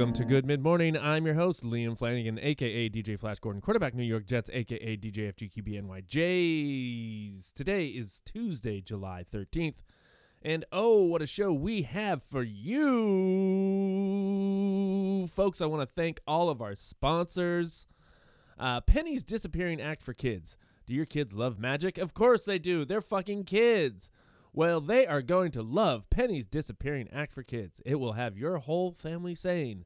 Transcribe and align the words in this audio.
Welcome 0.04 0.16
to 0.16 0.26
Good 0.26 0.46
Mid 0.46 0.62
Morning. 0.62 0.98
I'm 0.98 1.26
your 1.26 1.36
host, 1.36 1.64
Liam 1.64 1.98
Flanagan, 1.98 2.38
aka 2.42 2.90
DJ 2.90 3.18
Flash 3.18 3.40
Gordon, 3.40 3.62
quarterback 3.62 3.94
New 3.94 4.04
York 4.04 4.26
Jets, 4.26 4.50
aka 4.52 4.98
DJ 4.98 5.34
FGQB 5.34 5.82
NYJs. 5.82 7.54
Today 7.54 7.86
is 7.86 8.22
Tuesday, 8.26 8.82
July 8.82 9.24
13th. 9.34 9.78
And 10.42 10.66
oh, 10.74 11.04
what 11.06 11.22
a 11.22 11.26
show 11.26 11.54
we 11.54 11.84
have 11.84 12.22
for 12.22 12.44
you! 12.44 12.76
Folks, 15.30 15.62
I 15.62 15.68
want 15.68 15.88
to 15.88 15.96
thank 15.96 16.20
all 16.28 16.50
of 16.50 16.62
our 16.62 16.76
sponsors. 16.76 17.88
Uh, 18.60 18.82
Penny's 18.82 19.24
Disappearing 19.24 19.80
Act 19.80 20.02
for 20.02 20.14
Kids. 20.14 20.58
Do 20.86 20.94
your 20.94 21.06
kids 21.06 21.34
love 21.34 21.60
magic? 21.60 21.98
Of 21.98 22.14
course 22.14 22.44
they 22.44 22.60
do. 22.60 22.84
They're 22.84 23.00
fucking 23.00 23.46
kids. 23.46 24.12
Well, 24.52 24.82
they 24.82 25.08
are 25.08 25.22
going 25.22 25.52
to 25.52 25.64
love 25.64 26.10
Penny's 26.10 26.46
Disappearing 26.46 27.08
Act 27.14 27.32
for 27.32 27.42
Kids. 27.42 27.80
It 27.86 27.96
will 28.02 28.14
have 28.14 28.38
your 28.38 28.58
whole 28.58 28.92
family 28.92 29.34
saying, 29.34 29.86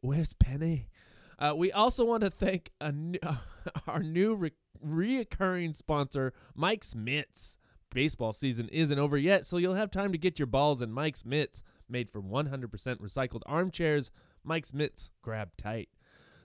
Where's 0.00 0.32
Penny? 0.32 0.90
Uh, 1.38 1.54
we 1.56 1.72
also 1.72 2.04
want 2.04 2.22
to 2.22 2.30
thank 2.30 2.70
new, 2.92 3.18
our 3.86 4.02
new 4.02 4.34
re- 4.34 4.52
reoccurring 4.84 5.74
sponsor, 5.74 6.32
Mike's 6.54 6.94
Mitts. 6.94 7.56
Baseball 7.92 8.32
season 8.32 8.68
isn't 8.68 8.98
over 8.98 9.16
yet, 9.16 9.46
so 9.46 9.56
you'll 9.56 9.74
have 9.74 9.90
time 9.90 10.12
to 10.12 10.18
get 10.18 10.38
your 10.38 10.46
balls 10.46 10.82
in 10.82 10.92
Mike's 10.92 11.24
Mitts, 11.24 11.62
made 11.88 12.10
from 12.10 12.28
100% 12.28 12.68
recycled 12.68 13.40
armchairs. 13.46 14.10
Mike's 14.44 14.74
Mitts 14.74 15.10
grab 15.22 15.56
tight. 15.56 15.88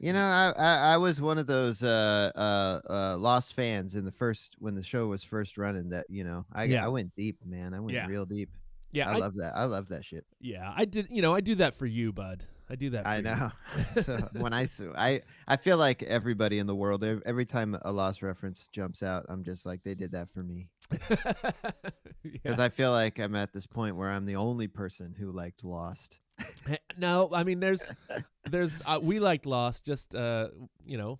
You 0.00 0.12
know, 0.12 0.20
I, 0.24 0.52
I 0.56 0.94
I 0.94 0.96
was 0.96 1.20
one 1.20 1.38
of 1.38 1.46
those 1.46 1.82
uh 1.84 2.32
uh 2.34 2.80
uh 2.92 3.16
Lost 3.18 3.54
fans 3.54 3.94
in 3.94 4.04
the 4.04 4.10
first 4.10 4.56
when 4.58 4.74
the 4.74 4.82
show 4.82 5.06
was 5.06 5.22
first 5.22 5.56
running. 5.56 5.90
That 5.90 6.06
you 6.08 6.24
know, 6.24 6.44
I 6.52 6.64
Yeah. 6.64 6.84
I 6.84 6.88
went 6.88 7.14
deep, 7.14 7.38
man. 7.46 7.74
I 7.74 7.80
went 7.80 7.94
Yeah. 7.94 8.06
real 8.06 8.26
deep. 8.26 8.50
Yeah, 8.90 9.08
I, 9.08 9.14
I, 9.14 9.18
love 9.18 9.36
that. 9.36 9.52
I 9.56 9.64
love 9.64 9.88
that 9.88 10.04
shit. 10.04 10.26
yeah, 10.40 10.70
I 10.76 10.84
did. 10.84 11.08
You 11.10 11.22
know, 11.22 11.34
I 11.34 11.40
do 11.40 11.54
that 11.56 11.74
for 11.74 11.86
you, 11.86 12.12
bud. 12.12 12.44
I 12.72 12.74
do 12.74 12.88
that. 12.90 13.04
For 13.04 13.08
I 13.10 13.16
you. 13.16 13.22
know. 13.22 13.52
so 14.02 14.16
when 14.32 14.54
I 14.54 14.64
sue, 14.64 14.94
I 14.96 15.20
I 15.46 15.58
feel 15.58 15.76
like 15.76 16.02
everybody 16.02 16.58
in 16.58 16.66
the 16.66 16.74
world, 16.74 17.04
every 17.04 17.44
time 17.44 17.76
a 17.82 17.92
Lost 17.92 18.22
reference 18.22 18.66
jumps 18.72 19.02
out, 19.02 19.26
I'm 19.28 19.44
just 19.44 19.66
like 19.66 19.82
they 19.82 19.94
did 19.94 20.12
that 20.12 20.30
for 20.32 20.42
me. 20.42 20.70
because 20.90 21.18
yeah. 22.44 22.56
I 22.58 22.70
feel 22.70 22.90
like 22.90 23.18
I'm 23.18 23.34
at 23.36 23.52
this 23.52 23.66
point 23.66 23.96
where 23.96 24.10
I'm 24.10 24.24
the 24.24 24.36
only 24.36 24.68
person 24.68 25.14
who 25.18 25.32
liked 25.32 25.64
Lost. 25.64 26.18
Eh, 26.66 26.76
no, 26.96 27.30
I 27.34 27.44
mean, 27.44 27.60
there's, 27.60 27.86
there's. 28.50 28.80
Uh, 28.86 28.98
we 29.02 29.20
liked 29.20 29.44
Lost. 29.44 29.84
Just, 29.84 30.14
uh, 30.14 30.48
you 30.86 30.96
know, 30.96 31.18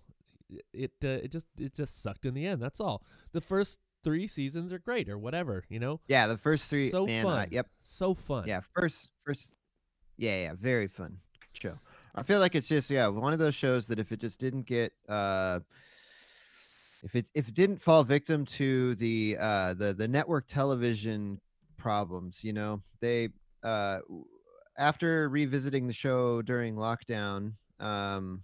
it, 0.73 0.91
uh, 1.03 1.07
it 1.07 1.31
just, 1.31 1.45
it 1.57 1.75
just 1.75 2.01
sucked 2.01 2.25
in 2.25 2.33
the 2.33 2.47
end. 2.47 2.63
That's 2.63 2.79
all. 2.79 3.05
The 3.31 3.41
first 3.41 3.77
three 4.03 4.25
seasons 4.25 4.73
are 4.73 4.79
great, 4.79 5.07
or 5.07 5.19
whatever. 5.19 5.63
You 5.69 5.79
know, 5.79 6.01
Yeah, 6.07 6.25
the 6.25 6.37
first 6.37 6.67
three. 6.67 6.89
So 6.89 7.05
man, 7.05 7.27
I- 7.27 7.29
fun. 7.29 7.47
yep. 7.51 7.67
so 7.83 8.15
fun. 8.15 8.45
Yeah, 8.47 8.61
first, 8.73 9.09
first. 9.23 9.51
Yeah, 10.17 10.41
yeah, 10.41 10.53
very 10.59 10.87
fun 10.87 11.19
show. 11.57 11.79
I 12.15 12.23
feel 12.23 12.39
like 12.39 12.55
it's 12.55 12.67
just 12.67 12.89
yeah 12.89 13.07
one 13.07 13.33
of 13.33 13.39
those 13.39 13.55
shows 13.55 13.87
that 13.87 13.99
if 13.99 14.11
it 14.11 14.19
just 14.19 14.39
didn't 14.39 14.63
get 14.63 14.93
uh, 15.09 15.59
if 17.01 17.15
it 17.15 17.29
if 17.33 17.47
it 17.49 17.53
didn't 17.53 17.81
fall 17.81 18.03
victim 18.03 18.45
to 18.45 18.95
the 18.95 19.37
uh 19.39 19.73
the 19.73 19.93
the 19.93 20.07
network 20.07 20.47
television 20.47 21.41
problems, 21.77 22.43
you 22.43 22.53
know, 22.53 22.81
they 23.01 23.29
uh 23.63 23.99
after 24.77 25.29
revisiting 25.29 25.87
the 25.87 25.93
show 25.93 26.41
during 26.41 26.75
lockdown, 26.75 27.55
um, 27.79 28.43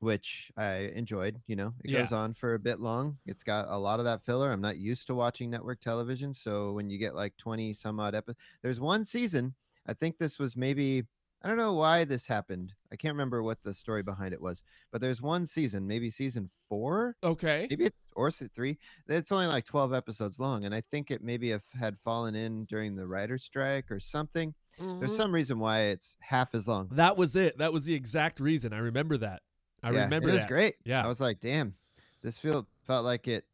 which 0.00 0.50
I 0.56 0.90
enjoyed. 0.94 1.40
You 1.46 1.56
know, 1.56 1.74
it 1.84 1.90
Yeah. 1.90 1.98
goes 1.98 2.12
on 2.12 2.34
for 2.34 2.54
a 2.54 2.58
bit 2.58 2.80
long. 2.80 3.18
It's 3.26 3.44
got 3.44 3.68
a 3.68 3.76
lot 3.78 3.98
of 3.98 4.04
that 4.04 4.24
filler. 4.24 4.50
I'm 4.50 4.60
not 4.60 4.78
used 4.78 5.06
to 5.08 5.14
watching 5.14 5.50
network 5.50 5.80
television, 5.80 6.34
so 6.34 6.72
when 6.72 6.90
you 6.90 6.98
get 6.98 7.14
like 7.14 7.36
20 7.36 7.72
some 7.72 8.00
odd 8.00 8.14
episodes, 8.14 8.38
there's 8.62 8.80
one 8.80 9.04
season. 9.04 9.54
I 9.86 9.94
think 9.94 10.18
this 10.18 10.38
was 10.38 10.56
maybe 10.56 11.06
I 11.44 11.48
don't 11.48 11.56
know 11.56 11.72
why 11.74 12.04
this 12.04 12.24
happened. 12.24 12.72
I 12.92 12.96
can't 12.96 13.14
remember 13.14 13.42
what 13.42 13.62
the 13.62 13.74
story 13.74 14.02
behind 14.02 14.32
it 14.32 14.40
was, 14.40 14.62
but 14.92 15.00
there's 15.00 15.20
one 15.20 15.46
season, 15.46 15.86
maybe 15.86 16.08
season 16.08 16.48
four, 16.68 17.16
Okay. 17.24 17.66
maybe 17.68 17.84
it's 17.86 18.06
or 18.14 18.30
three. 18.30 18.78
It's 19.08 19.32
only 19.32 19.46
like 19.46 19.64
12 19.64 19.92
episodes 19.92 20.38
long, 20.38 20.64
and 20.66 20.74
I 20.74 20.82
think 20.92 21.10
it 21.10 21.22
maybe 21.22 21.50
have 21.50 21.64
had 21.78 21.98
fallen 22.04 22.34
in 22.36 22.64
during 22.66 22.94
the 22.94 23.06
writer's 23.06 23.42
strike 23.42 23.90
or 23.90 23.98
something. 23.98 24.54
There's 24.78 25.12
Mhm. 25.12 25.16
some 25.16 25.32
reason 25.34 25.58
why 25.58 25.80
it's 25.82 26.16
half 26.20 26.54
as 26.54 26.68
long. 26.68 26.88
That 26.92 27.16
was 27.16 27.34
it. 27.34 27.58
That 27.58 27.72
was 27.72 27.84
the 27.84 27.94
exact 27.94 28.38
reason. 28.38 28.72
I 28.72 28.78
remember 28.78 29.16
that. 29.18 29.42
I 29.82 29.90
Yeah, 29.90 30.04
remember 30.04 30.28
it 30.28 30.32
was 30.34 30.42
that. 30.42 30.48
great. 30.48 30.76
Yeah. 30.84 31.04
I 31.04 31.08
was 31.08 31.20
like, 31.20 31.40
damn, 31.40 31.74
this 32.22 32.38
feel 32.38 32.68
felt 32.86 33.04
like 33.04 33.26
it 33.26 33.46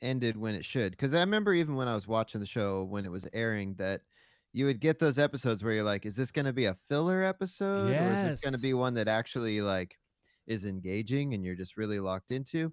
ended 0.00 0.36
when 0.36 0.54
it 0.54 0.64
should. 0.64 0.92
Because 0.92 1.14
I 1.14 1.20
remember 1.20 1.54
even 1.54 1.76
when 1.76 1.86
I 1.88 1.94
was 1.94 2.08
watching 2.08 2.40
the 2.40 2.46
show 2.46 2.82
when 2.84 3.04
it 3.04 3.10
was 3.10 3.26
airing 3.32 3.74
that 3.74 4.02
you 4.54 4.64
would 4.66 4.80
get 4.80 4.98
those 5.00 5.18
episodes 5.18 5.62
where 5.62 5.74
you're 5.74 5.82
like, 5.84 6.06
is 6.06 6.16
this 6.16 6.30
going 6.32 6.46
to 6.46 6.52
be 6.52 6.66
a 6.66 6.76
filler 6.88 7.22
episode, 7.22 7.90
or 8.00 8.12
is 8.12 8.22
this 8.22 8.38
going 8.38 8.52
to 8.52 8.58
be 8.58 8.72
one 8.72 8.94
that 8.94 9.08
actually 9.08 9.60
like 9.60 9.98
is 10.46 10.64
engaging 10.64 11.34
and 11.34 11.44
you're 11.44 11.56
just 11.56 11.76
really 11.76 12.00
locked 12.00 12.30
into? 12.30 12.72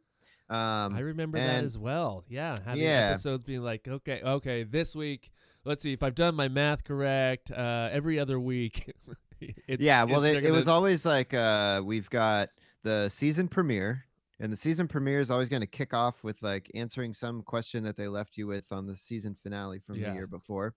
Um, 0.50 0.94
I 0.96 1.00
remember 1.00 1.40
that 1.40 1.64
as 1.64 1.78
well. 1.78 2.24
Yeah, 2.30 2.56
having 2.64 2.84
Yeah. 2.84 3.10
episodes 3.10 3.44
being 3.46 3.62
like, 3.64 3.88
okay, 3.88 4.22
okay, 4.22 4.64
this 4.64 4.96
week, 4.96 5.32
let's 5.66 5.82
see 5.82 5.94
if 5.94 6.04
I've 6.04 6.16
done 6.16 6.36
my 6.36 6.48
math 6.48 6.84
correct. 6.84 7.52
Uh, 7.52 7.90
every 7.92 8.20
other 8.20 8.40
week. 8.40 8.94
yeah, 9.80 10.04
well, 10.04 10.24
it, 10.24 10.38
it, 10.38 10.46
it 10.48 10.52
was 10.52 10.68
always 10.68 11.06
like 11.06 11.34
uh, 11.34 11.82
we've 11.84 12.10
got 12.10 12.50
the 12.84 13.10
season 13.10 13.48
premiere, 13.48 14.06
and 14.40 14.52
the 14.52 14.58
season 14.58 14.88
premiere 14.88 15.20
is 15.20 15.32
always 15.32 15.50
going 15.50 15.62
to 15.62 15.68
kick 15.68 15.94
off 15.94 16.24
with 16.24 16.42
like 16.42 16.70
answering 16.76 17.14
some 17.14 17.42
question 17.42 17.84
that 17.86 17.96
they 17.98 18.08
left 18.08 18.38
you 18.38 18.46
with 18.48 18.72
on 18.72 18.86
the 18.86 18.96
season 18.96 19.36
finale 19.42 19.80
from 19.80 20.00
Yeah. 20.00 20.10
the 20.10 20.16
year 20.16 20.28
before, 20.28 20.76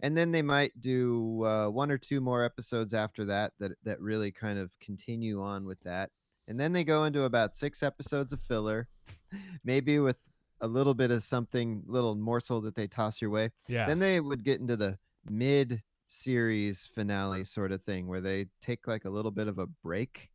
and 0.00 0.16
then 0.16 0.30
they 0.30 0.42
might 0.42 0.72
do 0.80 1.44
uh, 1.44 1.68
one 1.68 1.90
or 1.90 1.98
two 1.98 2.20
more 2.20 2.44
episodes 2.44 2.94
after 2.94 3.24
that 3.26 3.52
that 3.58 3.72
that 3.84 4.00
really 4.00 4.30
kind 4.30 4.58
of 4.58 4.70
continue 4.80 5.42
on 5.42 5.64
with 5.64 5.80
that, 5.82 6.10
and 6.48 6.58
then 6.58 6.72
they 6.72 6.84
go 6.84 7.04
into 7.04 7.22
about 7.22 7.56
six 7.56 7.82
episodes 7.82 8.32
of 8.32 8.40
filler, 8.42 8.88
maybe 9.64 9.98
with 9.98 10.16
a 10.60 10.68
little 10.68 10.94
bit 10.94 11.10
of 11.10 11.22
something, 11.22 11.82
little 11.86 12.14
morsel 12.14 12.60
that 12.60 12.74
they 12.74 12.86
toss 12.86 13.20
your 13.20 13.30
way. 13.30 13.50
yeah. 13.66 13.86
Then 13.86 13.98
they 13.98 14.20
would 14.20 14.44
get 14.44 14.60
into 14.60 14.76
the 14.76 14.98
mid 15.28 15.82
series 16.08 16.86
finale 16.86 17.44
sort 17.44 17.72
of 17.72 17.82
thing 17.84 18.06
where 18.08 18.20
they 18.20 18.46
take 18.60 18.86
like 18.86 19.04
a 19.04 19.10
little 19.10 19.30
bit 19.30 19.48
of 19.48 19.58
a 19.58 19.66
break. 19.66 20.30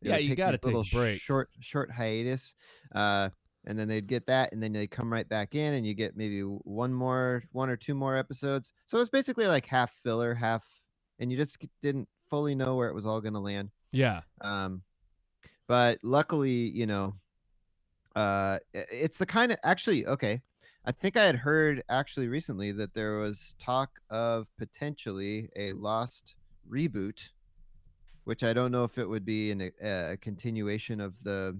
They 0.00 0.10
Yeah, 0.10 0.16
you 0.18 0.36
gotta 0.36 0.58
take 0.58 0.64
a 0.64 0.66
little 0.66 0.84
break. 0.92 1.20
Short 1.20 1.50
short 1.60 1.90
hiatus. 1.90 2.54
Uh 2.94 3.30
and 3.66 3.78
then 3.78 3.88
they'd 3.88 4.06
get 4.06 4.26
that 4.26 4.52
and 4.52 4.62
then 4.62 4.72
they 4.72 4.86
come 4.86 5.12
right 5.12 5.28
back 5.28 5.54
in 5.54 5.74
and 5.74 5.86
you 5.86 5.94
get 5.94 6.16
maybe 6.16 6.40
one 6.40 6.92
more 6.92 7.42
one 7.52 7.68
or 7.68 7.76
two 7.76 7.94
more 7.94 8.16
episodes. 8.16 8.72
So 8.86 9.00
it's 9.00 9.10
basically 9.10 9.46
like 9.46 9.66
half 9.66 9.92
filler, 10.02 10.34
half 10.34 10.64
and 11.18 11.30
you 11.30 11.36
just 11.36 11.58
didn't 11.82 12.08
fully 12.30 12.54
know 12.54 12.76
where 12.76 12.88
it 12.88 12.94
was 12.94 13.06
all 13.06 13.20
going 13.20 13.34
to 13.34 13.40
land. 13.40 13.70
yeah. 13.92 14.20
Um, 14.40 14.82
but 15.68 15.98
luckily, 16.04 16.52
you 16.52 16.86
know, 16.86 17.14
uh, 18.14 18.58
it's 18.72 19.18
the 19.18 19.26
kind 19.26 19.52
of 19.52 19.58
actually 19.64 20.06
okay. 20.06 20.40
I 20.84 20.92
think 20.92 21.16
I 21.16 21.24
had 21.24 21.34
heard 21.34 21.82
actually 21.88 22.28
recently 22.28 22.70
that 22.72 22.94
there 22.94 23.18
was 23.18 23.56
talk 23.58 23.90
of 24.08 24.46
potentially 24.56 25.48
a 25.56 25.72
Lost 25.72 26.36
reboot, 26.70 27.30
which 28.22 28.44
I 28.44 28.52
don't 28.52 28.70
know 28.70 28.84
if 28.84 28.96
it 28.96 29.08
would 29.08 29.24
be 29.24 29.50
an, 29.50 29.72
a, 29.82 30.12
a 30.12 30.16
continuation 30.16 31.00
of 31.00 31.20
the 31.24 31.58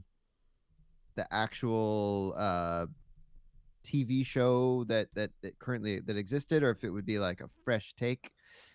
the 1.16 1.26
actual 1.34 2.34
uh 2.36 2.86
TV 3.84 4.24
show 4.26 4.84
that 4.88 5.08
that, 5.14 5.30
that 5.42 5.58
currently 5.58 6.00
that 6.00 6.16
existed, 6.16 6.62
or 6.62 6.70
if 6.70 6.82
it 6.84 6.90
would 6.90 7.06
be 7.06 7.18
like 7.18 7.40
a 7.40 7.48
fresh 7.64 7.94
take, 7.96 8.30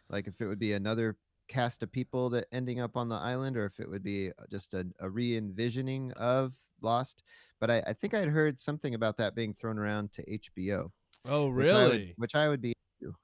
like 0.10 0.28
if 0.28 0.40
it 0.40 0.48
would 0.48 0.60
be 0.60 0.74
another 0.74 1.18
cast 1.50 1.84
of 1.84 1.92
people 1.92 2.30
that 2.30 2.46
ending 2.54 2.80
up 2.80 2.96
on 2.96 3.10
the 3.10 3.16
island, 3.16 3.58
or 3.58 3.66
if 3.66 3.80
it 3.80 3.90
would 3.90 4.04
be 4.04 4.30
uh, 4.30 4.44
just 4.50 4.74
a, 4.74 4.88
a 5.02 5.10
re-envisioning 5.10 6.14
of 6.14 6.54
Lost. 6.82 7.24
But 7.60 7.70
I, 7.70 7.84
I 7.88 7.94
think 7.94 8.14
I'd 8.14 8.30
heard 8.30 8.58
something 8.60 8.96
about 8.96 9.18
that 9.18 9.36
being 9.36 9.54
thrown 9.54 9.78
around 9.78 10.14
to 10.14 10.24
HBO. 10.40 10.90
Oh, 11.28 11.52
which 11.52 11.68
I 11.68 11.84
would- 11.84 11.92
really? 11.92 12.14
Which 12.18 12.36
I 12.36 12.48
would, 12.48 12.62
be. 12.62 12.74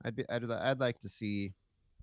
I'd 0.04 0.16
be. 0.16 0.26
I'd, 0.30 0.44
I'd 0.52 0.80
like 0.82 1.00
to 1.00 1.10
see 1.10 1.54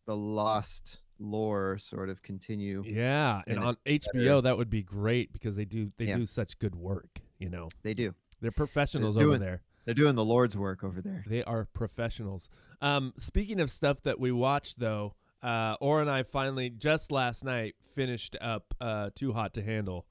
the 0.07 0.17
Lost 0.17 0.99
lore 1.19 1.79
sort 1.79 2.09
of 2.09 2.23
continue. 2.23 2.83
Yeah, 2.87 3.43
and 3.47 3.59
on 3.59 3.77
HBO 3.87 4.43
that 4.43 4.57
would 4.59 4.71
be 4.71 4.83
great 4.83 5.33
because 5.33 5.57
they 5.57 5.65
do 5.65 5.93
they 5.97 6.07
Yeah. 6.07 6.17
do 6.19 6.27
such 6.27 6.59
good 6.59 6.75
work. 6.75 7.21
You 7.39 7.51
know, 7.51 7.69
They 7.83 7.95
do. 7.95 8.15
they're 8.41 8.51
professionals 8.53 9.17
over 9.17 9.27
doing- 9.27 9.41
there. 9.41 9.63
They're 9.85 9.95
doing 9.95 10.15
the 10.15 10.25
Lord's 10.25 10.57
work 10.57 10.83
over 10.83 11.03
there. 11.03 11.25
They 11.27 11.45
are 11.45 11.67
professionals. 11.67 12.49
Um, 12.81 13.13
speaking 13.19 13.61
of 13.61 13.71
stuff 13.71 14.01
that 14.03 14.19
we 14.19 14.33
watched, 14.33 14.79
though, 14.79 15.15
uh, 15.43 15.77
Or 15.81 16.01
and 16.01 16.11
I 16.11 16.23
finally 16.23 16.71
just 16.71 17.13
last 17.13 17.45
night 17.45 17.75
finished 17.95 18.35
up 18.41 18.73
uh, 18.81 19.11
Too 19.15 19.35
Hot 19.35 19.53
to 19.55 19.63
Handle. 19.63 20.07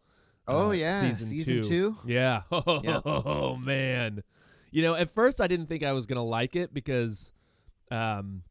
Oh 0.48 0.68
uh, 0.68 0.72
yeah, 0.74 1.10
season 1.16 1.40
two. 1.44 1.64
two. 1.64 1.98
Yeah. 2.06 2.44
Yeah. 2.84 3.02
Oh 3.04 3.56
man. 3.56 4.24
You 4.72 4.82
know, 4.84 4.94
at 4.96 5.10
first 5.10 5.42
I 5.42 5.48
didn't 5.48 5.68
think 5.68 5.82
I 5.84 5.94
was 5.94 6.06
gonna 6.06 6.24
like 6.24 6.56
it 6.56 6.72
because, 6.74 7.32
um, 7.90 8.44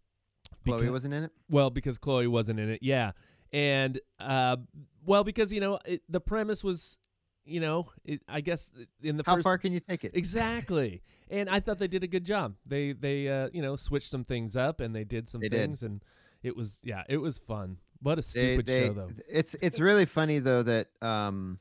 Chloe 0.64 0.86
becau- 0.86 0.92
wasn't 0.92 1.14
in 1.14 1.24
it. 1.24 1.30
well 1.50 1.70
because 1.70 1.98
Chloe 1.98 2.26
wasn't 2.26 2.58
in 2.60 2.70
it. 2.70 2.80
Yeah, 2.82 3.12
and 3.52 4.00
uh, 4.20 4.56
well 5.04 5.24
because 5.24 5.52
you 5.52 5.60
know 5.60 5.78
it, 5.84 6.02
the 6.08 6.20
premise 6.20 6.62
was, 6.64 6.96
you 7.44 7.60
know, 7.60 7.88
it, 8.04 8.22
I 8.28 8.40
guess 8.40 8.70
in 9.02 9.16
the 9.16 9.24
How 9.26 9.34
first 9.36 9.44
far 9.44 9.58
can 9.58 9.72
you 9.72 9.80
take 9.80 10.04
it? 10.04 10.12
Exactly. 10.14 11.02
And 11.30 11.48
I 11.48 11.60
thought 11.60 11.78
they 11.78 11.88
did 11.88 12.04
a 12.04 12.06
good 12.06 12.24
job. 12.26 12.56
They 12.66 12.92
they 12.92 13.26
uh, 13.26 13.48
you 13.54 13.62
know, 13.62 13.74
switched 13.76 14.10
some 14.10 14.22
things 14.22 14.54
up 14.54 14.80
and 14.82 14.94
they 14.94 15.04
did 15.04 15.30
some 15.30 15.40
They 15.40 15.48
did. 15.48 15.60
things 15.62 15.82
and 15.82 16.04
it 16.42 16.54
was 16.54 16.78
yeah, 16.82 17.04
it 17.08 17.16
was 17.16 17.38
fun. 17.38 17.78
What 18.02 18.12
a 18.14 18.16
They- 18.16 18.22
stupid 18.56 18.66
they- 18.66 18.86
show 18.88 18.92
though. 18.92 19.10
It's 19.30 19.54
it's 19.62 19.80
really 19.80 20.04
funny 20.04 20.40
though 20.40 20.62
that 20.64 20.88
um 21.00 21.58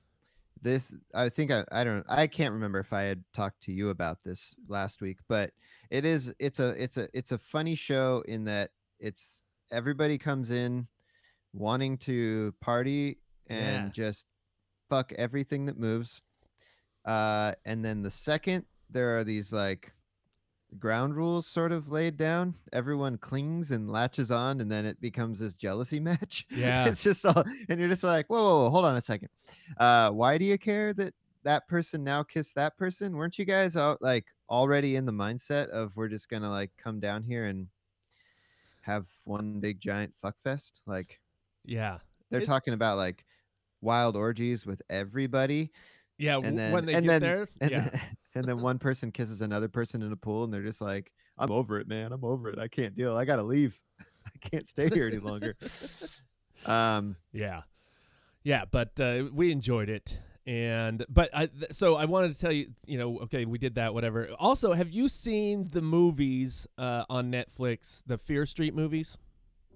this 0.61 0.93
I 1.15 1.29
think 1.29 1.51
I 1.51 1.63
I 1.71 1.85
don't 1.85 2.05
I 2.09 2.27
can't 2.27 2.51
remember 2.53 2.79
if 2.79 2.91
I 2.91 3.03
had 3.03 3.23
talked 3.33 3.61
to 3.63 3.71
you 3.71 3.91
about 3.91 4.25
this 4.25 4.53
last 4.67 4.99
week, 5.01 5.19
but 5.29 5.51
it 5.89 6.03
is 6.03 6.33
it's 6.37 6.59
a 6.59 6.69
it's 6.71 6.97
a 6.97 7.07
it's 7.13 7.31
a 7.31 7.37
funny 7.37 7.75
show 7.75 8.25
in 8.27 8.43
that 8.45 8.71
it's 9.01 9.41
everybody 9.71 10.17
comes 10.17 10.49
in 10.51 10.87
wanting 11.53 11.97
to 11.97 12.53
party 12.61 13.17
and 13.47 13.87
Yeah. 13.87 13.89
just 13.91 14.27
fuck 14.89 15.11
everything 15.13 15.65
that 15.65 15.77
moves. 15.77 16.21
Uh 17.05 17.53
and 17.65 17.83
then 17.83 18.01
the 18.03 18.11
second 18.11 18.65
there 18.89 19.17
are 19.17 19.23
these 19.23 19.51
like 19.51 19.91
ground 20.79 21.15
rules 21.15 21.47
sort 21.47 21.71
of 21.73 21.89
laid 21.89 22.15
down. 22.15 22.55
Everyone 22.71 23.17
clings 23.17 23.71
and 23.71 23.89
latches 23.89 24.31
on, 24.31 24.61
and 24.61 24.71
then 24.71 24.85
it 24.85 24.99
becomes 25.01 25.39
this 25.39 25.55
jealousy 25.55 25.99
match. 26.09 26.45
Yeah. 26.49 26.85
it's 26.87 27.03
just 27.03 27.25
all, 27.25 27.43
and 27.67 27.77
you're 27.79 27.89
just 27.89 28.03
like, 28.03 28.27
whoa, 28.27 28.37
whoa, 28.41 28.63
whoa, 28.63 28.69
hold 28.69 28.85
on 28.85 28.95
a 28.95 29.01
second. 29.01 29.27
Uh, 29.77 30.11
why 30.11 30.37
do 30.37 30.45
you 30.45 30.57
care 30.57 30.93
that 30.93 31.13
that 31.43 31.67
person 31.67 32.03
now 32.05 32.23
kissed 32.23 32.55
that 32.55 32.77
person? 32.77 33.17
Weren't 33.17 33.37
you 33.39 33.43
guys 33.45 33.75
out 33.75 34.01
like 34.01 34.25
already 34.49 34.95
in 34.95 35.05
the 35.05 35.11
mindset 35.11 35.67
of 35.69 35.93
we're 35.97 36.07
just 36.07 36.29
gonna 36.29 36.49
like 36.49 36.71
come 36.77 36.99
down 37.01 37.23
here 37.23 37.45
and 37.47 37.67
have 38.81 39.07
one 39.25 39.59
big 39.59 39.79
giant 39.79 40.13
fuck 40.21 40.35
fest? 40.43 40.81
Like 40.85 41.19
Yeah. 41.65 41.99
they're 42.29 42.41
It- 42.41 42.45
talking 42.45 42.73
about 42.73 42.97
like 42.97 43.25
wild 43.81 44.15
orgies 44.15 44.65
with 44.65 44.81
everybody, 44.89 45.71
Yeah, 46.17 46.37
and 46.43 46.57
then 46.57 46.71
when 46.73 46.85
they 46.85 46.93
and 46.93 47.03
get 47.05 47.09
then, 47.09 47.21
there, 47.21 47.47
and 47.61 47.71
yeah. 47.71 47.89
then, 47.89 48.01
and 48.35 48.45
then 48.45 48.61
one 48.61 48.77
person 48.79 49.11
kisses 49.11 49.41
another 49.41 49.67
person 49.67 50.01
in 50.01 50.11
a 50.11 50.15
pool, 50.17 50.43
and 50.43 50.53
they're 50.53 50.61
just 50.63 50.81
like, 50.81 51.11
"I'm 51.37 51.51
over 51.51 51.79
it, 51.79 51.87
man. 51.87 52.11
I'm 52.11 52.23
over 52.23 52.49
it. 52.49 52.59
I 52.59 52.67
can't 52.67 52.95
deal. 52.95 53.17
I 53.17 53.25
gotta 53.25 53.43
leave. 53.43 53.79
I 54.25 54.37
can't 54.39 54.67
stay 54.67 54.87
here 54.89 55.07
any 55.07 55.17
longer." 55.17 55.55
um, 56.65 57.15
Yeah, 57.33 57.63
yeah, 58.43 58.65
but 58.65 58.99
uh, 58.99 59.25
we 59.33 59.51
enjoyed 59.51 59.89
it, 59.89 60.19
and 60.47 61.05
but 61.09 61.29
I 61.33 61.45
th- 61.47 61.71
so 61.73 61.95
I 61.95 62.05
wanted 62.05 62.33
to 62.33 62.39
tell 62.39 62.51
you, 62.51 62.71
you 62.85 62.97
know, 62.97 63.19
okay, 63.21 63.45
we 63.45 63.57
did 63.57 63.75
that, 63.75 63.93
whatever. 63.93 64.29
Also, 64.39 64.73
have 64.73 64.89
you 64.89 65.07
seen 65.09 65.69
the 65.71 65.81
movies 65.81 66.67
uh, 66.77 67.03
on 67.09 67.31
Netflix, 67.31 68.03
the 68.05 68.17
Fear 68.17 68.45
Street 68.45 68.73
movies? 68.73 69.17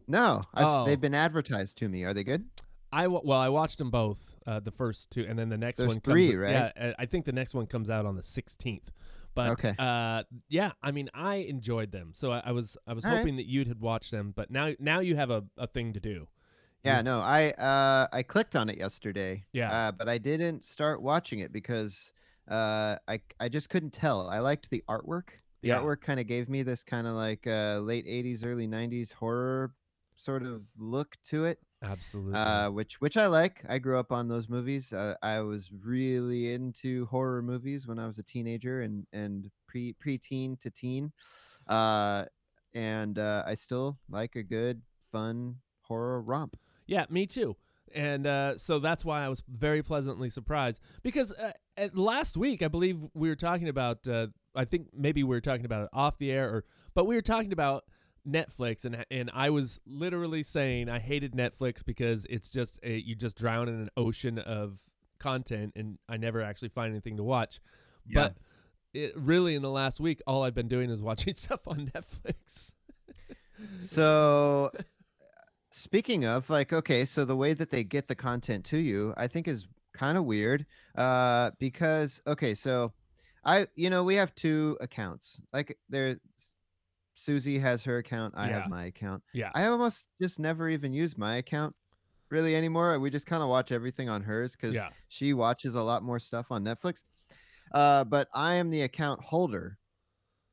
no, 0.07 0.43
Oh. 0.53 0.85
they've 0.85 1.01
been 1.01 1.15
advertised 1.15 1.77
to 1.79 1.89
me. 1.89 2.03
Are 2.03 2.13
they 2.13 2.23
good? 2.23 2.45
I 2.91 3.07
well, 3.07 3.31
I 3.39 3.49
watched 3.49 3.77
them 3.79 3.89
both, 3.89 4.35
uh, 4.47 4.59
the 4.59 4.71
first 4.71 5.11
two, 5.11 5.25
and 5.27 5.37
then 5.37 5.49
the 5.49 5.57
next 5.57 5.77
There's 5.79 5.89
one. 5.89 5.99
three, 5.99 6.27
comes, 6.29 6.37
right? 6.37 6.71
Yeah, 6.77 6.93
I 6.97 7.05
think 7.05 7.25
the 7.25 7.31
next 7.33 7.53
one 7.53 7.65
comes 7.65 7.89
out 7.89 8.05
on 8.05 8.15
the 8.15 8.23
sixteenth. 8.23 8.91
But 9.33 9.49
Okay. 9.51 9.73
uh, 9.77 10.23
yeah, 10.47 10.71
I 10.81 10.91
mean, 10.91 11.09
I 11.13 11.35
enjoyed 11.37 11.91
them, 11.91 12.11
so 12.13 12.31
I, 12.31 12.41
I 12.45 12.51
was 12.53 12.77
I 12.87 12.93
was 12.93 13.03
All 13.03 13.11
right. 13.11 13.17
hoping 13.17 13.35
that 13.35 13.47
you'd 13.47 13.67
had 13.67 13.81
watched 13.81 14.11
them, 14.11 14.31
but 14.33 14.49
now 14.49 14.71
now 14.79 14.99
you 15.01 15.15
have 15.17 15.29
a, 15.29 15.43
a 15.57 15.67
thing 15.67 15.91
to 15.93 15.99
do. 15.99 16.27
Yeah, 16.85 17.01
no, 17.01 17.19
I 17.21 17.51
uh 17.51 18.07
I 18.13 18.23
clicked 18.23 18.55
on 18.55 18.69
it 18.69 18.77
yesterday. 18.77 19.45
Yeah. 19.53 19.77
Uh, 19.77 19.91
but 19.91 20.07
I 20.07 20.19
didn't 20.19 20.63
start 20.63 21.01
watching 21.01 21.39
it 21.39 21.51
because 21.51 22.13
uh 22.47 22.97
I 23.07 23.21
I 23.39 23.49
just 23.49 23.69
couldn't 23.69 23.91
tell. 23.91 24.29
I 24.29 24.39
liked 24.39 24.69
the 24.69 24.83
artwork. 24.87 25.29
The 25.63 25.69
Yeah. 25.69 25.71
artwork 25.71 26.01
kind 26.01 26.19
of 26.19 26.27
gave 26.27 26.47
me 26.47 26.61
this 26.63 26.83
kind 26.83 27.07
of 27.07 27.15
like 27.15 27.47
uh 27.47 27.79
late 27.79 28.05
80s 28.07 28.43
early 28.45 28.67
90s 28.67 29.11
horror 29.11 29.75
sort 30.15 30.43
of 30.43 30.65
look 30.77 31.17
to 31.25 31.45
it. 31.45 31.59
Absolutely. 31.81 32.59
Uh 32.59 32.69
which 32.71 33.01
which 33.01 33.17
I 33.17 33.27
like. 33.27 33.63
I 33.69 33.79
grew 33.79 33.99
up 33.99 34.11
on 34.11 34.27
those 34.27 34.49
movies. 34.49 34.93
Uh, 34.93 35.15
I 35.23 35.41
was 35.41 35.71
really 35.71 36.53
into 36.53 37.05
horror 37.07 37.41
movies 37.43 37.87
when 37.87 37.99
I 37.99 38.07
was 38.07 38.19
a 38.19 38.23
teenager 38.23 38.81
and 38.81 39.07
and 39.13 39.51
pre 39.67 39.93
preteen 39.93 40.59
to 40.61 40.71
teen. 40.71 41.13
Uh 41.67 42.25
and 42.75 43.19
uh 43.19 43.43
I 43.47 43.55
still 43.55 43.99
like 44.09 44.35
a 44.37 44.43
good 44.43 44.83
fun 45.11 45.61
horror 45.81 46.21
romp. 46.21 46.57
Yeah, 46.85 47.05
me 47.09 47.25
too. 47.25 47.55
And 47.93 48.27
uh, 48.27 48.57
so 48.57 48.79
that's 48.79 49.05
why 49.05 49.23
I 49.23 49.29
was 49.29 49.41
very 49.47 49.81
pleasantly 49.81 50.29
surprised 50.29 50.81
because 51.01 51.31
uh, 51.31 51.53
last 51.93 52.35
week 52.35 52.61
I 52.61 52.67
believe 52.67 53.05
we 53.13 53.29
were 53.29 53.35
talking 53.35 53.69
about. 53.69 54.07
Uh, 54.07 54.27
I 54.55 54.65
think 54.65 54.87
maybe 54.93 55.23
we 55.23 55.29
were 55.29 55.41
talking 55.41 55.65
about 55.65 55.83
it 55.83 55.89
off 55.93 56.17
the 56.17 56.31
air, 56.31 56.49
or 56.49 56.65
but 56.93 57.05
we 57.05 57.15
were 57.15 57.21
talking 57.21 57.53
about 57.53 57.85
Netflix, 58.27 58.85
and 58.85 59.05
and 59.11 59.29
I 59.33 59.49
was 59.49 59.79
literally 59.85 60.43
saying 60.43 60.89
I 60.89 60.99
hated 60.99 61.33
Netflix 61.33 61.85
because 61.85 62.25
it's 62.29 62.49
just 62.49 62.79
a, 62.83 62.97
you 62.99 63.15
just 63.15 63.37
drown 63.37 63.69
in 63.69 63.75
an 63.75 63.89
ocean 63.95 64.39
of 64.39 64.79
content, 65.19 65.73
and 65.75 65.97
I 66.09 66.17
never 66.17 66.41
actually 66.41 66.69
find 66.69 66.91
anything 66.91 67.17
to 67.17 67.23
watch. 67.23 67.59
Yeah. 68.07 68.13
But 68.21 68.37
it, 68.93 69.13
really, 69.15 69.55
in 69.55 69.61
the 69.61 69.69
last 69.69 69.99
week, 69.99 70.21
all 70.25 70.43
I've 70.43 70.55
been 70.55 70.67
doing 70.67 70.89
is 70.89 71.01
watching 71.03 71.35
stuff 71.35 71.67
on 71.67 71.91
Netflix. 71.93 72.71
So, 73.79 74.71
speaking 75.75 76.25
of, 76.25 76.49
like, 76.49 76.71
okay, 76.73 77.05
so 77.05 77.25
the 77.25 77.35
way 77.35 77.53
that 77.53 77.69
they 77.69 77.83
get 77.83 78.07
the 78.07 78.15
content 78.15 78.65
to 78.65 78.77
you, 78.77 79.13
I 79.17 79.27
think 79.27 79.47
is 79.47 79.67
kind 79.93 80.17
of 80.17 80.25
weird. 80.25 80.65
Uh, 80.95 81.51
because 81.59 82.21
okay, 82.25 82.55
so 82.55 82.93
I, 83.43 83.67
you 83.75 83.89
know, 83.89 84.03
we 84.03 84.15
have 84.15 84.33
two 84.35 84.77
accounts. 84.81 85.41
Like, 85.53 85.77
there, 85.89 86.17
Susie 87.13 87.59
has 87.59 87.83
her 87.83 87.97
account. 87.97 88.33
I 88.37 88.49
Yeah. 88.49 88.61
have 88.61 88.69
my 88.69 88.85
account. 88.85 89.23
Yeah. 89.33 89.51
I 89.53 89.65
almost 89.65 90.09
just 90.21 90.39
never 90.39 90.69
even 90.69 90.93
use 90.93 91.17
my 91.17 91.37
account 91.37 91.75
really 92.29 92.55
anymore. 92.55 92.97
We 92.99 93.09
just 93.09 93.27
kind 93.27 93.43
of 93.43 93.49
watch 93.49 93.71
everything 93.71 94.09
on 94.09 94.21
hers 94.21 94.55
because 94.55 94.73
Yeah. 94.75 94.89
she 95.09 95.33
watches 95.33 95.75
a 95.75 95.81
lot 95.81 96.03
more 96.03 96.19
stuff 96.19 96.47
on 96.51 96.63
Netflix. 96.63 97.03
Uh, 97.73 98.03
but 98.03 98.27
I 98.33 98.55
am 98.55 98.69
the 98.69 98.81
account 98.83 99.21
holder. 99.23 99.77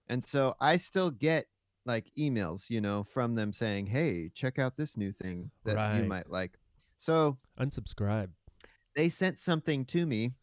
And 0.09 0.26
so 0.26 0.55
I 0.61 0.76
still 0.76 1.11
get 1.11 1.47
like 1.85 2.11
emails, 2.19 2.71
you 2.71 2.81
know, 2.81 3.03
from 3.05 3.35
them 3.35 3.53
saying, 3.53 3.87
"Hey, 3.87 4.31
check 4.35 4.59
out 4.59 4.77
this 4.77 4.97
new 4.97 5.12
thing 5.12 5.51
that 5.65 5.77
you 5.97 6.05
might 6.05 6.31
like." 6.31 6.59
So 6.97 7.39
Unsubscribe. 7.59 8.31
they 8.95 9.09
sent 9.09 9.41
something 9.41 9.85
to 9.87 10.07
me 10.07 10.35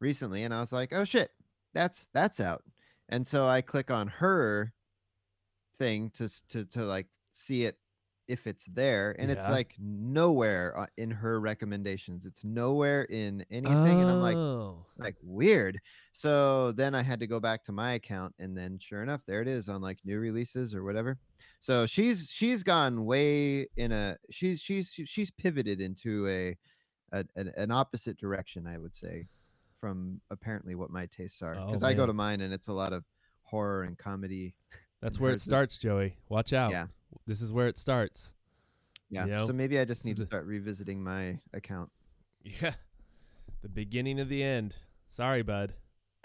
recently 0.00 0.44
and 0.44 0.54
I 0.54 0.60
was 0.60 0.72
like, 0.72 0.92
"Oh 0.92 1.04
shit. 1.04 1.30
That's 1.74 2.08
that's 2.12 2.40
out." 2.40 2.62
And 3.08 3.26
so 3.26 3.46
I 3.46 3.60
click 3.60 3.90
on 3.90 4.08
her 4.08 4.72
thing 5.78 6.10
to 6.10 6.28
to 6.48 6.64
to 6.66 6.84
like 6.84 7.06
see 7.32 7.64
it 7.64 7.78
if 8.32 8.46
it's 8.46 8.64
there 8.66 9.14
and 9.18 9.30
it's 9.30 9.46
like 9.48 9.74
nowhere 9.78 10.78
uh, 10.78 10.86
in 10.96 11.10
her 11.10 11.38
recommendations. 11.40 12.24
It's 12.24 12.44
nowhere 12.44 13.02
in 13.04 13.44
anything 13.50 14.00
and 14.00 14.10
I'm 14.10 14.20
like 14.22 14.36
Oh. 14.36 14.86
like 14.98 15.16
weird. 15.22 15.78
So 16.12 16.72
then 16.72 16.94
I 16.94 17.02
had 17.02 17.20
to 17.20 17.26
go 17.26 17.38
back 17.40 17.62
to 17.64 17.72
my 17.72 17.92
account 17.92 18.34
and 18.38 18.56
then 18.56 18.78
sure 18.78 19.02
enough 19.02 19.20
there 19.26 19.42
it 19.42 19.48
is 19.48 19.68
on 19.68 19.80
like 19.82 19.98
new 20.04 20.18
releases 20.18 20.74
or 20.74 20.82
whatever. 20.84 21.18
So 21.60 21.86
she's 21.86 22.28
she's 22.30 22.62
gone 22.62 23.04
way 23.04 23.68
in 23.76 23.92
a 23.92 24.16
she's 24.30 24.60
she's 24.60 24.92
she's 24.92 25.30
pivoted 25.30 25.80
into 25.80 26.26
a, 26.28 26.56
a 27.12 27.24
an, 27.36 27.52
an 27.56 27.70
opposite 27.70 28.16
direction 28.16 28.66
I 28.66 28.78
would 28.78 28.94
say 28.94 29.26
from 29.80 30.20
apparently 30.30 30.74
what 30.74 30.90
my 30.90 31.06
tastes 31.06 31.42
are 31.42 31.54
Oh, 31.56 31.72
cuz 31.72 31.82
I 31.82 31.92
go 31.94 32.06
to 32.06 32.12
mine 32.14 32.40
and 32.40 32.52
it's 32.54 32.68
a 32.68 32.72
lot 32.72 32.92
of 32.92 33.04
horror 33.42 33.82
and 33.82 33.98
comedy. 33.98 34.54
That's 35.02 35.16
and 35.18 35.22
where 35.22 35.30
it 35.32 35.34
hers 35.34 35.40
is- 35.42 35.44
starts, 35.52 35.76
Joey. 35.78 36.16
Watch 36.30 36.52
out. 36.52 36.70
Yeah. 36.72 36.86
This 37.26 37.40
is 37.42 37.52
where 37.52 37.66
it 37.68 37.78
starts. 37.78 38.32
Yeah. 39.10 39.24
You 39.26 39.30
know, 39.32 39.46
so 39.46 39.52
maybe 39.52 39.78
I 39.78 39.84
just 39.84 40.00
this 40.02 40.06
need 40.06 40.18
is 40.18 40.24
to 40.24 40.30
start 40.30 40.46
revisiting 40.46 41.02
my 41.02 41.38
account. 41.52 41.90
Yeah. 42.44 42.74
The 43.62 43.68
beginning 43.68 44.18
of 44.20 44.28
the 44.28 44.42
end. 44.42 44.76
Sorry, 45.10 45.42
bud. 45.42 45.74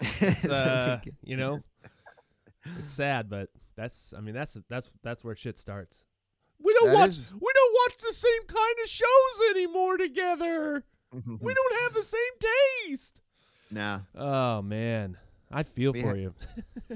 It's, 0.20 0.44
uh, 0.44 1.00
you 1.22 1.36
know, 1.36 1.62
it's 2.80 2.90
sad, 2.92 3.28
but 3.28 3.50
that's. 3.76 4.12
I 4.16 4.20
mean, 4.20 4.34
that's 4.34 4.56
that's 4.68 4.90
that's 5.02 5.22
where 5.24 5.36
shit 5.36 5.58
starts. 5.58 6.02
We 6.60 6.72
don't 6.74 6.88
That 6.88 6.94
watch. 6.96 7.10
is- 7.10 7.18
We 7.18 7.52
don't 7.54 7.74
watch 7.74 7.98
the 8.00 8.12
same 8.14 8.46
kind 8.46 8.76
of 8.82 8.88
shows 8.88 9.50
anymore 9.50 9.96
together. 9.96 10.84
We 11.12 11.54
don't 11.54 11.82
have 11.84 11.94
the 11.94 12.02
same 12.02 12.34
taste. 12.88 13.22
no 13.70 14.02
Oh 14.14 14.60
man, 14.60 15.16
I 15.50 15.62
feel 15.62 15.92
We 15.92 16.02
for 16.02 16.16
you. 16.16 16.34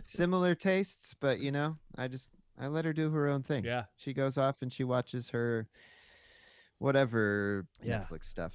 similar 0.04 0.54
tastes, 0.54 1.14
but 1.18 1.38
you 1.40 1.50
know, 1.52 1.78
I 1.96 2.08
just 2.08 2.30
I 2.58 2.66
let 2.68 2.84
her 2.84 2.92
do 2.92 3.10
her 3.10 3.28
own 3.28 3.42
thing. 3.42 3.64
Yeah. 3.64 3.84
She 3.96 4.12
goes 4.12 4.36
off 4.38 4.56
and 4.62 4.72
she 4.72 4.84
watches 4.84 5.30
her 5.30 5.66
whatever 6.78 7.66
Yeah. 7.82 8.04
Netflix 8.10 8.24
stuff. 8.24 8.52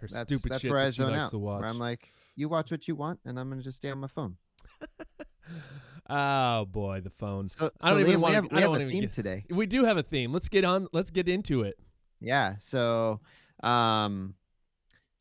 Her 0.00 0.08
That's 0.08 0.28
stupid 0.30 0.52
that's 0.52 0.62
shit 0.62 0.70
where 0.70 0.80
I 0.80 0.90
zone 0.90 1.14
out. 1.14 1.32
Where 1.32 1.64
I'm 1.64 1.78
like, 1.78 2.10
you 2.34 2.48
watch 2.48 2.70
what 2.70 2.86
you 2.86 2.94
want, 2.94 3.20
and 3.24 3.38
I'm 3.38 3.48
gonna 3.48 3.62
just 3.62 3.78
stay 3.78 3.90
on 3.90 3.98
my 3.98 4.08
phone. 4.08 4.36
oh 6.10 6.64
boy, 6.66 7.00
the 7.00 7.10
phone. 7.10 7.48
So, 7.48 7.70
I 7.80 7.90
don't 7.90 8.02
so 8.02 8.08
even 8.08 8.20
we 8.20 8.32
have, 8.32 8.46
I 8.52 8.60
don't 8.60 8.78
have 8.78 8.88
a 8.88 8.90
theme 8.90 9.00
get- 9.02 9.12
today. 9.12 9.44
We 9.50 9.66
do 9.66 9.84
have 9.84 9.96
a 9.96 10.02
theme. 10.02 10.32
Let's 10.32 10.48
get 10.48 10.64
on. 10.64 10.88
Let's 10.92 11.10
get 11.10 11.28
into 11.28 11.62
it. 11.62 11.78
Yeah. 12.20 12.56
So, 12.58 13.20
um, 13.62 14.34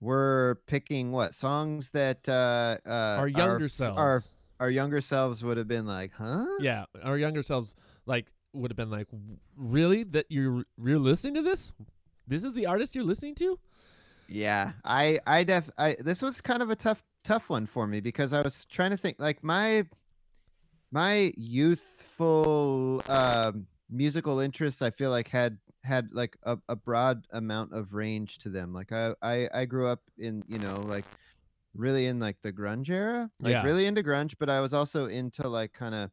we're 0.02 0.56
picking 0.68 1.12
what 1.12 1.34
songs 1.34 1.90
that 1.92 2.28
uh, 2.28 2.78
uh 2.86 3.18
Our 3.20 3.28
younger 3.28 3.66
f- 3.66 3.72
selves. 3.72 3.98
our 3.98 4.22
our 4.60 4.70
younger 4.70 5.02
selves 5.02 5.44
would 5.44 5.58
have 5.58 5.68
been 5.68 5.86
like, 5.86 6.12
huh? 6.18 6.46
yeah, 6.60 6.86
our 7.04 7.18
younger 7.18 7.44
selves 7.44 7.74
like 8.06 8.28
would 8.54 8.72
have 8.72 8.78
been 8.78 8.90
like, 8.90 9.08
really 9.56 10.04
that 10.04 10.26
you're 10.30 10.66
you're 10.82 11.00
listening 11.00 11.36
to 11.36 11.42
this? 11.42 11.74
This 12.28 12.44
is 12.44 12.54
the 12.54 12.66
artist 12.66 12.96
you're 12.96 13.04
listening 13.04 13.36
to? 13.36 13.60
Yeah, 14.28 14.72
I 14.84 15.20
I 15.28 15.44
def 15.44 15.70
I 15.78 15.96
this 16.00 16.22
was 16.22 16.42
kind 16.42 16.62
of 16.64 16.70
a 16.70 16.76
tough 16.76 17.04
tough 17.24 17.50
one 17.50 17.66
for 17.66 17.86
me 17.88 18.00
because 18.02 18.34
I 18.34 18.42
was 18.42 18.66
trying 18.66 18.92
to 18.92 18.98
think 18.98 19.18
like 19.20 19.44
my 19.44 19.86
my 20.92 21.34
youthful 21.36 23.02
um 23.08 23.68
musical 23.90 24.40
interests 24.40 24.82
I 24.82 24.90
feel 24.90 25.12
like 25.12 25.28
had 25.28 25.58
had 25.84 26.10
like 26.12 26.36
a, 26.44 26.58
a 26.68 26.76
broad 26.76 27.28
amount 27.32 27.74
of 27.74 27.94
range 27.94 28.40
to 28.40 28.50
them. 28.50 28.74
Like 28.74 28.92
I, 28.92 29.14
I 29.22 29.50
I 29.54 29.66
grew 29.66 29.88
up 29.88 30.02
in, 30.18 30.44
you 30.48 30.58
know, 30.58 30.82
like 30.82 31.06
really 31.76 32.08
in 32.08 32.20
like 32.20 32.38
the 32.42 32.52
grunge 32.52 32.90
era. 32.90 33.30
Like 33.40 33.54
Yeah. 33.54 33.64
really 33.64 33.86
into 33.86 34.02
grunge, 34.02 34.36
but 34.40 34.50
I 34.50 34.62
was 34.62 34.74
also 34.74 35.06
into 35.06 35.48
like 35.48 35.74
kind 35.74 35.94
of 35.94 36.10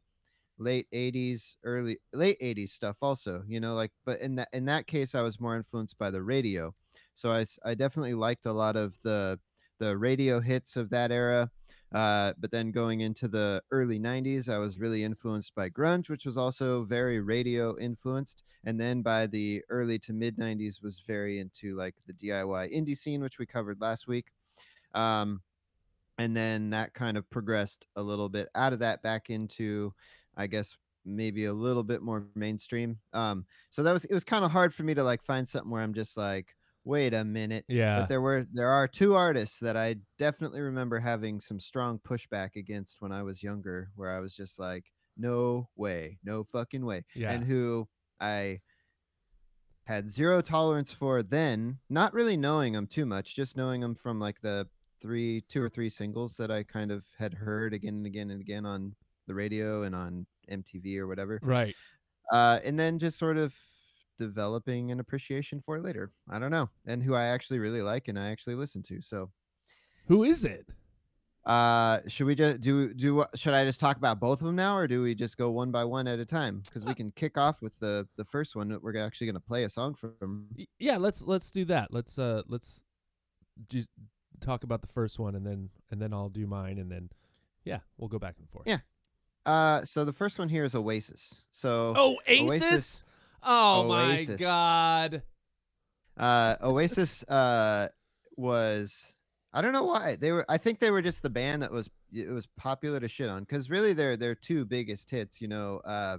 late 0.63 0.87
80s 0.93 1.55
early 1.63 1.97
late 2.13 2.39
80s 2.41 2.69
stuff 2.69 2.97
also 3.01 3.43
you 3.47 3.59
know 3.59 3.73
like 3.73 3.91
but 4.05 4.19
in 4.21 4.35
that 4.35 4.49
in 4.53 4.65
that 4.65 4.87
case 4.87 5.15
i 5.15 5.21
was 5.21 5.39
more 5.39 5.55
influenced 5.55 5.97
by 5.97 6.09
the 6.09 6.21
radio. 6.21 6.73
So 7.13 7.31
i, 7.31 7.45
I 7.63 7.75
definitely 7.75 8.13
liked 8.13 8.45
a 8.45 8.53
lot 8.53 8.75
of 8.75 8.97
the 9.03 9.39
the 9.79 9.97
radio 9.97 10.39
hits 10.39 10.75
of 10.75 10.89
that 10.91 11.11
era 11.11 11.51
uh, 11.93 12.33
but 12.39 12.49
then 12.49 12.71
going 12.71 13.01
into 13.01 13.27
the 13.27 13.61
early 13.71 13.99
90s 13.99 14.49
i 14.49 14.57
was 14.57 14.79
really 14.79 15.03
influenced 15.03 15.53
by 15.53 15.69
grunge 15.69 16.09
which 16.09 16.25
was 16.25 16.37
also 16.37 16.85
very 16.85 17.19
radio 17.19 17.77
influenced 17.77 18.43
and 18.65 18.79
then 18.79 19.01
by 19.01 19.27
the 19.27 19.61
early 19.69 19.99
to 19.99 20.13
mid 20.13 20.37
90s 20.37 20.81
was 20.81 21.01
very 21.05 21.39
into 21.39 21.75
like 21.75 21.95
the 22.07 22.13
diy 22.13 22.73
indie 22.73 22.97
scene 22.97 23.21
which 23.21 23.37
we 23.37 23.45
covered 23.45 23.79
last 23.81 24.07
week 24.07 24.27
um, 24.95 25.41
and 26.17 26.35
then 26.35 26.69
that 26.69 26.93
kind 26.93 27.17
of 27.17 27.29
progressed 27.29 27.87
a 27.95 28.01
little 28.01 28.29
bit 28.29 28.47
out 28.55 28.73
of 28.73 28.79
that 28.79 29.01
back 29.01 29.29
into 29.29 29.93
i 30.37 30.47
guess 30.47 30.75
maybe 31.05 31.45
a 31.45 31.53
little 31.53 31.83
bit 31.83 32.01
more 32.01 32.27
mainstream 32.35 32.97
um 33.13 33.45
so 33.69 33.83
that 33.83 33.91
was 33.91 34.05
it 34.05 34.13
was 34.13 34.23
kind 34.23 34.45
of 34.45 34.51
hard 34.51 34.73
for 34.73 34.83
me 34.83 34.93
to 34.93 35.03
like 35.03 35.21
find 35.23 35.47
something 35.47 35.69
where 35.71 35.81
i'm 35.81 35.93
just 35.93 36.15
like 36.17 36.55
wait 36.85 37.13
a 37.13 37.23
minute 37.23 37.63
Yeah. 37.67 37.99
but 37.99 38.09
there 38.09 38.21
were 38.21 38.45
there 38.53 38.69
are 38.69 38.87
two 38.87 39.15
artists 39.15 39.59
that 39.59 39.75
i 39.77 39.95
definitely 40.17 40.61
remember 40.61 40.99
having 40.99 41.39
some 41.39 41.59
strong 41.59 41.99
pushback 41.99 42.55
against 42.55 42.97
when 43.01 43.11
i 43.11 43.21
was 43.23 43.43
younger 43.43 43.89
where 43.95 44.11
i 44.11 44.19
was 44.19 44.33
just 44.35 44.59
like 44.59 44.85
no 45.17 45.67
way 45.75 46.17
no 46.23 46.43
fucking 46.43 46.85
way 46.85 47.03
yeah. 47.15 47.31
and 47.31 47.43
who 47.43 47.87
i 48.19 48.59
had 49.85 50.09
zero 50.09 50.41
tolerance 50.41 50.91
for 50.93 51.21
then 51.21 51.77
not 51.89 52.13
really 52.13 52.37
knowing 52.37 52.73
them 52.73 52.87
too 52.87 53.05
much 53.05 53.35
just 53.35 53.57
knowing 53.57 53.81
them 53.81 53.95
from 53.95 54.19
like 54.19 54.39
the 54.41 54.67
three 55.01 55.41
two 55.49 55.61
or 55.61 55.69
three 55.69 55.89
singles 55.89 56.35
that 56.37 56.49
i 56.49 56.63
kind 56.63 56.91
of 56.91 57.03
had 57.17 57.33
heard 57.33 57.73
again 57.73 57.95
and 57.95 58.05
again 58.05 58.31
and 58.31 58.39
again 58.41 58.65
on 58.65 58.95
the 59.27 59.33
radio 59.33 59.83
and 59.83 59.95
on 59.95 60.25
mtv 60.49 60.97
or 60.97 61.07
whatever 61.07 61.39
right. 61.43 61.75
uh, 62.31 62.59
and 62.63 62.79
then 62.79 62.99
just 62.99 63.17
sort 63.17 63.37
of 63.37 63.53
developing 64.17 64.91
an 64.91 64.99
appreciation 64.99 65.61
for 65.65 65.77
it 65.77 65.83
later 65.83 66.11
i 66.29 66.37
don't 66.37 66.51
know 66.51 66.69
and 66.85 67.01
who 67.01 67.15
i 67.15 67.25
actually 67.25 67.59
really 67.59 67.81
like 67.81 68.07
and 68.07 68.19
i 68.19 68.29
actually 68.29 68.55
listen 68.55 68.83
to 68.83 69.01
so 69.01 69.29
Who 70.07 70.23
is 70.23 70.45
it? 70.45 70.67
uh 71.45 71.99
should 72.07 72.25
we 72.25 72.35
just 72.35 72.61
do 72.61 72.93
do 72.93 73.25
should 73.35 73.53
i 73.53 73.65
just 73.65 73.77
talk 73.77 73.97
about 73.97 74.17
both 74.17 74.39
of 74.39 74.47
them 74.47 74.55
now 74.55 74.77
or 74.77 74.87
do 74.87 75.01
we 75.01 75.13
just 75.13 75.37
go 75.37 75.51
one 75.51 75.71
by 75.71 75.83
one 75.83 76.07
at 76.07 76.17
a 76.17 76.25
time 76.25 76.61
because 76.63 76.85
we 76.85 76.95
can 76.95 77.11
kick 77.11 77.37
off 77.37 77.61
with 77.61 77.77
the 77.79 78.07
the 78.15 78.23
first 78.23 78.55
one 78.55 78.69
that 78.69 78.81
we're 78.81 78.95
actually 78.95 79.27
going 79.27 79.35
to 79.35 79.41
play 79.41 79.65
a 79.65 79.69
song 79.69 79.93
from 79.93 80.47
Yeah, 80.79 80.95
let's 80.95 81.25
let's 81.27 81.51
do 81.51 81.65
that. 81.65 81.91
Let's 81.93 82.17
uh 82.17 82.43
let's 82.47 82.81
just 83.67 83.89
talk 84.39 84.63
about 84.63 84.81
the 84.83 84.87
first 84.87 85.19
one 85.19 85.35
and 85.35 85.45
then 85.45 85.69
and 85.91 86.01
then 86.01 86.13
I'll 86.13 86.29
do 86.29 86.47
mine 86.47 86.77
and 86.77 86.89
then 86.89 87.09
yeah, 87.65 87.79
we'll 87.97 88.07
go 88.07 88.19
back 88.19 88.35
and 88.39 88.49
forth. 88.49 88.65
Yeah. 88.65 88.79
Uh, 89.45 89.83
so 89.83 90.05
the 90.05 90.13
first 90.13 90.39
one 90.39 90.47
here 90.49 90.63
is 90.63 90.73
Oasis. 90.75 91.43
So 91.51 91.93
Oh, 91.97 92.17
Aces? 92.27 92.49
Oasis- 92.71 93.03
Oh 93.45 93.87
my 93.89 94.25
god. 94.39 95.21
uh, 96.17 96.55
Oasis 96.61 97.23
uh 97.23 97.89
was 98.37 99.15
I 99.51 99.61
don't 99.61 99.73
know 99.73 99.83
why 99.83 100.15
they 100.15 100.31
were. 100.31 100.45
I 100.49 100.57
think 100.57 100.79
they 100.79 100.89
were 100.91 101.01
just 101.01 101.21
the 101.21 101.29
band 101.29 101.61
that 101.61 101.71
was 101.71 101.89
it 102.11 102.29
was 102.31 102.47
popular 102.57 102.99
to 102.99 103.07
shit 103.07 103.29
on 103.29 103.41
because 103.43 103.69
really 103.69 103.93
their 103.93 104.15
their 104.17 104.33
two 104.33 104.65
biggest 104.65 105.11
hits, 105.11 105.41
you 105.41 105.47
know, 105.47 105.81
uh, 105.85 106.17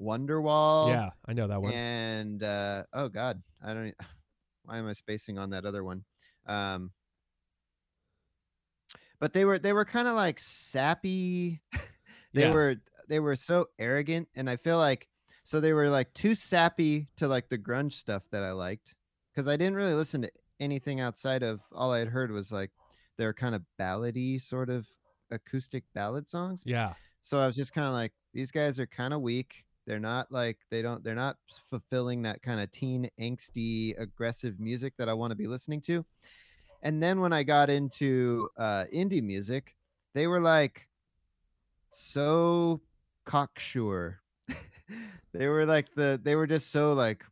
Wonderwall. 0.00 0.88
yeah, 0.88 1.10
I 1.26 1.32
know 1.32 1.46
that 1.46 1.62
one. 1.62 1.72
And 1.72 2.42
uh, 2.42 2.84
oh 2.92 3.08
god, 3.08 3.40
I 3.64 3.72
don't. 3.72 3.94
Why 4.64 4.78
am 4.78 4.86
I 4.86 4.92
spacing 4.92 5.38
on 5.38 5.50
that 5.50 5.64
other 5.64 5.82
one? 5.82 6.04
Um, 6.46 6.90
but 9.20 9.32
they 9.32 9.44
were 9.46 9.58
they 9.58 9.72
were 9.72 9.84
kind 9.84 10.08
of 10.08 10.14
like 10.14 10.38
sappy. 10.38 11.60
they 12.32 12.42
Yeah. 12.42 12.52
were 12.54 12.76
they 13.08 13.20
were 13.20 13.36
so 13.36 13.66
arrogant, 13.78 14.28
and 14.34 14.50
I 14.50 14.56
feel 14.56 14.78
like 14.78 15.08
so 15.44 15.60
they 15.60 15.72
were 15.72 15.88
like 15.88 16.12
too 16.14 16.34
sappy 16.34 17.08
to 17.16 17.26
like 17.26 17.48
the 17.48 17.56
grunge 17.58 17.94
stuff 17.94 18.22
that 18.30 18.42
I 18.42 18.52
liked 18.52 18.94
because 19.32 19.48
I 19.48 19.56
didn't 19.56 19.76
really 19.76 19.94
listen 19.94 20.22
to 20.22 20.30
anything 20.60 21.00
outside 21.00 21.42
of 21.42 21.60
all 21.72 21.92
I 21.92 22.00
had 22.00 22.08
heard 22.08 22.30
was 22.30 22.52
like 22.52 22.70
their 23.16 23.32
kind 23.32 23.54
of 23.54 23.62
ballady 23.80 24.40
sort 24.40 24.68
of 24.68 24.86
acoustic 25.30 25.84
ballad 25.94 26.28
songs. 26.28 26.62
Yeah. 26.66 26.94
So 27.20 27.40
I 27.40 27.46
was 27.46 27.56
just 27.56 27.72
kind 27.72 27.86
of 27.86 27.92
like, 27.92 28.12
these 28.34 28.50
guys 28.52 28.78
are 28.78 28.86
kind 28.86 29.14
of 29.14 29.20
weak. 29.22 29.64
They're 29.86 29.98
not 29.98 30.30
like 30.30 30.58
they 30.70 30.82
don't 30.82 31.02
they're 31.02 31.14
not 31.14 31.36
fulfilling 31.70 32.22
that 32.22 32.42
kind 32.42 32.60
of 32.60 32.70
teen 32.70 33.08
angsty 33.18 33.98
aggressive 33.98 34.60
music 34.60 34.92
that 34.98 35.08
I 35.08 35.14
want 35.14 35.30
to 35.30 35.36
be 35.36 35.46
listening 35.46 35.80
to. 35.82 36.04
And 36.82 37.02
then 37.02 37.20
when 37.20 37.32
I 37.32 37.42
got 37.42 37.70
into 37.70 38.48
uh, 38.58 38.84
indie 38.94 39.22
music, 39.22 39.74
they 40.14 40.26
were 40.26 40.40
like 40.40 40.88
so 41.90 42.80
cocksure. 43.26 44.20
they 45.32 45.46
were 45.48 45.66
like 45.66 45.94
the 45.94 46.20
they 46.22 46.34
were 46.36 46.46
just 46.46 46.70
so 46.70 46.92
like 46.94 47.22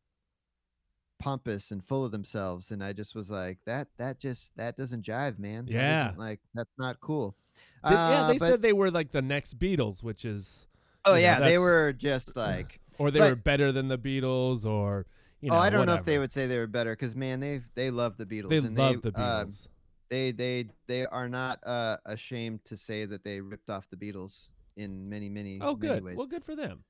pompous 1.19 1.71
and 1.71 1.83
full 1.83 2.05
of 2.05 2.13
themselves 2.13 2.71
and 2.73 2.85
I 2.85 2.93
just 2.93 3.15
was 3.15 3.31
like 3.31 3.57
that 3.65 3.89
that 3.97 4.21
just 4.21 4.53
that 4.57 4.77
doesn't 4.77 5.05
jive, 5.05 5.39
man. 5.39 5.67
Yeah. 5.69 6.09
isn't, 6.09 6.19
like 6.19 6.41
that's 6.55 6.73
not 6.79 7.01
cool. 7.01 7.37
Yeah, 7.85 7.93
Uh, 7.93 8.29
they 8.29 8.39
but- 8.39 8.47
said 8.49 8.63
they 8.63 8.73
were 8.73 8.91
like 8.91 9.13
the 9.13 9.23
next 9.23 9.59
Beatles, 9.59 10.03
which 10.03 10.25
is 10.25 10.67
Oh 11.05 11.15
you 11.15 11.21
know, 11.21 11.23
yeah, 11.23 11.41
they 11.41 11.57
were 11.59 11.93
just 11.93 12.35
like. 12.37 12.81
or 12.99 13.11
they 13.11 13.21
But- 13.21 13.31
were 13.31 13.37
better 13.37 13.73
than 13.73 13.89
the 13.89 13.99
Beatles 13.99 14.67
or 14.67 15.07
you 15.41 15.51
know 15.51 15.57
oh, 15.57 15.61
I 15.61 15.71
don't 15.71 15.87
know 15.87 15.95
if 15.95 16.05
they 16.05 16.19
would 16.19 16.33
say 16.33 16.47
they 16.47 16.59
were 16.59 16.67
better 16.67 16.93
because 16.93 17.15
man, 17.15 17.41
they 17.41 17.63
they 17.75 17.91
love 17.91 18.17
the 18.17 18.27
Beatles. 18.27 18.49
They 18.49 18.57
and 18.59 18.77
love 18.77 19.03
the 19.03 19.11
they, 19.13 19.23
uh, 19.23 19.45
Beatles. 19.45 19.69
They 20.09 20.33
they 20.33 20.69
they 20.87 21.07
are 21.07 21.29
not 21.29 21.59
uh, 21.67 21.97
ashamed 22.07 22.65
to 22.67 22.77
say 22.77 23.05
that 23.07 23.25
they 23.25 23.41
ripped 23.41 23.71
off 23.71 23.89
the 23.91 23.97
Beatles 23.97 24.49
in 24.77 25.09
many 25.09 25.29
many 25.29 25.59
oh 25.61 25.75
many 25.77 25.95
good. 25.95 26.05
ways. 26.05 26.17
Well, 26.17 26.27
good 26.27 26.45
for 26.45 26.55
them. 26.57 26.85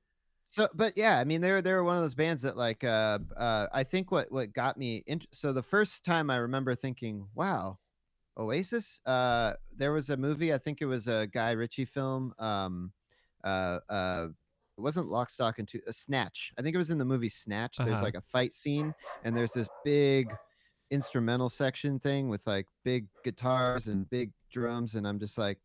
So, 0.49 0.67
but 0.73 0.93
yeah, 0.95 1.17
I 1.19 1.23
mean, 1.25 1.41
they're 1.41 1.61
they're 1.61 1.83
one 1.83 1.97
of 1.97 2.03
those 2.03 2.15
bands 2.15 2.41
that 2.43 2.55
like 2.55 2.83
uh 2.83 3.19
uh 3.35 3.67
I 3.73 3.83
think 3.83 4.11
what 4.11 4.31
what 4.31 4.53
got 4.53 4.77
me 4.77 5.03
int- 5.07 5.27
so 5.31 5.51
the 5.51 5.63
first 5.63 6.05
time 6.05 6.29
I 6.29 6.37
remember 6.37 6.73
thinking, 6.75 7.27
wow, 7.35 7.79
Oasis. 8.37 9.01
Uh, 9.05 9.53
there 9.75 9.91
was 9.91 10.09
a 10.09 10.17
movie. 10.17 10.53
I 10.53 10.57
think 10.57 10.81
it 10.81 10.85
was 10.85 11.07
a 11.07 11.27
Guy 11.27 11.51
Ritchie 11.51 11.85
film. 11.85 12.33
Um, 12.39 12.91
uh, 13.43 13.79
uh, 13.89 14.27
it 14.77 14.81
wasn't 14.81 15.07
Lock, 15.07 15.29
Stock, 15.29 15.59
and 15.59 15.67
Two. 15.67 15.81
Uh, 15.87 15.91
Snatch. 15.91 16.53
I 16.57 16.61
think 16.61 16.75
it 16.75 16.77
was 16.77 16.91
in 16.91 16.97
the 16.97 17.05
movie 17.05 17.29
Snatch. 17.29 17.77
There's 17.77 17.89
Uh-huh. 17.91 18.03
like 18.03 18.15
a 18.15 18.21
fight 18.21 18.53
scene, 18.53 18.93
and 19.23 19.35
there's 19.35 19.53
this 19.53 19.67
big 19.83 20.31
instrumental 20.91 21.49
section 21.49 21.99
thing 21.99 22.29
with 22.29 22.45
like 22.47 22.65
big 22.83 23.07
guitars 23.23 23.87
and 23.87 24.09
big 24.09 24.31
drums, 24.51 24.95
and 24.95 25.07
I'm 25.07 25.19
just 25.19 25.37
like, 25.37 25.59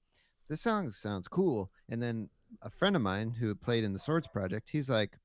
this 0.48 0.60
song 0.62 0.90
sounds 0.90 1.28
cool. 1.28 1.70
And 1.88 2.02
then 2.02 2.28
a 2.62 2.70
friend 2.70 2.96
of 2.96 3.02
mine 3.02 3.30
who 3.30 3.54
played 3.54 3.84
in 3.84 3.92
the 3.92 3.98
Swords 3.98 4.28
Project, 4.28 4.68
he's 4.70 4.90
like, 4.90 5.18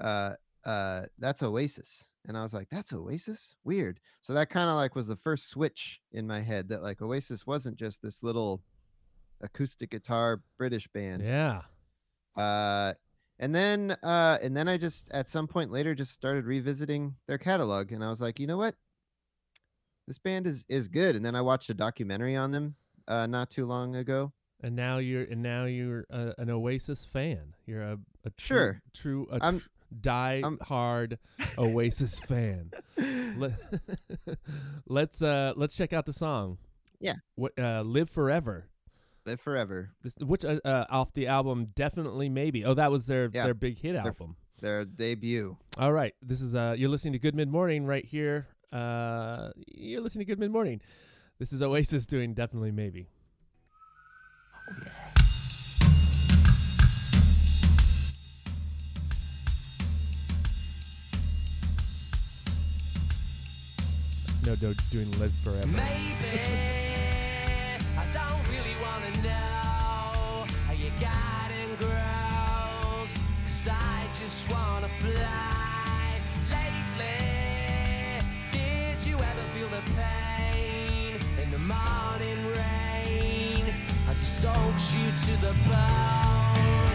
uh, 0.00 0.34
uh, 0.64 1.02
that's 1.18 1.42
Oasis. 1.42 2.08
and 2.26 2.36
I 2.36 2.42
was 2.42 2.54
like, 2.54 2.68
"That's 2.70 2.92
Oasis, 2.92 3.54
weird." 3.64 4.00
So 4.20 4.32
that 4.34 4.48
kind 4.50 4.70
of 4.70 4.76
like 4.76 4.94
was 4.94 5.08
the 5.08 5.16
first 5.16 5.48
switch 5.48 6.00
in 6.12 6.26
my 6.26 6.40
head 6.40 6.68
that 6.68 6.82
like 6.82 7.02
Oasis 7.02 7.46
wasn't 7.46 7.76
just 7.76 8.00
this 8.02 8.22
little 8.22 8.62
acoustic 9.42 9.90
guitar 9.90 10.42
British 10.56 10.88
band. 10.88 11.22
Yeah. 11.22 11.62
Uh, 12.36 12.94
and 13.38 13.54
then 13.54 13.96
uh, 14.02 14.38
and 14.42 14.56
then 14.56 14.68
I 14.68 14.78
just 14.78 15.10
at 15.10 15.28
some 15.28 15.46
point 15.46 15.70
later 15.70 15.94
just 15.94 16.12
started 16.12 16.46
revisiting 16.46 17.14
their 17.26 17.38
catalog, 17.38 17.92
and 17.92 18.02
I 18.02 18.08
was 18.08 18.20
like, 18.20 18.38
you 18.40 18.46
know 18.46 18.56
what, 18.56 18.74
this 20.06 20.18
band 20.18 20.46
is 20.46 20.64
is 20.68 20.88
good. 20.88 21.16
And 21.16 21.24
then 21.24 21.34
I 21.34 21.40
watched 21.40 21.68
a 21.70 21.74
documentary 21.74 22.36
on 22.36 22.50
them 22.52 22.74
uh, 23.08 23.26
not 23.26 23.50
too 23.50 23.66
long 23.66 23.96
ago. 23.96 24.32
And 24.62 24.74
now 24.76 24.98
you're 24.98 25.24
and 25.24 25.42
now 25.42 25.64
you're 25.66 26.06
a, 26.10 26.34
an 26.38 26.50
Oasis 26.50 27.04
fan. 27.04 27.54
You're 27.66 27.82
a, 27.82 27.98
a 28.24 28.30
true, 28.30 28.56
Sure. 28.56 28.82
true 28.94 29.28
a 29.30 29.42
I'm- 29.42 29.60
tr- 29.60 29.66
die 30.00 30.40
I'm- 30.42 30.58
hard 30.62 31.18
Oasis 31.58 32.18
fan. 32.20 32.70
Let, 33.36 33.52
let's 34.86 35.22
uh 35.22 35.52
let's 35.56 35.76
check 35.76 35.92
out 35.92 36.06
the 36.06 36.12
song. 36.12 36.58
Yeah. 37.00 37.14
What 37.34 37.52
uh 37.58 37.82
Live 37.82 38.10
Forever. 38.10 38.68
Live 39.26 39.40
forever. 39.40 39.90
This, 40.02 40.12
which 40.20 40.44
uh, 40.44 40.60
uh, 40.66 40.84
off 40.90 41.14
the 41.14 41.26
album 41.28 41.68
definitely 41.74 42.28
maybe. 42.28 42.62
Oh, 42.62 42.74
that 42.74 42.90
was 42.90 43.06
their 43.06 43.30
Yeah. 43.32 43.44
their 43.44 43.54
big 43.54 43.78
hit 43.80 43.96
f- 43.96 44.04
album. 44.06 44.36
Their 44.60 44.84
debut. 44.84 45.56
All 45.78 45.92
right. 45.92 46.14
This 46.22 46.42
is 46.42 46.54
uh 46.54 46.74
you're 46.76 46.90
listening 46.90 47.14
to 47.14 47.18
Good 47.18 47.34
Mid 47.34 47.48
Morning 47.48 47.86
right 47.86 48.04
here. 48.04 48.48
Uh 48.74 49.50
you're 49.76 50.00
listening 50.00 50.26
to 50.26 50.32
Good 50.32 50.40
Mid 50.40 50.50
Morning. 50.50 50.80
This 51.38 51.52
is 51.52 51.62
Oasis 51.62 52.06
doing 52.06 52.34
definitely 52.34 52.72
maybe. 52.72 53.06
No, 64.44 64.56
no, 64.60 64.74
doing 64.90 65.10
Live 65.20 65.32
Forever. 65.44 65.66
Maybe 65.68 66.40
I 67.96 68.06
don't 68.12 68.48
really 68.50 68.74
wanna 68.82 69.22
know 69.22 70.46
how 70.66 70.72
you 70.72 70.90
got. 71.00 71.32
Cause 73.46 73.68
I 73.68 74.06
just 74.18 74.50
wanna 74.50 74.88
fly. 74.88 75.53
Morning 81.66 82.44
rain 82.60 83.64
as 84.10 84.18
it 84.20 84.32
soaks 84.42 84.92
you 84.92 85.06
to 85.24 85.40
the 85.40 85.52
bone? 85.68 86.94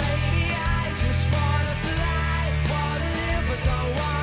Maybe 0.00 0.44
I 0.54 0.92
just 0.96 1.24
wanna 1.30 1.74
fly, 1.84 2.38
wanna 2.70 3.10
live 3.20 3.44
but 3.48 3.60
don't 3.64 3.90
wanna 3.96 4.15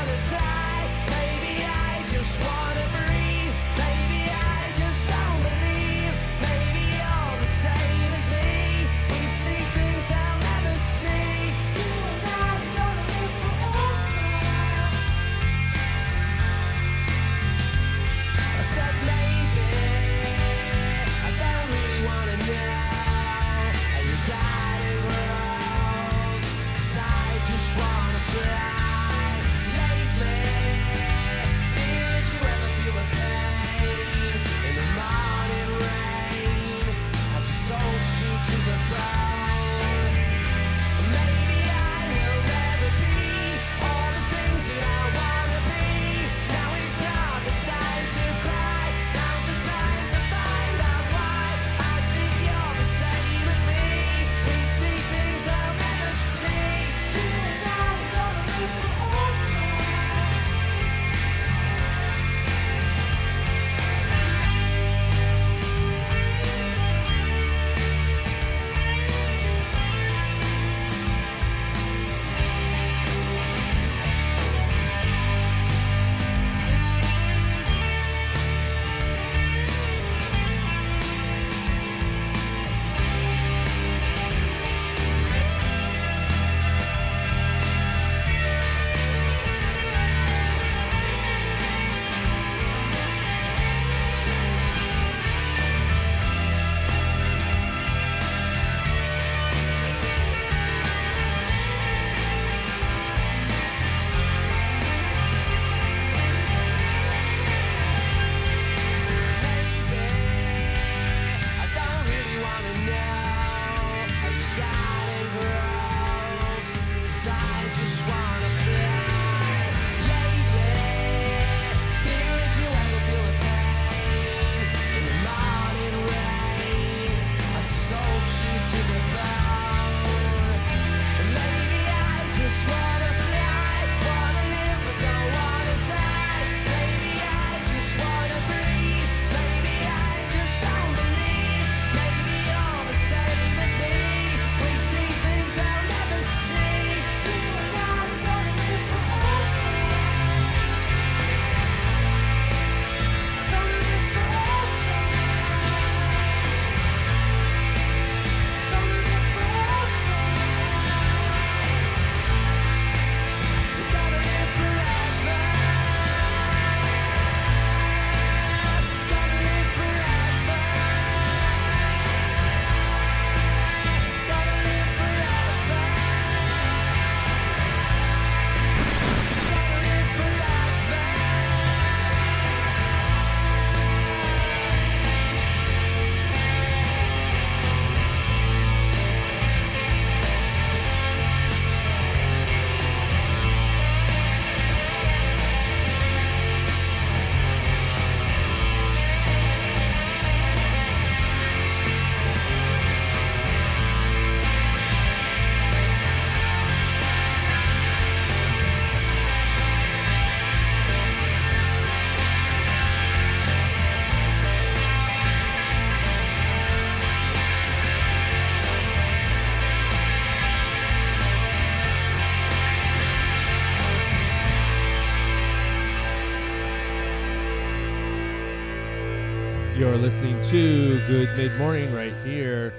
You're 229.93 230.01
listening 230.01 230.41
to 230.45 231.05
Good 231.05 231.37
Mid 231.37 231.55
Morning 231.59 231.93
right 231.93 232.15
here. 232.25 232.73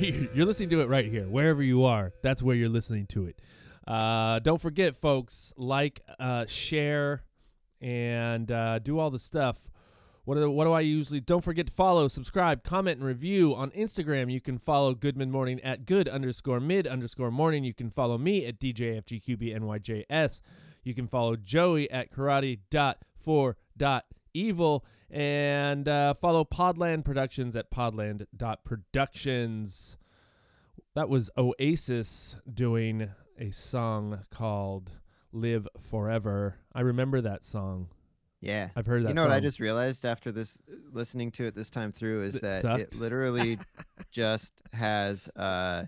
You're 0.00 0.46
listening 0.46 0.70
to 0.70 0.80
it 0.80 0.88
right 0.88 1.04
here, 1.04 1.28
wherever 1.28 1.62
you 1.62 1.84
are. 1.84 2.14
That's 2.22 2.42
where 2.42 2.56
you're 2.56 2.70
listening 2.70 3.04
to 3.08 3.26
it. 3.26 3.38
Uh, 3.86 4.38
don't 4.38 4.58
forget, 4.58 4.96
folks, 4.96 5.52
like, 5.58 6.00
uh, 6.18 6.46
share, 6.46 7.22
and 7.82 8.50
uh, 8.50 8.78
do 8.78 8.98
all 8.98 9.10
the 9.10 9.18
stuff. 9.18 9.58
What 10.24 10.36
do, 10.36 10.50
what 10.50 10.64
do 10.64 10.72
I 10.72 10.80
usually? 10.80 11.20
Don't 11.20 11.44
forget 11.44 11.66
to 11.66 11.72
follow, 11.74 12.08
subscribe, 12.08 12.62
comment, 12.62 12.96
and 12.96 13.06
review 13.06 13.54
on 13.54 13.70
Instagram. 13.72 14.32
You 14.32 14.40
can 14.40 14.56
follow 14.56 14.94
Good 14.94 15.18
Mid 15.18 15.28
Morning 15.28 15.60
at 15.60 15.84
good 15.84 16.08
underscore 16.08 16.60
mid 16.60 16.86
underscore 16.86 17.30
morning. 17.30 17.62
You 17.62 17.74
can 17.74 17.90
follow 17.90 18.16
me 18.16 18.46
at 18.46 18.58
DJFGQBNYJS. 18.58 20.40
You 20.82 20.94
can 20.94 21.08
follow 21.08 21.36
Joey 21.36 21.90
at 21.90 22.10
karate 22.10 22.60
dot 22.70 23.02
four 23.18 23.58
dot 23.76 24.06
evil 24.36 24.84
and 25.10 25.88
uh, 25.88 26.14
follow 26.14 26.44
Podland 26.44 27.04
Productions 27.04 27.54
at 27.56 27.70
podland 27.70 28.26
productions. 28.64 29.96
That 30.94 31.08
was 31.08 31.30
Oasis 31.36 32.36
doing 32.52 33.10
a 33.38 33.50
song 33.50 34.22
called 34.30 34.92
"Live 35.32 35.68
Forever." 35.90 36.58
I 36.74 36.80
remember 36.80 37.20
that 37.20 37.44
song. 37.44 37.88
Yeah. 38.40 38.68
I've 38.76 38.86
heard 38.86 39.02
that. 39.04 39.08
You 39.08 39.14
know 39.14 39.22
what 39.22 39.30
I 39.32 39.40
just 39.40 39.60
realized 39.60 40.04
after 40.04 40.30
this 40.30 40.58
listening 40.92 41.30
to 41.32 41.44
it 41.46 41.54
this 41.54 41.70
time 41.70 41.90
through 41.92 42.24
is 42.24 42.36
It 42.36 42.42
that 42.42 42.62
sucked? 42.62 42.80
it 42.80 42.94
literally 42.94 43.58
just 44.10 44.52
has 44.72 45.28
uh 45.36 45.84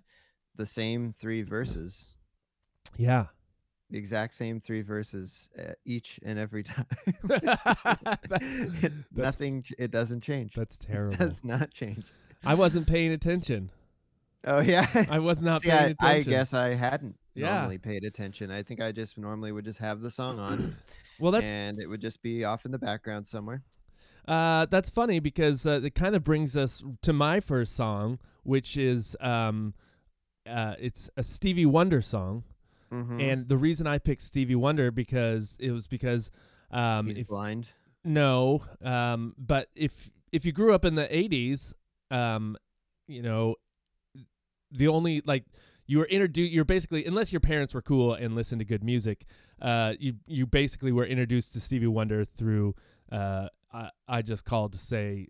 the 0.57 0.67
same 0.67 1.13
three 1.13 1.43
verses. 1.43 2.07
yeah. 2.97 3.27
The 3.91 3.97
exact 3.99 4.35
same 4.35 4.61
three 4.61 4.83
verses 4.83 5.49
uh, 5.59 5.73
each 5.85 6.21
and 6.23 6.39
every 6.39 6.63
time. 6.75 6.87
that's, 7.25 8.03
It- 8.83 8.93
nothing 9.15 9.65
it 9.79 9.91
doesn't 9.91 10.21
change. 10.23 10.53
that's 10.55 10.77
It 10.77 10.87
terrible. 10.87 11.17
does 11.17 11.43
not 11.45 11.71
change. 11.73 12.05
I 12.45 12.55
wasn't 12.55 12.87
paying 12.87 13.13
attention. 13.13 13.71
Oh 14.45 14.61
yeah. 14.61 14.87
I 15.11 15.19
was 15.19 15.41
not 15.41 15.63
See, 15.63 15.71
paying 15.71 15.97
I, 16.01 16.17
I 16.17 16.21
guess 16.23 16.55
I 16.55 16.75
hadn't 16.75 17.17
Yeah. 17.35 17.55
normally 17.55 17.79
paid 17.79 18.05
attention. 18.05 18.51
I 18.51 18.63
think 18.63 18.81
I 18.81 18.93
just 18.93 19.19
normally 19.19 19.53
would 19.53 19.65
just 19.65 19.79
have 19.81 20.01
the 20.01 20.11
song 20.11 20.39
on 20.39 20.77
Well, 21.19 21.33
that's 21.33 21.51
and 21.51 21.81
it 21.81 21.87
would 21.89 22.01
just 22.01 22.23
be 22.23 22.45
off 22.45 22.65
in 22.65 22.71
the 22.71 22.79
background 22.79 23.27
somewhere. 23.27 23.63
Uh, 24.29 24.67
that's 24.67 24.91
funny 24.91 25.19
because 25.19 25.67
uh, 25.67 25.81
it 25.83 25.95
kind 25.97 26.15
of 26.15 26.23
brings 26.23 26.57
us 26.57 26.85
to 27.03 27.13
my 27.13 27.41
first 27.41 27.75
song, 27.75 28.19
which 28.45 28.77
is 28.77 29.17
um, 29.21 29.73
uh, 30.49 30.75
it's 30.79 31.11
a 31.17 31.25
Stevie 31.25 31.67
Wonder 31.67 32.01
song, 32.03 32.45
Mhm. 32.91 33.21
and 33.21 33.49
the 33.49 33.57
reason 33.57 33.87
I 33.87 33.99
picked 33.99 34.23
Stevie 34.23 34.55
Wonder 34.55 34.91
because 34.91 35.57
it 35.61 35.71
was 35.73 35.87
because 35.87 36.31
um, 36.71 37.07
He's 37.07 37.19
if, 37.19 37.29
blind. 37.29 37.69
no, 38.05 38.65
um, 38.83 39.35
but 39.39 39.69
if 39.75 40.11
if 40.33 40.45
you 40.45 40.53
grew 40.53 40.75
up 40.75 40.85
in 40.85 40.95
the 40.95 41.07
'80s, 41.15 41.75
um, 42.11 42.57
you 43.07 43.23
know, 43.23 43.55
the 44.71 44.89
only 44.89 45.23
like 45.25 45.45
you 45.87 45.99
were 45.99 46.05
introduced, 46.07 46.53
you're 46.53 46.65
basically 46.65 47.05
unless 47.07 47.33
your 47.33 47.41
parents 47.41 47.73
were 47.75 47.83
cool 47.83 48.13
and 48.15 48.35
listened 48.35 48.59
to 48.61 48.65
good 48.65 48.85
music, 48.85 49.25
uh, 49.63 49.95
you 49.99 50.15
you 50.27 50.47
basically 50.47 50.93
were 50.93 51.07
introduced 51.07 51.53
to 51.55 51.61
Stevie 51.61 51.87
Wonder 51.87 52.25
through 52.25 52.75
uh, 53.11 53.49
I 53.73 53.91
I 54.07 54.23
just 54.23 54.45
called 54.45 54.73
to 54.75 54.79
say 54.79 55.29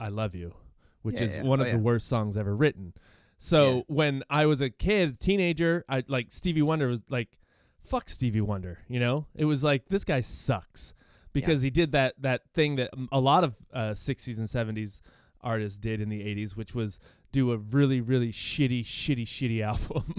I 0.00 0.08
love 0.08 0.34
you, 0.36 0.54
which 1.02 1.16
Yeah, 1.16 1.24
is 1.24 1.34
yeah. 1.36 1.42
one 1.42 1.60
Oh, 1.60 1.64
of 1.64 1.72
the 1.72 1.78
worst 1.78 2.06
songs 2.06 2.36
ever 2.36 2.54
written. 2.54 2.94
So 3.38 3.76
Yeah. 3.76 3.82
when 3.86 4.22
I 4.28 4.46
was 4.46 4.60
a 4.60 4.68
kid, 4.70 5.20
teenager, 5.20 5.84
I 5.88 6.02
like 6.08 6.28
Stevie 6.30 6.62
Wonder 6.62 6.88
was 6.88 7.00
like, 7.08 7.38
fuck 7.78 8.08
Stevie 8.10 8.40
Wonder, 8.40 8.78
you 8.88 8.98
know? 9.00 9.26
It 9.34 9.44
was 9.46 9.62
like 9.64 9.88
this 9.88 10.04
guy 10.04 10.20
sucks 10.20 10.94
because 11.32 11.62
he 11.62 11.70
did 11.70 11.92
that 11.92 12.14
that 12.20 12.42
thing 12.54 12.76
that 12.76 12.90
a 13.12 13.20
lot 13.20 13.44
of 13.44 13.54
uh, 13.72 13.90
60s 13.90 14.38
and 14.38 14.48
70s 14.48 15.00
artists 15.40 15.78
did 15.78 16.00
in 16.00 16.08
the 16.08 16.20
80s, 16.20 16.56
which 16.56 16.74
was 16.74 16.98
do 17.30 17.52
a 17.52 17.56
really 17.58 18.00
really 18.00 18.32
shitty 18.32 18.84
shitty 18.84 19.24
shitty 19.26 19.62
album 19.64 20.14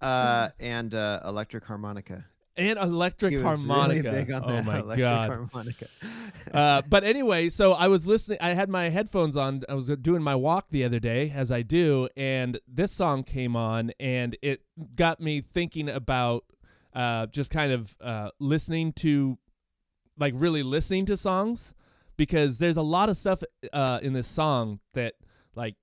Uh, 0.00 0.48
and 0.58 0.94
uh, 0.94 1.20
electric 1.26 1.64
harmonica. 1.64 2.24
And 2.56 2.78
electric 2.78 3.40
harmonica. 3.40 4.10
Really 4.10 4.32
oh 4.32 4.62
my 4.62 4.80
electric 4.80 4.98
god. 4.98 5.28
harmonica. 5.30 5.86
uh, 6.54 6.82
but 6.88 7.04
anyway, 7.04 7.48
so 7.48 7.72
I 7.72 7.88
was 7.88 8.06
listening. 8.06 8.38
I 8.40 8.50
had 8.50 8.68
my 8.68 8.88
headphones 8.88 9.36
on. 9.36 9.62
I 9.68 9.74
was 9.74 9.88
doing 9.88 10.22
my 10.22 10.34
walk 10.34 10.66
the 10.70 10.84
other 10.84 11.00
day, 11.00 11.32
as 11.34 11.50
I 11.50 11.62
do, 11.62 12.08
and 12.16 12.58
this 12.66 12.92
song 12.92 13.22
came 13.22 13.56
on, 13.56 13.92
and 13.98 14.36
it 14.42 14.62
got 14.94 15.20
me 15.20 15.40
thinking 15.40 15.88
about 15.88 16.44
uh, 16.94 17.26
just 17.26 17.50
kind 17.50 17.72
of 17.72 17.96
uh, 18.00 18.30
listening 18.38 18.92
to, 18.94 19.38
like, 20.18 20.34
really 20.36 20.62
listening 20.62 21.06
to 21.06 21.16
songs, 21.16 21.72
because 22.16 22.58
there's 22.58 22.76
a 22.76 22.82
lot 22.82 23.08
of 23.08 23.16
stuff 23.16 23.42
uh, 23.72 24.00
in 24.02 24.12
this 24.12 24.26
song 24.26 24.80
that, 24.94 25.14
like, 25.54 25.76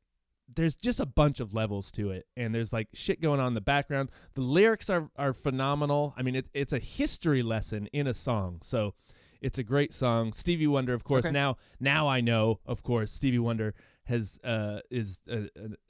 there's 0.54 0.76
just 0.76 1.00
a 1.00 1.06
bunch 1.06 1.40
of 1.40 1.54
levels 1.54 1.92
to 1.94 2.12
it, 2.12 2.26
and 2.36 2.54
there's 2.54 2.72
like 2.72 2.88
shit 2.94 3.22
going 3.22 3.40
on 3.40 3.50
in 3.50 3.54
the 3.54 3.62
background. 3.62 4.10
The 4.36 4.42
lyrics 4.42 4.90
are 4.90 5.10
are 5.16 5.34
phenomenal. 5.34 6.14
I 6.18 6.22
mean, 6.22 6.36
it's 6.36 6.50
it's 6.54 6.74
a 6.74 6.80
history 6.80 7.44
lesson 7.44 7.88
in 7.94 8.08
a 8.08 8.14
song, 8.14 8.60
so. 8.64 8.94
It's 9.40 9.60
a 9.60 9.64
great 9.64 9.94
song. 9.94 10.34
Stevie 10.34 10.66
Wonder, 10.66 10.96
of 10.96 11.04
course. 11.04 11.26
Okay. 11.26 11.32
Now, 11.32 11.58
now 11.80 12.08
I 12.08 12.22
know, 12.22 12.60
of 12.66 12.82
course, 12.82 13.12
Stevie 13.12 13.38
Wonder 13.38 13.76
has 14.06 14.40
uh, 14.44 14.80
is 14.90 15.20
uh, 15.32 15.42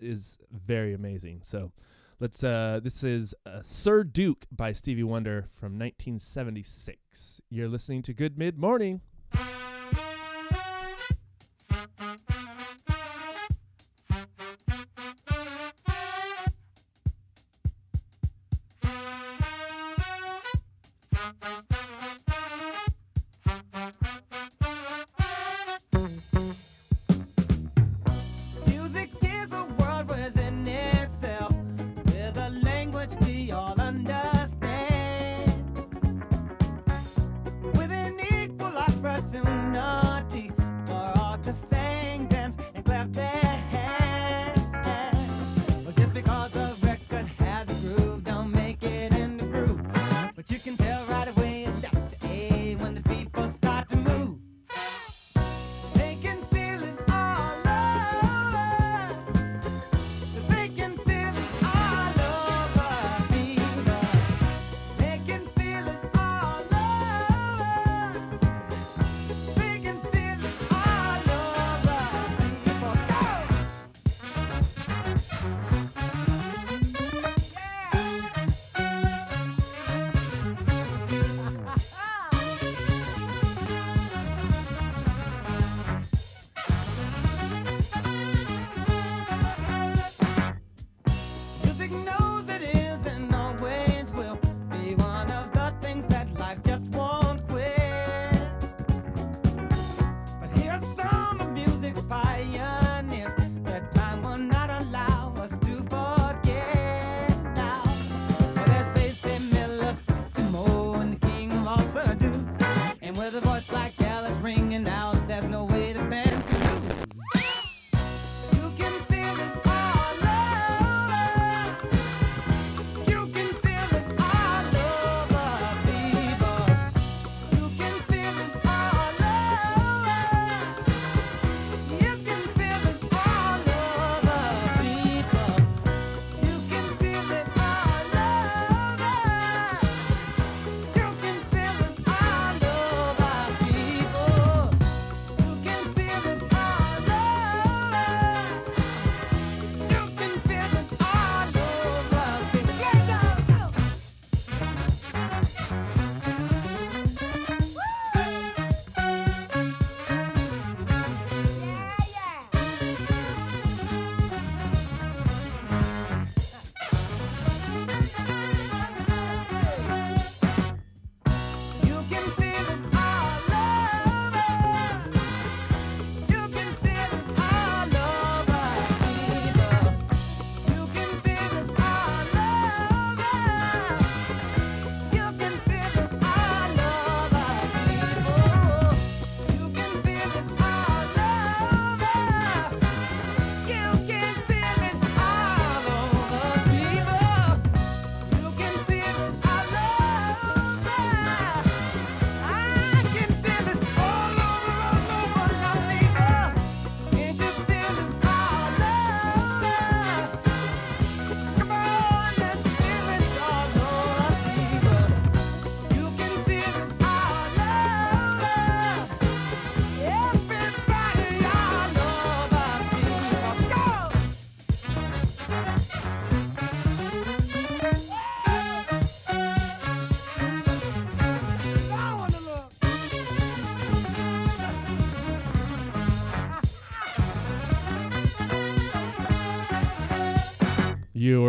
is 0.02 0.38
very 0.52 0.94
amazing. 0.94 1.44
So, 1.44 1.72
let's. 2.20 2.44
Uh, 2.44 2.82
this 2.84 3.06
is 3.06 3.34
uh, 3.46 3.62
Sir 3.62 4.04
Duke 4.04 4.48
by 4.52 4.74
Stevie 4.74 5.04
Wonder 5.04 5.48
from 5.56 5.80
1976. 5.80 7.40
You're 7.50 7.70
listening 7.70 8.02
to 8.02 8.14
Good 8.14 8.38
Mid 8.38 8.58
Morning. 8.58 9.00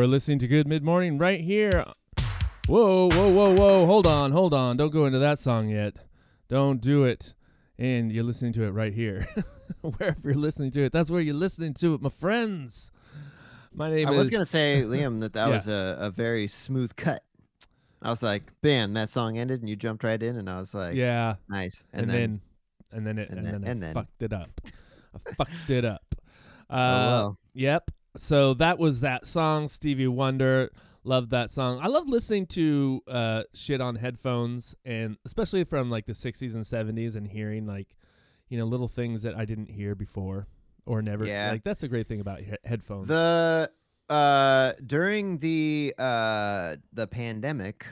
Listening 0.09 0.39
to 0.41 0.49
Good 0.49 0.67
Mid 0.67 0.83
Morning 0.83 1.19
right 1.19 1.41
here. 1.41 1.85
Whoa, 2.67 3.09
whoa, 3.11 3.29
whoa, 3.33 3.55
whoa. 3.55 3.87
Hold 3.87 4.07
on, 4.07 4.33
hold 4.33 4.53
on. 4.53 4.77
Don't 4.77 4.91
go 4.93 5.07
into 5.07 5.19
that 5.19 5.39
song 5.39 5.69
yet. 5.69 5.97
Don't 6.49 6.81
do 6.81 7.05
it. 7.05 7.35
And 7.79 8.11
you're 8.13 8.25
listening 8.25 8.53
to 8.55 8.65
it 8.65 8.71
right 8.71 8.93
here. 8.93 9.29
Wherever 9.81 10.21
you're 10.31 10.35
listening 10.35 10.71
to 10.73 10.83
it, 10.85 10.93
that's 10.93 11.11
where 11.11 11.21
you're 11.21 11.35
listening 11.35 11.75
to 11.75 11.95
it, 11.95 12.03
my 12.03 12.11
friends. 12.11 12.91
My 13.73 13.89
name 13.91 14.01
is 14.01 14.07
I 14.07 14.11
is. 14.13 14.17
was 14.19 14.31
gonna 14.31 14.45
say, 14.45 14.83
Liam, 14.85 15.21
that 15.21 15.35
that 15.35 15.47
Yeah. 15.49 15.55
was 15.55 15.69
a, 15.69 15.97
a 16.01 16.11
very 16.11 16.49
smooth 16.49 16.95
cut. 16.97 17.23
I 18.03 18.11
was 18.11 18.23
like, 18.23 18.43
bam, 18.63 18.95
that 18.95 19.11
song 19.11 19.39
ended, 19.39 19.61
and 19.61 19.69
you 19.69 19.77
jumped 19.77 20.05
right 20.05 20.23
in, 20.23 20.37
and 20.37 20.49
I 20.49 20.59
was 20.59 20.73
like, 20.75 20.95
yeah. 20.95 21.35
nice. 21.49 21.85
And, 21.93 22.03
And, 22.03 22.11
then, 22.11 22.41
and 22.93 23.07
then 23.07 23.19
it, 23.19 23.29
and 23.31 23.39
and, 23.39 23.47
then- 23.47 23.61
then, 23.63 23.71
and 23.71 23.85
I 23.85 23.87
then- 23.87 23.95
fucked 23.95 24.23
it 24.23 24.33
up. 24.33 24.61
I 25.27 25.33
fucked 25.35 25.71
it 25.71 25.85
up. 25.85 26.03
Uh, 26.71 26.75
oh 26.75 27.07
well, 27.09 27.39
Yep. 27.55 27.91
So 28.19 28.55
that 28.55 28.79
was 28.79 29.01
that 29.01 29.27
song, 29.27 29.69
Stevie 29.69 30.09
Wonder. 30.09 30.71
Loved 31.05 31.31
that 31.31 31.51
song. 31.51 31.79
I 31.81 31.87
love 31.87 32.09
listening 32.09 32.47
to 32.47 33.01
uh, 33.09 33.43
shit 33.55 33.81
on 33.81 33.95
headphones, 33.97 34.75
and 34.85 35.17
especially 35.25 35.65
from 35.65 35.89
like 35.91 36.07
the 36.07 36.13
'60s 36.13 36.55
and 36.55 36.65
'70s, 36.65 37.15
and 37.17 37.27
hearing 37.29 37.67
like, 37.67 37.97
you 38.49 38.59
know, 38.59 38.67
little 38.67 38.89
things 38.89 39.23
that 39.23 39.35
I 39.37 39.45
didn't 39.45 39.71
hear 39.71 39.95
before 39.95 40.49
or 40.85 41.01
never. 41.01 41.25
Yeah. 41.25 41.51
Like 41.53 41.63
that's 41.65 41.83
a 41.85 41.89
great 41.89 42.09
thing 42.09 42.21
about 42.21 42.41
he- 42.41 42.53
headphones. 42.65 43.09
the 43.09 43.71
uh 44.11 44.73
during 44.87 45.39
the 45.39 45.95
uh 45.99 46.77
the 46.95 47.07
pandemic 47.07 47.85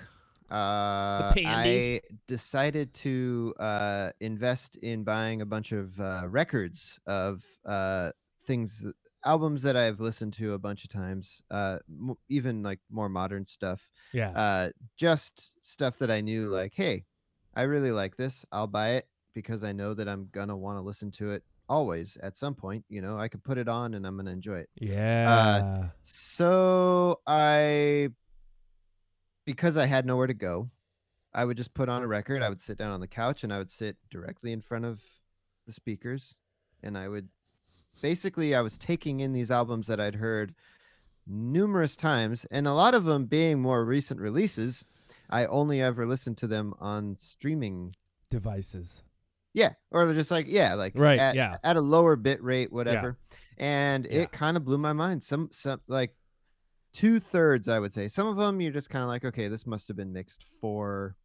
uh 0.51 1.33
pandy. 1.35 1.97
i 1.97 2.01
decided 2.27 2.93
to 2.95 3.53
uh 3.61 4.11
invest 4.21 4.77
in 4.79 5.05
buying 5.05 5.43
a 5.43 5.47
bunch 5.47 5.73
of 5.73 6.01
uh 6.01 6.23
records 6.27 6.99
of 7.07 7.45
uh 7.67 8.11
things 8.47 8.81
th- 8.81 8.95
albums 9.27 9.63
that 9.63 9.77
i've 9.77 10.01
listened 10.01 10.33
to 10.33 10.55
a 10.55 10.59
bunch 10.59 10.85
of 10.85 10.91
times 10.91 11.43
uh 11.51 11.79
m- 11.89 12.15
even 12.29 12.63
like 12.63 12.79
more 12.91 13.09
modern 13.09 13.45
stuff 13.47 13.91
yeah. 14.13 14.31
uh 14.31 14.71
just 14.97 15.53
stuff 15.67 15.99
that 15.99 16.11
i 16.11 16.21
knew 16.21 16.47
like 16.47 16.73
hey 16.75 17.05
i 17.55 17.63
really 17.63 17.91
like 17.91 18.17
this 18.17 18.45
i'll 18.53 18.67
buy 18.67 18.91
it 18.91 19.09
because 19.35 19.65
i 19.65 19.73
know 19.73 19.93
that 19.93 20.09
i'm 20.09 20.29
gonna 20.33 20.57
want 20.57 20.79
to 20.79 20.83
listen 20.83 21.11
to 21.11 21.31
it 21.31 21.43
always 21.69 22.17
at 22.23 22.39
some 22.39 22.55
point 22.55 22.85
you 22.89 23.03
know 23.03 23.19
i 23.19 23.27
could 23.27 23.43
put 23.43 23.59
it 23.59 23.69
on 23.69 23.95
and 23.95 24.07
i'm 24.07 24.17
gonna 24.17 24.31
enjoy 24.31 24.59
it 24.59 24.69
yeah. 24.77 25.89
so 26.03 27.21
I, 27.27 28.11
because 29.47 29.77
I 29.77 29.87
had 29.87 30.05
nowhere 30.05 30.27
to 30.27 30.35
go, 30.35 30.71
I 31.33 31.45
would 31.45 31.57
just 31.57 31.75
put 31.75 31.89
on 31.89 32.03
a 32.03 32.07
record. 32.07 32.43
I 32.43 32.49
would 32.49 32.63
sit 32.63 32.79
down 32.79 32.93
on 32.93 33.01
the 33.01 33.07
couch 33.07 33.45
and 33.45 33.53
I 33.53 33.59
would 33.59 33.71
sit 33.71 33.97
directly 34.11 34.53
in 34.53 34.61
front 34.61 34.85
of 34.85 35.01
the 35.67 35.73
speakers, 35.73 36.37
and 36.83 36.97
I 36.97 37.09
would 37.09 37.29
basically 38.03 38.55
I 38.55 38.61
was 38.61 38.79
taking 38.79 39.21
in 39.21 39.33
these 39.33 39.51
albums 39.51 39.87
that 39.87 40.01
I'd 40.01 40.15
heard 40.15 40.55
numerous 41.27 41.97
times, 41.97 42.47
and 42.51 42.67
a 42.67 42.73
lot 42.73 42.95
of 42.95 43.05
them 43.05 43.27
being 43.27 43.61
more 43.61 43.85
recent 43.85 44.21
releases. 44.21 44.85
I 45.29 45.47
only 45.47 45.83
ever 45.83 46.07
listened 46.07 46.39
to 46.39 46.47
them 46.47 46.75
on 46.79 47.17
streaming. 47.19 47.95
Devices. 48.31 49.03
Yeah, 49.55 49.73
or 49.91 50.05
they're 50.07 50.15
just 50.15 50.31
like 50.31 50.47
yeah, 50.49 50.75
like 50.75 50.93
Right, 50.97 51.19
at, 51.19 51.35
yeah. 51.35 51.57
at 51.65 51.77
a 51.77 51.81
lower 51.81 52.15
bit 52.17 52.43
rate, 52.43 52.73
whatever. 52.73 53.17
And 53.59 54.05
Yeah. 54.05 54.23
it 54.23 54.33
kind 54.33 54.57
of 54.57 54.65
blew 54.65 54.79
my 54.79 54.93
mind. 54.93 55.23
Some 55.23 55.49
some 55.51 55.81
like 55.89 56.15
two 56.93 57.19
thirds, 57.19 57.67
I 57.67 57.79
would 57.79 57.95
say. 57.95 58.07
Some 58.09 58.27
of 58.27 58.37
them 58.37 58.61
you're 58.61 58.73
just 58.73 58.91
kind 58.91 59.03
of 59.03 59.09
like, 59.09 59.25
okay, 59.25 59.49
this 59.49 59.67
must 59.67 59.89
have 59.89 59.97
been 59.97 60.13
mixed 60.13 60.45
for 60.61 61.17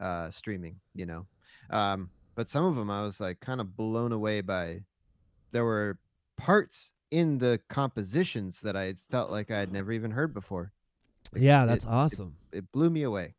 uh 0.00 0.30
streaming, 0.30 0.76
you 0.94 1.06
know. 1.06 1.26
Um, 1.70 2.10
but 2.34 2.48
some 2.48 2.64
of 2.64 2.74
them 2.76 2.90
I 2.90 3.02
was 3.02 3.20
like 3.20 3.38
kind 3.40 3.60
of 3.60 3.76
blown 3.76 4.12
away 4.12 4.40
by. 4.40 4.80
There 5.56 5.64
were 5.64 5.98
parts 6.36 6.92
in 7.10 7.38
the 7.38 7.58
compositions 7.70 8.60
that 8.60 8.76
I 8.76 8.96
felt 9.10 9.30
like 9.30 9.50
I 9.50 9.58
had 9.58 9.72
never 9.72 9.90
even 9.90 10.10
heard 10.10 10.34
before 10.34 10.74
Yeah, 11.34 11.64
that's 11.64 11.86
it- 11.86 11.90
awesome. 11.90 12.36
it 12.52 12.70
blew 12.72 12.90
me 12.90 13.04
away. 13.04 13.36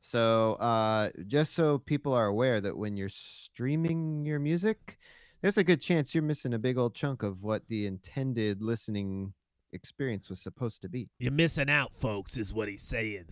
So, 0.00 0.54
uh, 0.54 1.10
just 1.26 1.52
so 1.52 1.76
people 1.76 2.14
are 2.14 2.24
aware 2.24 2.62
that 2.62 2.78
when 2.78 2.96
you're 2.96 3.10
streaming 3.10 4.24
your 4.24 4.38
music, 4.38 4.96
there's 5.42 5.58
a 5.58 5.62
good 5.64 5.82
chance 5.82 6.14
you're 6.14 6.22
missing 6.22 6.54
a 6.54 6.58
big 6.58 6.78
old 6.78 6.94
chunk 6.94 7.22
of 7.22 7.42
what 7.42 7.68
the 7.68 7.84
intended 7.84 8.62
listening 8.62 9.34
experience 9.74 10.30
was 10.30 10.40
supposed 10.40 10.80
to 10.80 10.88
be. 10.88 11.10
You're 11.18 11.30
missing 11.30 11.68
out, 11.68 11.94
folks, 11.94 12.38
is 12.38 12.54
what 12.54 12.68
he's 12.68 12.80
saying. 12.80 13.26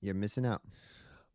You're 0.00 0.14
missing 0.14 0.46
out. 0.46 0.62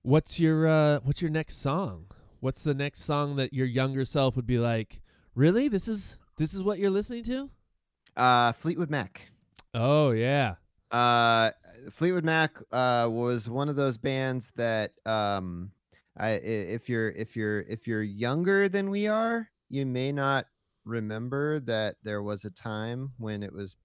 What's 0.01 0.39
your 0.39 0.65
uh 0.65 0.99
what's 1.03 1.21
your 1.21 1.31
next 1.31 1.57
song? 1.57 2.05
What's 2.39 2.63
the 2.63 2.73
next 2.73 3.01
song 3.03 3.35
that 3.35 3.51
your 3.51 3.67
younger 3.67 4.05
self 4.05 4.37
would 4.37 4.47
be 4.47 4.59
like, 4.59 5.01
"Really? 5.35 5.67
This 5.67 5.89
is 5.89 6.17
this 6.37 6.53
is 6.53 6.63
what 6.63 6.79
you're 6.79 6.89
listening 6.89 7.23
to?" 7.25 7.49
Uh, 8.15 8.51
Fleetwood 8.53 8.89
Mac. 8.89 9.21
Oh, 9.73 10.11
yeah. 10.11 10.55
Uh, 10.89 11.51
Fleetwood 11.91 12.23
Mac 12.23 12.57
uh, 12.71 13.07
was 13.11 13.49
one 13.49 13.69
of 13.69 13.75
those 13.75 13.97
bands 13.97 14.51
that 14.55 14.93
um, 15.05 15.71
I, 16.17 16.31
if 16.31 16.89
you're 16.89 17.09
if 17.11 17.35
you're 17.35 17.61
if 17.61 17.85
you're 17.85 18.03
younger 18.03 18.69
than 18.69 18.89
we 18.89 19.07
are, 19.07 19.49
you 19.69 19.85
may 19.85 20.11
not 20.11 20.45
remember 20.85 21.59
that 21.59 21.97
there 22.03 22.23
was 22.23 22.45
a 22.45 22.49
time 22.49 23.11
when 23.17 23.43
it 23.43 23.53
was 23.53 23.75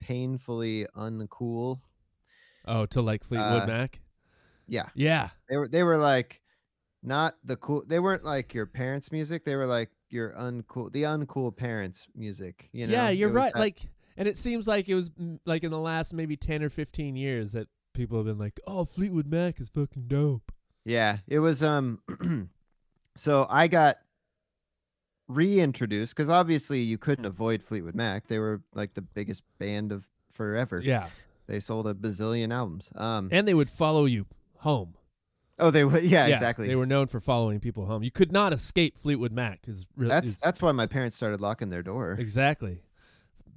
painfully 0.00 0.86
uncool. 0.96 1.80
Oh, 2.66 2.84
to 2.86 3.00
like 3.00 3.24
Fleetwood 3.24 3.62
Uh, 3.62 3.66
Mac? 3.66 4.00
Yeah, 4.66 4.88
Yeah. 4.94 5.30
they 5.48 5.56
were 5.56 5.68
they 5.68 5.82
were 5.82 5.96
like 5.96 6.42
not 7.02 7.36
the 7.44 7.56
cool. 7.56 7.84
They 7.86 8.00
weren't 8.00 8.24
like 8.24 8.52
your 8.52 8.66
parents' 8.66 9.10
music. 9.12 9.44
They 9.44 9.56
were 9.56 9.66
like 9.66 9.90
your 10.10 10.30
uncool, 10.32 10.92
the 10.92 11.02
uncool 11.02 11.54
parents' 11.54 12.06
music. 12.14 12.68
You 12.72 12.86
know? 12.86 12.92
yeah, 12.92 13.08
you're 13.10 13.30
right. 13.30 13.52
that- 13.52 13.58
Like 13.60 13.80
and 14.16 14.26
it 14.26 14.36
seems 14.36 14.66
like 14.66 14.88
it 14.88 14.94
was 14.94 15.10
mm, 15.10 15.38
like 15.46 15.62
in 15.64 15.70
the 15.70 15.78
last 15.78 16.12
maybe 16.12 16.36
10 16.36 16.62
or 16.62 16.70
15 16.70 17.14
years 17.16 17.52
that 17.52 17.68
people 17.94 18.16
have 18.18 18.26
been 18.26 18.38
like, 18.38 18.58
"Oh, 18.66 18.84
Fleetwood 18.84 19.26
Mac 19.28 19.60
is 19.60 19.68
fucking 19.68 20.08
dope." 20.08 20.50
Yeah, 20.84 21.18
it 21.26 21.38
was 21.38 21.62
um 21.62 22.00
so 23.16 23.46
I 23.48 23.68
got 23.68 23.98
reintroduced 25.28 26.16
cuz 26.16 26.28
obviously 26.28 26.80
you 26.80 26.96
couldn't 26.98 27.26
avoid 27.26 27.62
Fleetwood 27.62 27.94
Mac. 27.94 28.28
They 28.28 28.38
were 28.38 28.62
like 28.74 28.94
the 28.94 29.02
biggest 29.02 29.42
band 29.58 29.92
of 29.92 30.04
forever. 30.30 30.80
Yeah. 30.82 31.08
They 31.46 31.60
sold 31.60 31.86
a 31.86 31.94
bazillion 31.94 32.52
albums. 32.52 32.90
Um 32.94 33.28
And 33.30 33.46
they 33.46 33.54
would 33.54 33.70
follow 33.70 34.06
you 34.06 34.26
home. 34.58 34.94
Oh 35.58 35.70
they 35.70 35.84
were 35.84 35.98
yeah, 36.00 36.26
exactly. 36.26 36.66
They 36.68 36.76
were 36.76 36.86
known 36.86 37.06
for 37.06 37.20
following 37.20 37.60
people 37.60 37.86
home. 37.86 38.02
You 38.02 38.10
could 38.10 38.32
not 38.32 38.52
escape 38.52 38.98
Fleetwood 38.98 39.32
Mac 39.32 39.62
cuz 39.62 39.86
that's 39.96 40.36
that's 40.36 40.62
why 40.62 40.72
my 40.72 40.86
parents 40.86 41.16
started 41.16 41.40
locking 41.40 41.70
their 41.70 41.82
door. 41.82 42.12
Exactly. 42.12 42.80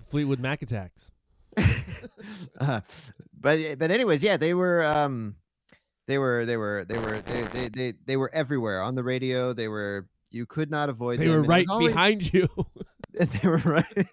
Fleetwood 0.10 0.40
Mac 0.40 0.62
attacks. 0.62 1.12
uh, 2.60 2.82
but 3.40 3.60
but 3.78 3.92
anyways, 3.92 4.24
yeah, 4.24 4.38
they 4.38 4.54
were 4.54 4.84
um 4.84 5.36
they 6.08 6.18
were 6.18 6.46
they 6.46 6.58
were 6.58 6.86
they 6.86 6.98
were 6.98 7.22
they, 7.22 7.42
they, 7.44 7.70
they, 7.70 7.94
they 8.06 8.18
were 8.18 8.30
everywhere 8.34 8.82
on 8.82 8.96
the 8.96 9.04
radio. 9.04 9.54
They 9.54 9.68
were 9.68 10.08
you 10.30 10.46
could 10.46 10.72
not 10.72 10.90
avoid 10.90 11.20
They 11.20 11.28
them. 11.28 11.36
were 11.36 11.44
right 11.44 11.66
always- 11.70 11.94
behind 11.94 12.34
you. 12.34 12.50
they 13.14 13.48
were 13.48 13.58
right. 13.58 14.08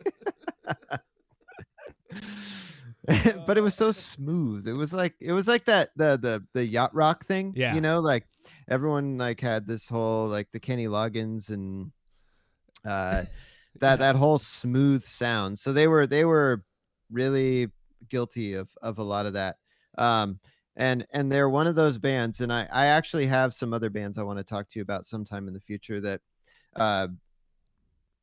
but 3.47 3.57
it 3.57 3.63
was 3.63 3.75
so 3.75 3.93
smooth. 3.93 4.69
It 4.69 4.73
was 4.73 4.93
like 4.93 5.15
it 5.21 5.33
was 5.33 5.49
like 5.49 5.65
that 5.65 5.91
the 5.97 6.19
the 6.19 6.45
the 6.53 6.65
yacht 6.65 6.95
rock 6.95 7.25
thing. 7.25 7.53
Yeah. 7.57 7.75
You 7.75 7.81
know, 7.81 8.01
like 8.01 8.27
everyone 8.69 9.17
like 9.17 9.41
had 9.41 9.67
this 9.67 9.89
whole 9.89 10.27
like 10.27 10.49
the 10.53 10.61
Kenny 10.61 10.87
Loggins 10.87 11.51
and 11.51 11.91
uh 12.85 13.25
that 13.81 13.99
that 14.01 14.17
whole 14.17 14.39
smooth 14.39 15.05
sound. 15.05 15.59
So 15.59 15.73
they 15.73 15.89
were 15.89 16.07
they 16.07 16.25
were 16.25 16.63
really 17.11 17.69
guilty 18.11 18.55
of 18.55 18.69
of 18.83 18.99
a 18.99 19.03
lot 19.03 19.27
of 19.27 19.33
that. 19.35 19.57
Um 19.97 20.39
and 20.77 21.07
and 21.13 21.33
they're 21.33 21.49
one 21.49 21.67
of 21.67 21.75
those 21.75 21.99
bands 21.99 22.41
and 22.41 22.53
I 22.53 22.69
I 22.71 22.87
actually 22.87 23.27
have 23.27 23.55
some 23.55 23.73
other 23.73 23.91
bands 23.91 24.19
I 24.19 24.23
want 24.23 24.39
to 24.39 24.45
talk 24.45 24.69
to 24.69 24.79
you 24.79 24.83
about 24.83 25.07
sometime 25.07 25.49
in 25.49 25.55
the 25.55 25.61
future 25.61 26.01
that 26.03 26.21
uh 26.77 27.09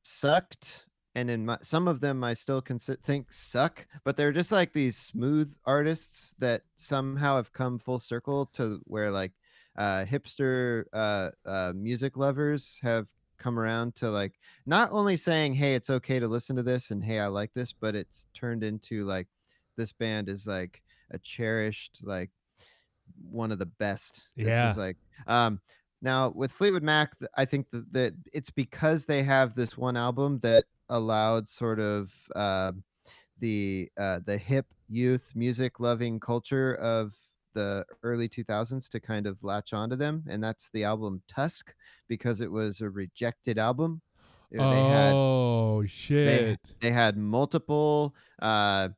sucked 0.04 0.85
and 1.16 1.30
in 1.30 1.46
my, 1.46 1.58
some 1.62 1.88
of 1.88 2.02
them 2.02 2.24
I 2.24 2.34
still 2.34 2.62
consi- 2.62 3.02
think 3.04 3.32
suck, 3.32 3.88
but 4.04 4.18
they're 4.18 4.34
just 4.34 4.52
like 4.52 4.74
these 4.74 4.98
smooth 4.98 5.56
artists 5.66 6.36
that 6.40 6.64
somehow 6.76 7.38
have 7.38 7.54
come 7.54 7.80
full 7.80 8.00
circle 8.00 8.46
to 8.48 8.82
where 8.84 9.10
like 9.10 9.32
uh, 9.78 10.06
hipster 10.06 10.84
uh, 10.94 11.32
uh, 11.46 11.74
music 11.76 12.18
lovers 12.18 12.78
have 12.82 13.08
come 13.38 13.58
around 13.60 13.96
to 13.96 14.10
like 14.10 14.34
not 14.66 14.90
only 14.92 15.18
saying, 15.18 15.54
"Hey, 15.54 15.74
it's 15.76 15.90
okay 15.90 16.20
to 16.20 16.28
listen 16.28 16.56
to 16.58 16.64
this," 16.64 16.92
and 16.92 17.04
"Hey, 17.04 17.20
I 17.20 17.28
like 17.28 17.54
this," 17.54 17.74
but 17.74 17.96
it's 17.96 18.28
turned 18.34 18.64
into 18.64 19.06
like 19.06 19.28
this 19.78 19.92
band 19.94 20.30
is 20.30 20.46
like 20.46 20.82
a 21.12 21.20
cherished 21.20 22.02
like 22.04 22.32
one 23.30 23.52
of 23.52 23.60
the 23.60 23.66
best. 23.66 24.30
This 24.36 24.48
Yeah. 24.48 24.72
is 24.72 24.78
like 24.78 24.98
um 25.28 25.62
now 26.02 26.30
with 26.30 26.52
Fleetwood 26.52 26.84
Mac, 26.84 27.14
I 27.36 27.46
think 27.46 27.70
that, 27.72 27.92
that 27.94 28.14
it's 28.34 28.50
because 28.50 29.06
they 29.06 29.24
have 29.24 29.56
this 29.56 29.78
one 29.78 29.98
album 29.98 30.40
that 30.44 30.66
allowed 30.90 31.50
sort 31.50 31.80
of 31.80 32.12
uh, 32.36 32.72
the 33.40 33.90
uh, 33.98 34.20
the 34.26 34.38
hip 34.38 34.66
youth 34.90 35.32
music 35.36 35.80
loving 35.80 36.20
culture 36.20 36.76
of 36.76 37.14
the 37.54 37.86
early 38.04 38.28
2000s 38.28 38.90
to 38.90 39.00
kind 39.00 39.28
of 39.28 39.42
latch 39.44 39.74
onto 39.74 39.96
them, 39.96 40.24
and 40.28 40.44
that's 40.44 40.70
the 40.72 40.84
album 40.84 41.22
Tusk 41.28 41.74
because 42.08 42.42
it 42.42 42.52
was 42.52 42.82
a 42.82 42.90
rejected 42.90 43.58
album. 43.58 44.02
They 44.52 44.60
had 44.60 45.14
oh 45.14 45.86
shit. 45.86 46.60
they 46.80 46.92
had 46.92 47.18
multiple 47.18 48.16
uh 48.42 48.90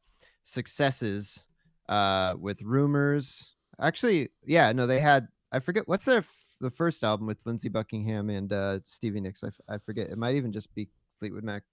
successes 0.44 1.46
uh, 1.90 2.36
with 2.40 2.62
rumors. 2.62 3.56
Actually, 3.80 4.30
yeah, 4.46 4.72
no, 4.72 4.88
they 4.88 5.00
had. 5.00 5.28
I 5.52 5.60
forget 5.60 5.88
what's 5.88 6.06
their 6.06 6.20
f- 6.20 6.36
the 6.60 6.72
first 6.72 7.04
album 7.04 7.28
with 7.28 7.38
Lindsey 7.46 7.70
Buckingham 7.70 8.30
and 8.30 8.52
uh, 8.52 8.80
Stevie 8.84 9.22
Nicks. 9.22 9.44
I, 9.44 9.48
f- 9.48 9.62
I 9.70 9.78
forget. 9.78 10.10
It 10.10 10.18
might 10.18 10.36
even 10.36 10.52
just 10.52 10.74
be 10.74 10.90
Fleetwood 11.20 11.44
Mac. 11.44 11.64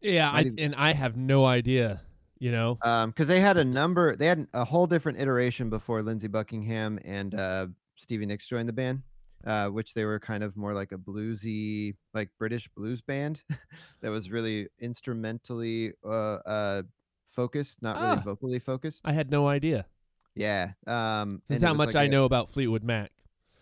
Yeah, 0.00 0.30
I, 0.30 0.50
and 0.58 0.74
I 0.74 0.92
have 0.92 1.16
no 1.16 1.44
idea. 1.46 2.02
You 2.38 2.52
know, 2.52 2.76
Um, 2.82 3.10
because 3.10 3.28
they 3.28 3.40
had 3.40 3.56
a 3.56 3.64
number. 3.64 4.14
They 4.14 4.26
had 4.26 4.46
a 4.52 4.62
whole 4.64 4.86
different 4.86 5.18
iteration 5.18 5.70
before 5.70 6.02
Lindsey 6.02 6.28
Buckingham 6.28 6.98
and 7.02 7.34
uh, 7.34 7.66
Stevie 7.94 8.26
Nicks 8.26 8.46
joined 8.46 8.68
the 8.68 8.74
band. 8.74 9.02
Uh, 9.44 9.68
which 9.68 9.94
they 9.94 10.04
were 10.04 10.18
kind 10.18 10.42
of 10.42 10.56
more 10.56 10.74
like 10.74 10.90
a 10.90 10.96
bluesy, 10.98 11.94
like 12.12 12.28
British 12.36 12.66
blues 12.76 13.00
band 13.00 13.42
that 14.02 14.08
was 14.10 14.28
really 14.28 14.66
instrumentally 14.80 15.92
uh, 16.04 16.08
uh, 16.44 16.82
focused, 17.26 17.80
not 17.80 17.96
really 17.96 18.08
Ah. 18.18 18.22
vocally 18.24 18.58
focused. 18.58 19.02
I 19.04 19.12
had 19.12 19.30
no 19.30 19.46
idea. 19.46 19.86
Yeah. 20.34 20.72
Um, 20.86 21.42
This 21.48 21.58
is 21.58 21.62
how 21.62 21.74
much 21.74 21.88
like 21.88 21.96
I 21.96 22.04
a- 22.04 22.08
know 22.08 22.24
about 22.24 22.50
Fleetwood 22.50 22.82
Mac. 22.82 23.12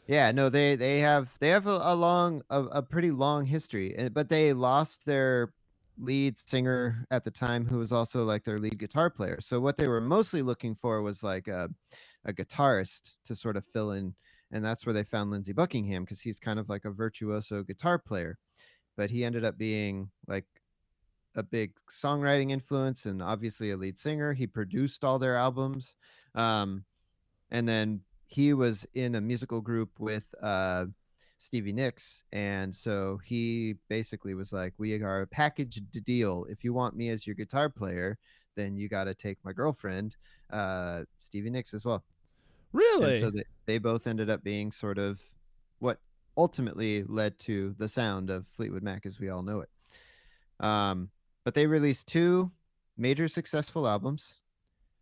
Yeah, 0.06 0.32
no, 0.32 0.48
they 0.48 0.76
they 0.76 1.00
have 1.00 1.30
they 1.38 1.48
have 1.48 1.66
a, 1.66 1.78
a 1.82 1.94
long 1.94 2.42
a, 2.50 2.62
a 2.64 2.82
pretty 2.82 3.10
long 3.10 3.46
history, 3.46 3.94
eh, 3.96 4.08
but 4.10 4.28
they 4.28 4.52
lost 4.52 5.04
their 5.06 5.52
lead 5.98 6.38
singer 6.38 7.06
at 7.10 7.24
the 7.24 7.30
time, 7.30 7.66
who 7.66 7.78
was 7.78 7.92
also 7.92 8.24
like 8.24 8.44
their 8.44 8.58
lead 8.58 8.78
guitar 8.78 9.10
player. 9.10 9.38
So 9.40 9.60
what 9.60 9.76
they 9.76 9.88
were 9.88 10.00
mostly 10.00 10.42
looking 10.42 10.74
for 10.74 11.02
was 11.02 11.22
like 11.22 11.48
a 11.48 11.68
a 12.26 12.32
guitarist 12.32 13.12
to 13.26 13.34
sort 13.34 13.56
of 13.56 13.66
fill 13.66 13.92
in, 13.92 14.14
and 14.50 14.64
that's 14.64 14.86
where 14.86 14.92
they 14.92 15.04
found 15.04 15.30
Lindsey 15.30 15.52
Buckingham 15.52 16.04
because 16.04 16.20
he's 16.20 16.38
kind 16.40 16.58
of 16.58 16.68
like 16.68 16.84
a 16.84 16.90
virtuoso 16.90 17.62
guitar 17.62 17.98
player, 17.98 18.38
but 18.96 19.10
he 19.10 19.24
ended 19.24 19.44
up 19.44 19.58
being 19.58 20.10
like 20.26 20.46
a 21.36 21.42
big 21.42 21.72
songwriting 21.90 22.50
influence 22.50 23.06
and 23.06 23.22
obviously 23.22 23.70
a 23.70 23.76
lead 23.76 23.98
singer. 23.98 24.32
He 24.32 24.46
produced 24.46 25.04
all 25.04 25.18
their 25.18 25.36
albums. 25.36 25.94
Um, 26.34 26.84
and 27.50 27.68
then 27.68 28.00
he 28.26 28.52
was 28.54 28.86
in 28.94 29.14
a 29.14 29.20
musical 29.20 29.60
group 29.60 29.90
with 29.98 30.26
uh, 30.42 30.86
Stevie 31.38 31.72
Nicks. 31.72 32.22
And 32.32 32.74
so 32.74 33.20
he 33.24 33.76
basically 33.88 34.34
was 34.34 34.52
like, 34.52 34.72
We 34.78 35.00
are 35.02 35.22
a 35.22 35.26
packaged 35.26 36.04
deal. 36.04 36.46
If 36.48 36.64
you 36.64 36.72
want 36.72 36.96
me 36.96 37.10
as 37.10 37.26
your 37.26 37.34
guitar 37.34 37.68
player, 37.68 38.18
then 38.56 38.76
you 38.76 38.88
got 38.88 39.04
to 39.04 39.14
take 39.14 39.38
my 39.44 39.52
girlfriend, 39.52 40.16
uh, 40.50 41.02
Stevie 41.18 41.50
Nicks, 41.50 41.74
as 41.74 41.84
well. 41.84 42.04
Really? 42.72 43.18
And 43.18 43.24
so 43.24 43.30
they, 43.30 43.44
they 43.66 43.78
both 43.78 44.06
ended 44.06 44.30
up 44.30 44.42
being 44.42 44.72
sort 44.72 44.98
of 44.98 45.20
what 45.78 45.98
ultimately 46.36 47.04
led 47.04 47.38
to 47.40 47.74
the 47.78 47.88
sound 47.88 48.30
of 48.30 48.46
Fleetwood 48.48 48.82
Mac 48.82 49.06
as 49.06 49.20
we 49.20 49.28
all 49.28 49.42
know 49.42 49.60
it. 49.60 49.68
Um, 50.60 51.10
but 51.44 51.54
they 51.54 51.66
released 51.66 52.08
two 52.08 52.50
major 52.96 53.28
successful 53.28 53.86
albums, 53.86 54.40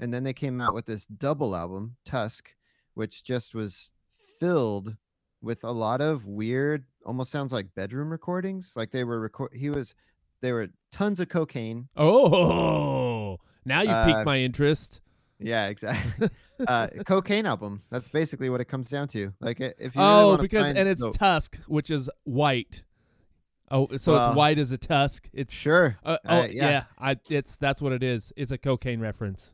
and 0.01 0.13
then 0.13 0.25
they 0.25 0.33
came 0.33 0.61
out 0.61 0.75
with 0.75 0.87
this 0.87 1.07
double 1.07 1.55
album, 1.55 1.97
Tusk, 2.05 2.51
which 2.95 3.25
just 3.25 3.55
was 3.55 3.93
filled 4.41 4.97
with 5.43 5.65
a 5.65 5.71
lot 5.73 6.01
of 6.01 6.25
weird, 6.27 6.85
almost 7.05 7.31
sounds 7.31 7.53
like 7.53 7.75
bedroom 7.75 8.11
recordings. 8.11 8.73
Like 8.77 8.91
they 8.91 9.05
were 9.05 9.21
record, 9.21 9.51
he 9.55 9.71
was, 9.71 9.95
there 10.41 10.55
were 10.55 10.69
tons 10.91 11.21
of 11.21 11.29
cocaine. 11.29 11.89
oh, 11.97 13.39
now 13.65 13.83
you 13.83 13.91
Uh, 13.91 14.07
piqued 14.07 14.25
my 14.27 14.39
interest. 14.39 15.01
Yeah, 15.39 15.67
exactly. 15.69 16.29
uh, 16.69 16.87
cocaine 17.07 17.47
album. 17.47 17.83
That's 17.91 18.09
basically 18.09 18.49
what 18.51 18.61
it 18.61 18.67
comes 18.67 18.89
down 18.89 19.09
to. 19.09 19.33
Like 19.41 19.61
if 19.61 19.95
you 19.97 20.01
Oh, 20.03 20.37
because 20.41 20.63
find- 20.67 20.79
and 20.79 20.89
it's 20.89 21.03
no, 21.03 21.11
tusk, 21.11 21.59
which 21.67 21.91
is 21.91 22.09
white. 22.25 22.85
Oh, 23.71 23.89
so 23.97 24.13
Well, 24.13 24.29
it's 24.29 24.37
white 24.37 24.59
as 24.59 24.71
a 24.71 24.79
tusk. 24.79 25.29
It's 25.33 25.53
sure. 25.55 25.97
uh, 26.05 26.11
uh, 26.11 26.17
oh 26.29 26.45
yeah. 26.45 26.71
yeah. 26.71 26.85
I 26.99 27.17
it's 27.29 27.57
that's 27.57 27.81
what 27.83 27.93
it 27.93 28.03
is. 28.03 28.33
It's 28.37 28.53
a 28.53 28.59
cocaine 28.59 29.01
reference 29.01 29.51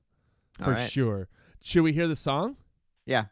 for 0.58 0.70
Alright. 0.72 0.90
sure. 0.90 1.28
Should 1.62 1.82
we 1.84 1.92
hear 1.92 2.08
the 2.08 2.16
song? 2.16 2.56
Yeah. 3.06 3.26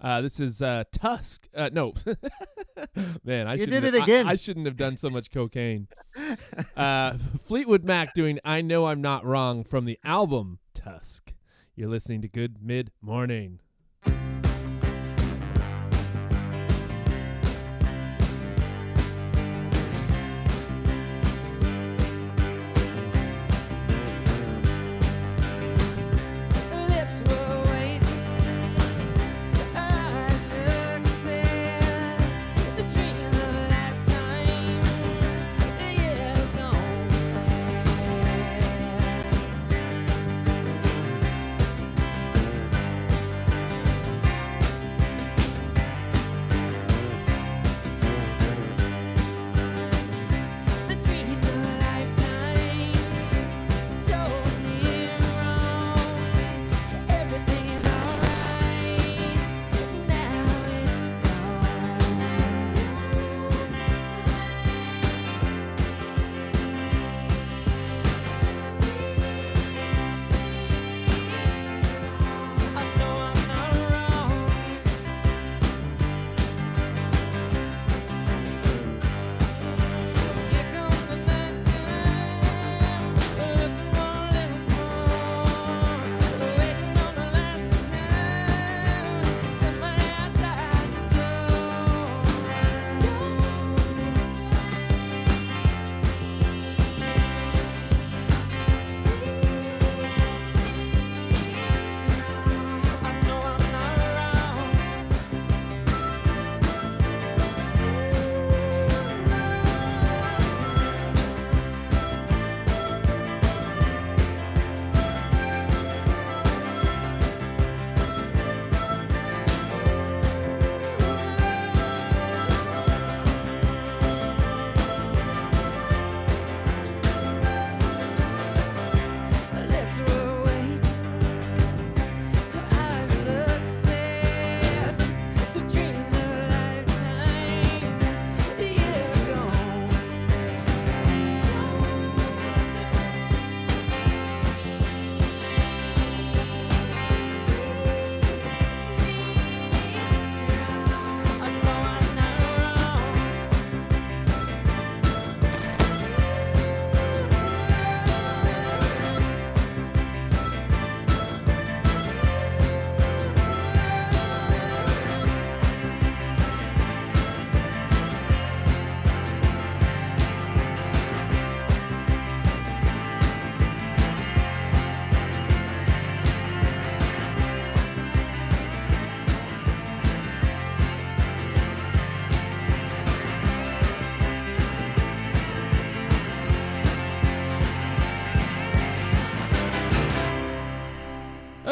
Uh, 0.00 0.20
this 0.20 0.38
is 0.38 0.62
uh, 0.62 0.84
Tusk. 0.92 1.48
Uh, 1.54 1.70
no, 1.72 1.92
man, 3.24 3.46
I 3.48 3.54
You 3.54 3.64
shouldn't 3.64 3.70
did 3.70 3.84
have- 3.84 3.94
it 3.94 4.00
I- 4.00 4.04
again. 4.04 4.26
I, 4.28 4.36
shouldn't 4.36 4.66
have 4.66 4.76
done 4.76 4.96
so 4.96 5.10
much 5.10 5.30
cocaine. 5.30 5.88
Uh, 6.76 7.14
Fleetwood 7.46 7.84
Mac 7.84 8.14
doing 8.14 8.38
"I 8.44 8.60
Know 8.60 8.86
I'm 8.86 9.00
Not 9.00 9.24
Wrong" 9.24 9.64
from 9.64 9.84
the 9.84 9.98
album 10.04 10.58
Tusk. 10.74 11.32
You're 11.74 11.88
listening 11.88 12.22
to 12.22 12.28
Good 12.28 12.56
Mid 12.62 12.90
Morning. 13.00 13.60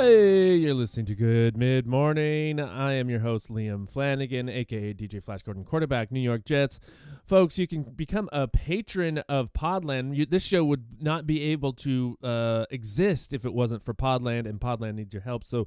Hey, 0.07 0.55
you're 0.55 0.73
listening 0.73 1.07
to 1.07 1.17
Good 1.17 1.57
Mid 1.57 1.85
Morning. 1.85 2.61
I 2.61 2.93
am 2.93 3.11
your 3.11 3.19
host, 3.19 3.51
Liam 3.51 3.91
Flanagan, 3.91 4.49
aka 4.49 4.95
DJ 4.95 5.21
Flash 5.21 5.43
Gordon, 5.43 5.65
quarterback, 5.65 6.13
New 6.13 6.21
York 6.21 6.45
Jets. 6.45 6.79
Folks, 7.25 7.59
you 7.59 7.67
can 7.67 7.83
become 7.83 8.29
a 8.31 8.47
patron 8.47 9.19
of 9.29 9.53
Podland. 9.53 10.15
You, 10.15 10.25
this 10.25 10.45
show 10.45 10.65
would 10.65 11.03
not 11.03 11.27
be 11.27 11.43
able 11.51 11.73
to 11.73 12.17
uh, 12.23 12.67
exist 12.71 13.33
if 13.33 13.45
it 13.45 13.53
wasn't 13.53 13.83
for 13.83 13.95
Podland, 13.95 14.49
and 14.49 14.61
Podland 14.61 14.95
needs 14.95 15.13
your 15.13 15.25
help. 15.25 15.45
So 15.45 15.67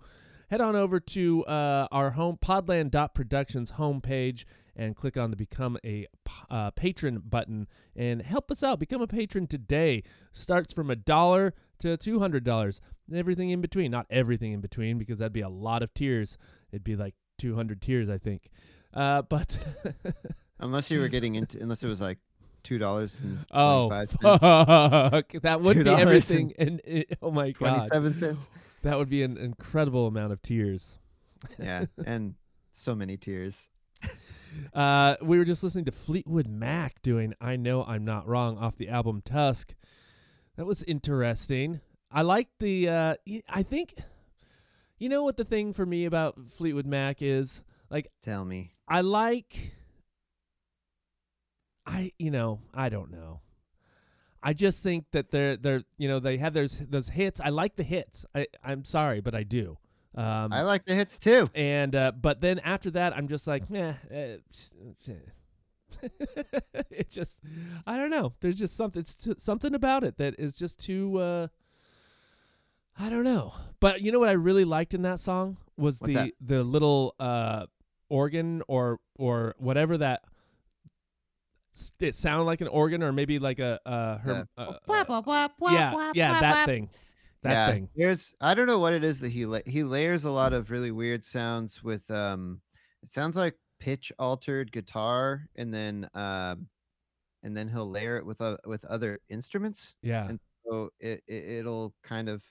head 0.49 0.61
on 0.61 0.73
over 0.73 1.01
to 1.01 1.43
uh, 1.43 1.89
our 1.91 2.11
home, 2.11 2.37
podland.productions 2.41 3.73
homepage, 3.73 4.45
and 4.73 4.95
click 4.95 5.17
on 5.17 5.31
the 5.31 5.35
Become 5.35 5.77
a 5.83 6.07
uh, 6.49 6.71
Patron 6.71 7.23
button 7.25 7.67
and 7.93 8.21
help 8.21 8.49
us 8.51 8.63
out. 8.63 8.79
Become 8.79 9.01
a 9.01 9.07
patron 9.07 9.47
today. 9.47 10.01
Starts 10.31 10.71
from 10.71 10.89
a 10.89 10.95
dollar 10.95 11.53
to 11.79 11.97
$200 11.97 12.79
everything 13.13 13.49
in 13.49 13.61
between. 13.61 13.91
Not 13.91 14.05
everything 14.09 14.51
in 14.53 14.61
between 14.61 14.97
because 14.97 15.19
that'd 15.19 15.33
be 15.33 15.41
a 15.41 15.49
lot 15.49 15.83
of 15.83 15.93
tiers. 15.93 16.37
It'd 16.71 16.83
be 16.83 16.95
like 16.95 17.15
200 17.39 17.81
tiers, 17.81 18.09
I 18.09 18.17
think. 18.17 18.49
Uh, 18.93 19.21
but 19.21 19.57
Unless 20.59 20.91
you 20.91 20.99
were 20.99 21.07
getting 21.07 21.35
into, 21.35 21.57
unless 21.61 21.83
it 21.83 21.87
was 21.87 22.01
like 22.01 22.17
two 22.63 22.77
dollars 22.77 23.17
and 23.23 23.39
oh 23.51 23.89
fuck, 24.11 25.31
that 25.41 25.61
would 25.61 25.83
be 25.83 25.89
everything. 25.89 26.53
And, 26.57 26.81
it- 26.83 27.17
oh 27.21 27.31
my 27.31 27.51
god, 27.51 27.75
twenty-seven 27.75 28.15
cents. 28.15 28.49
that 28.81 28.97
would 28.97 29.09
be 29.09 29.23
an 29.23 29.37
incredible 29.37 30.07
amount 30.07 30.33
of 30.33 30.41
tiers. 30.41 30.97
Yeah, 31.57 31.85
and 32.05 32.35
so 32.73 32.93
many 32.95 33.15
tears. 33.17 33.69
Uh, 34.73 35.15
we 35.21 35.37
were 35.37 35.45
just 35.45 35.63
listening 35.63 35.85
to 35.85 35.91
Fleetwood 35.91 36.47
Mac 36.47 37.03
doing 37.03 37.35
"I 37.39 37.55
Know 37.55 37.83
I'm 37.83 38.03
Not 38.03 38.27
Wrong" 38.27 38.57
off 38.57 38.77
the 38.77 38.89
album 38.89 39.21
Tusk. 39.23 39.75
That 40.59 40.65
was 40.65 40.83
interesting. 40.83 41.79
I 42.11 42.21
like 42.21 42.49
the. 42.59 42.89
Uh, 42.89 43.15
I 43.47 43.63
think, 43.63 43.93
you 44.97 45.07
know 45.07 45.23
what 45.23 45.37
the 45.37 45.45
thing 45.45 45.71
for 45.71 45.85
me 45.85 46.03
about 46.03 46.35
Fleetwood 46.49 46.85
Mac 46.85 47.21
is 47.21 47.61
like. 47.89 48.11
Tell 48.21 48.43
me. 48.43 48.73
I 48.85 48.99
like 48.99 49.71
I 51.85 52.11
you 52.19 52.29
know, 52.29 52.59
I 52.73 52.89
don't 52.89 53.09
know. 53.09 53.39
I 54.43 54.51
just 54.51 54.83
think 54.83 55.05
that 55.13 55.31
they're 55.31 55.55
they're 55.55 55.83
you 55.97 56.09
know, 56.09 56.19
they 56.19 56.35
have 56.39 56.53
those 56.53 56.77
those 56.77 57.07
hits. 57.07 57.39
I 57.39 57.51
like 57.51 57.77
the 57.77 57.83
hits. 57.83 58.25
I 58.35 58.47
I'm 58.61 58.83
sorry, 58.83 59.21
but 59.21 59.33
I 59.33 59.43
do. 59.43 59.77
Um 60.13 60.51
I 60.51 60.63
like 60.63 60.83
the 60.83 60.93
hits 60.93 61.17
too. 61.17 61.45
and 61.55 61.95
uh 61.95 62.11
but 62.11 62.41
then 62.41 62.59
after 62.59 62.91
that 62.91 63.15
I'm 63.15 63.29
just 63.29 63.47
like, 63.47 63.63
eh, 63.73 63.93
eh, 64.11 64.37
it 66.91 67.09
just 67.09 67.39
I 67.85 67.97
don't 67.97 68.09
know. 68.09 68.33
There's 68.39 68.57
just 68.59 68.75
something 68.75 68.99
it's 69.01 69.15
t- 69.15 69.35
something 69.37 69.73
about 69.73 70.03
it 70.03 70.17
that 70.17 70.35
is 70.39 70.55
just 70.55 70.79
too 70.79 71.17
uh 71.17 71.47
I 72.99 73.09
don't 73.09 73.23
know. 73.23 73.53
But 73.79 74.01
you 74.01 74.11
know 74.11 74.19
what 74.19 74.29
I 74.29 74.33
really 74.33 74.65
liked 74.65 74.93
in 74.93 75.03
that 75.03 75.19
song 75.19 75.57
was 75.77 75.99
What's 75.99 76.13
the 76.13 76.19
that? 76.19 76.33
the 76.41 76.63
little 76.63 77.15
uh 77.19 77.65
organ 78.09 78.61
or 78.67 78.99
or 79.17 79.55
whatever 79.57 79.97
that 79.97 80.23
s- 81.75 81.91
it 81.99 82.15
sounded 82.15 82.43
like 82.43 82.61
an 82.61 82.67
organ 82.67 83.03
or 83.03 83.11
maybe 83.13 83.39
like 83.39 83.59
a 83.59 83.79
uh, 83.85 84.17
her, 84.17 84.47
uh, 84.57 84.61
uh, 84.61 84.73
yeah 85.73 85.91
yeah 86.13 86.33
that 86.41 86.65
thing 86.65 86.89
that 87.41 87.51
yeah, 87.51 87.71
thing 87.71 87.89
There's 87.95 88.35
I 88.41 88.53
don't 88.53 88.67
know 88.67 88.79
what 88.79 88.93
it 88.93 89.03
is 89.03 89.19
that 89.21 89.29
he 89.29 89.45
la- 89.45 89.59
he 89.65 89.83
layers 89.83 90.25
a 90.25 90.31
lot 90.31 90.51
of 90.53 90.71
really 90.71 90.91
weird 90.91 91.23
sounds 91.23 91.81
with 91.83 92.09
um 92.11 92.59
it 93.01 93.09
sounds 93.09 93.35
like 93.37 93.55
pitch 93.79 94.11
altered 94.19 94.71
guitar 94.71 95.47
and 95.55 95.73
then 95.73 96.09
um 96.13 96.69
and 97.43 97.55
then 97.57 97.67
he'll 97.69 97.89
layer 97.89 98.17
it 98.17 98.25
with 98.25 98.41
uh, 98.41 98.57
with 98.65 98.85
other 98.85 99.21
instruments 99.29 99.95
yeah 100.01 100.29
and 100.29 100.39
so 100.67 100.91
it, 100.99 101.23
it 101.27 101.45
it'll 101.59 101.95
kind 102.03 102.29
of 102.29 102.43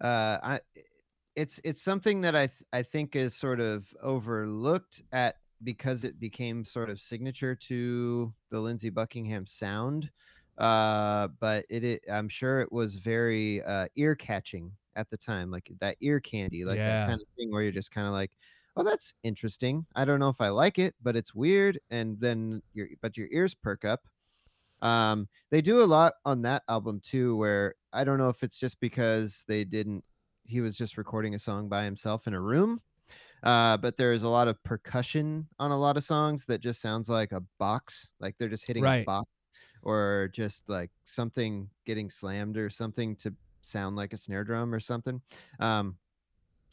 uh 0.00 0.38
I 0.42 0.60
it's 1.36 1.60
it's 1.64 1.82
something 1.82 2.22
that 2.22 2.36
I 2.36 2.46
th- 2.48 2.64
I 2.72 2.82
think 2.82 3.16
is 3.16 3.36
sort 3.36 3.60
of 3.60 3.94
overlooked 4.02 5.02
at 5.12 5.36
because 5.62 6.04
it 6.04 6.20
became 6.20 6.64
sort 6.64 6.90
of 6.90 7.00
signature 7.00 7.54
to 7.56 8.34
the 8.50 8.60
Lindsey 8.60 8.90
Buckingham 8.90 9.46
sound 9.46 10.10
uh 10.58 11.28
but 11.40 11.66
it, 11.70 11.84
it 11.84 12.02
i'm 12.10 12.28
sure 12.30 12.60
it 12.62 12.72
was 12.72 12.96
very 12.96 13.62
uh 13.62 13.86
ear 13.96 14.14
catching 14.16 14.74
at 14.96 15.10
the 15.10 15.16
time 15.16 15.50
like 15.50 15.70
that 15.80 15.96
ear 16.00 16.18
candy 16.20 16.64
like 16.64 16.82
Yeah. 16.82 16.86
that 16.86 17.00
kind 17.06 17.20
of 17.20 17.28
thing 17.38 17.50
where 17.52 17.62
you're 17.62 17.72
just 17.72 17.90
kind 17.90 18.06
of 18.06 18.12
like 18.14 18.38
oh 18.76 18.82
that's 18.84 19.14
interesting. 19.22 19.86
I 19.94 20.04
don't 20.04 20.20
know 20.20 20.28
if 20.28 20.40
i 20.40 20.48
like 20.48 20.78
it 20.78 20.94
but 21.02 21.16
it's 21.16 21.34
weird 21.34 21.78
and 21.90 22.20
then 22.20 22.62
your 22.74 22.88
but 23.02 23.16
your 23.16 23.28
ears 23.30 23.54
perk 23.54 23.84
up. 23.84 24.06
Um 24.82 25.28
they 25.50 25.62
do 25.62 25.82
a 25.82 25.84
lot 25.84 26.14
on 26.24 26.42
that 26.42 26.62
album 26.68 27.00
too 27.00 27.36
where 27.36 27.74
i 27.92 28.04
don't 28.04 28.18
know 28.18 28.28
if 28.28 28.42
it's 28.42 28.58
just 28.58 28.78
because 28.80 29.44
they 29.48 29.64
didn't 29.64 30.04
he 30.44 30.60
was 30.60 30.76
just 30.76 30.98
recording 30.98 31.34
a 31.34 31.38
song 31.38 31.68
by 31.68 31.84
himself 31.84 32.26
in 32.26 32.34
a 32.34 32.40
room 32.40 32.80
uh, 33.42 33.76
but 33.76 33.96
there's 33.96 34.22
a 34.22 34.28
lot 34.28 34.48
of 34.48 34.62
percussion 34.64 35.46
on 35.58 35.70
a 35.70 35.78
lot 35.78 35.96
of 35.96 36.04
songs 36.04 36.44
that 36.46 36.60
just 36.60 36.80
sounds 36.80 37.08
like 37.08 37.32
a 37.32 37.42
box 37.58 38.10
like 38.20 38.34
they're 38.38 38.48
just 38.48 38.66
hitting 38.66 38.84
a 39.02 39.04
box 39.04 39.30
or 39.82 40.28
just 40.32 40.68
like 40.68 40.90
something 41.04 41.68
getting 41.86 42.10
slammed 42.10 42.56
or 42.56 42.68
something 42.70 43.16
to 43.16 43.34
sound 43.62 43.96
like 43.96 44.12
a 44.12 44.16
snare 44.16 44.44
drum 44.44 44.74
or 44.74 44.80
something 44.80 45.20
um 45.60 45.96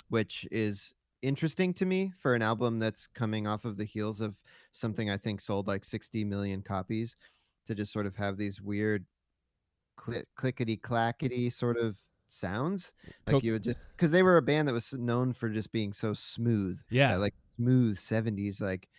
which 0.10 0.48
is 0.52 0.94
interesting 1.24 1.74
to 1.74 1.86
me 1.86 2.12
for 2.20 2.36
an 2.36 2.42
album 2.42 2.78
that's 2.78 3.08
coming 3.08 3.48
off 3.48 3.66
of 3.66 3.78
the 3.78 3.86
heels 3.86 4.22
of 4.22 4.36
something 4.72 5.10
i 5.10 5.18
think 5.18 5.42
sold 5.42 5.68
like 5.68 5.84
60 5.84 6.24
million 6.24 6.62
copies 6.62 7.16
to 7.66 7.74
just 7.74 7.92
sort 7.94 8.06
of 8.06 8.16
have 8.16 8.38
these 8.38 8.62
weird 8.62 9.06
cli- 9.98 10.26
clickety 10.36 10.78
clackety 10.78 11.50
sort 11.50 11.78
of 11.78 11.98
sounds 12.28 12.94
like 13.26 13.36
Coke- 13.36 13.44
you 13.44 13.54
would 13.54 13.64
just 13.64 13.88
because 13.96 14.12
they 14.12 14.22
were 14.24 14.38
a 14.38 14.42
band 14.42 14.68
that 14.68 14.74
was 14.74 14.94
known 14.94 15.34
for 15.34 15.50
just 15.50 15.72
being 15.72 15.94
so 15.94 16.14
smooth 16.14 16.80
yeah 16.90 17.16
like 17.16 17.34
smooth 17.56 17.98
70s 17.98 18.60
like 18.62 18.90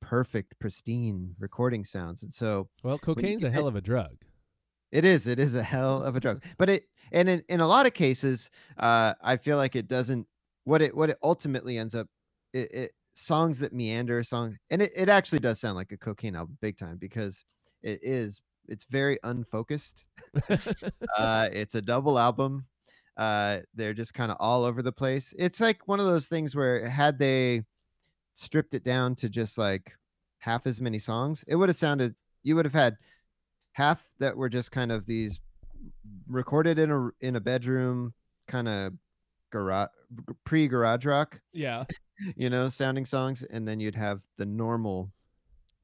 perfect 0.00 0.58
pristine 0.58 1.34
recording 1.38 1.84
sounds 1.84 2.22
and 2.22 2.32
so 2.32 2.68
well 2.82 2.98
cocaine's 2.98 3.44
a 3.44 3.46
get- 3.46 3.54
hell 3.54 3.66
of 3.66 3.76
a 3.76 3.80
drug 3.80 4.16
it 4.90 5.04
is. 5.04 5.26
It 5.26 5.38
is 5.38 5.54
a 5.54 5.62
hell 5.62 6.02
of 6.02 6.16
a 6.16 6.20
drug. 6.20 6.42
But 6.56 6.70
it 6.70 6.88
and 7.12 7.28
in, 7.28 7.42
in 7.50 7.60
a 7.60 7.66
lot 7.66 7.84
of 7.84 7.92
cases, 7.92 8.50
uh, 8.78 9.12
I 9.20 9.36
feel 9.36 9.58
like 9.58 9.76
it 9.76 9.86
doesn't 9.86 10.26
what 10.68 10.82
it 10.82 10.94
what 10.94 11.08
it 11.08 11.16
ultimately 11.22 11.78
ends 11.78 11.94
up 11.94 12.06
it, 12.52 12.70
it 12.72 12.92
songs 13.14 13.58
that 13.58 13.72
meander 13.72 14.22
songs 14.22 14.54
and 14.68 14.82
it, 14.82 14.90
it 14.94 15.08
actually 15.08 15.38
does 15.38 15.58
sound 15.58 15.76
like 15.76 15.92
a 15.92 15.96
cocaine 15.96 16.36
album 16.36 16.56
big 16.60 16.76
time 16.76 16.98
because 16.98 17.42
it 17.82 17.98
is 18.02 18.42
it's 18.68 18.84
very 18.84 19.18
unfocused. 19.22 20.04
uh 21.16 21.48
it's 21.52 21.74
a 21.74 21.80
double 21.80 22.18
album. 22.18 22.66
Uh 23.16 23.60
they're 23.74 23.94
just 23.94 24.12
kind 24.12 24.30
of 24.30 24.36
all 24.40 24.62
over 24.62 24.82
the 24.82 24.92
place. 24.92 25.32
It's 25.38 25.58
like 25.58 25.88
one 25.88 26.00
of 26.00 26.06
those 26.06 26.28
things 26.28 26.54
where 26.54 26.86
had 26.86 27.18
they 27.18 27.64
stripped 28.34 28.74
it 28.74 28.84
down 28.84 29.14
to 29.16 29.30
just 29.30 29.56
like 29.56 29.94
half 30.36 30.66
as 30.66 30.82
many 30.82 30.98
songs, 30.98 31.44
it 31.48 31.56
would 31.56 31.70
have 31.70 31.78
sounded 31.78 32.14
you 32.42 32.56
would 32.56 32.66
have 32.66 32.74
had 32.74 32.98
half 33.72 34.06
that 34.18 34.36
were 34.36 34.50
just 34.50 34.70
kind 34.70 34.92
of 34.92 35.06
these 35.06 35.40
recorded 36.28 36.78
in 36.78 36.90
a 36.90 37.08
in 37.22 37.36
a 37.36 37.40
bedroom 37.40 38.12
kind 38.46 38.68
of 38.68 38.92
garage 39.50 39.88
pre 40.44 40.68
garage 40.68 41.04
rock 41.04 41.40
yeah. 41.52 41.84
you 42.36 42.50
know 42.50 42.68
sounding 42.68 43.04
songs 43.04 43.42
and 43.50 43.66
then 43.66 43.80
you'd 43.80 43.94
have 43.94 44.22
the 44.36 44.46
normal 44.46 45.10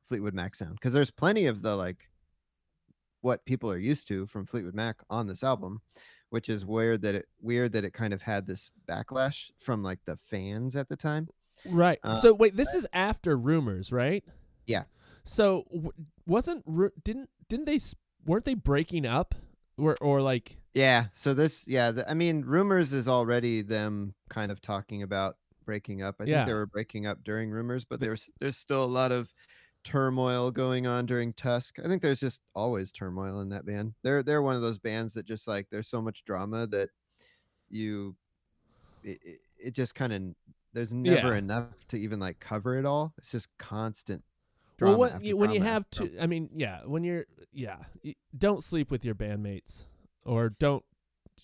fleetwood 0.09 0.35
mac 0.35 0.55
sound 0.55 0.75
because 0.75 0.93
there's 0.93 1.11
plenty 1.11 1.47
of 1.47 1.63
the 1.63 1.77
like 1.77 2.09
what 3.21 3.45
people 3.47 3.71
are 3.71 3.79
used 3.79 4.07
to 4.09 4.27
from 4.27 4.45
fleetwood 4.45 4.75
mac 4.75 4.97
on 5.09 5.27
this 5.27 5.43
album 5.43 5.81
which 6.35 6.49
is 6.49 6.67
weird 6.67 7.01
that 7.03 7.15
it 7.15 7.29
weird 7.41 7.73
that 7.73 7.85
it 7.85 7.93
kind 7.93 8.13
of 8.13 8.21
had 8.21 8.45
this 8.45 8.73
backlash 8.89 9.53
from 9.61 9.85
like 9.85 10.01
the 10.05 10.17
fans 10.17 10.75
at 10.75 10.89
the 10.89 10.97
time. 10.97 11.29
Right. 11.65 12.01
Uh, 12.03 12.17
so 12.17 12.35
wait 12.35 12.57
this 12.57 12.75
is 12.75 12.89
after 12.93 13.37
rumors 13.37 13.93
right? 13.93 14.25
Yeah. 14.67 14.83
so 15.25 15.65
w- 15.71 15.93
wasn't 16.27 16.65
Ru- 16.67 16.91
didn't 17.05 17.31
didn't 17.49 17.67
they 17.67 17.79
weren't 18.27 18.45
they 18.45 18.55
breaking 18.55 19.07
up 19.07 19.37
or 19.79 19.97
or 20.01 20.23
like 20.23 20.59
Yeah. 20.75 21.09
So 21.13 21.35
this, 21.35 21.67
yeah, 21.69 21.91
the, 21.93 22.09
I 22.11 22.15
mean, 22.15 22.43
rumors 22.43 22.93
is 22.93 23.07
already 23.07 23.63
them 23.63 24.15
kind 24.29 24.51
of 24.51 24.61
talking 24.61 25.03
about 25.03 25.37
breaking 25.65 26.03
up. 26.03 26.17
I 26.21 26.27
Yeah. 26.27 26.45
think 26.45 26.45
they 26.47 26.53
were 26.55 26.67
breaking 26.67 27.07
up 27.07 27.23
during 27.25 27.51
rumors, 27.51 27.85
but 27.85 28.01
there's 28.01 28.29
there's 28.41 28.57
still 28.57 28.83
a 28.85 28.87
lot 28.87 29.13
of 29.13 29.33
turmoil 29.85 30.51
going 30.51 30.87
on 30.87 31.07
during 31.07 31.33
Tusk. 31.35 31.79
I 31.81 31.85
think 31.89 32.03
there's 32.03 32.21
just 32.21 32.41
always 32.55 32.93
turmoil 32.93 33.41
in 33.41 33.51
that 33.51 33.67
band. 33.67 33.95
They're 34.03 34.23
they're 34.25 34.43
one 34.43 34.57
of 34.57 34.63
those 34.63 34.79
bands 34.79 35.15
that 35.15 35.27
just 35.27 35.47
like 35.49 35.69
there's 35.71 35.89
so 35.89 36.03
much 36.03 36.25
drama 36.25 36.67
that 36.69 36.91
you 37.71 38.17
it, 39.03 39.41
it, 39.59 39.73
just 39.73 39.95
kind 39.97 40.13
of 40.13 40.23
there's 40.75 40.95
never 40.95 41.35
Yeah. 41.35 41.37
enough 41.37 41.87
to 41.89 41.99
even 41.99 42.21
like 42.21 42.41
cover 42.41 42.79
it 42.79 42.87
all. 42.87 43.15
It's 43.19 43.33
just 43.33 43.49
constant. 43.59 44.25
Well 44.81 44.97
what, 44.99 45.23
you, 45.25 45.37
when 45.37 45.51
you 45.53 45.61
have 45.63 45.89
to 45.91 46.11
i 46.21 46.27
mean 46.27 46.49
yeah 46.55 46.81
when 46.85 47.05
you're 47.05 47.25
yeah 47.53 47.77
don't 48.37 48.63
sleep 48.65 48.91
with 48.91 49.05
your 49.05 49.15
bandmates 49.15 49.85
or 50.25 50.51
don't 50.51 50.85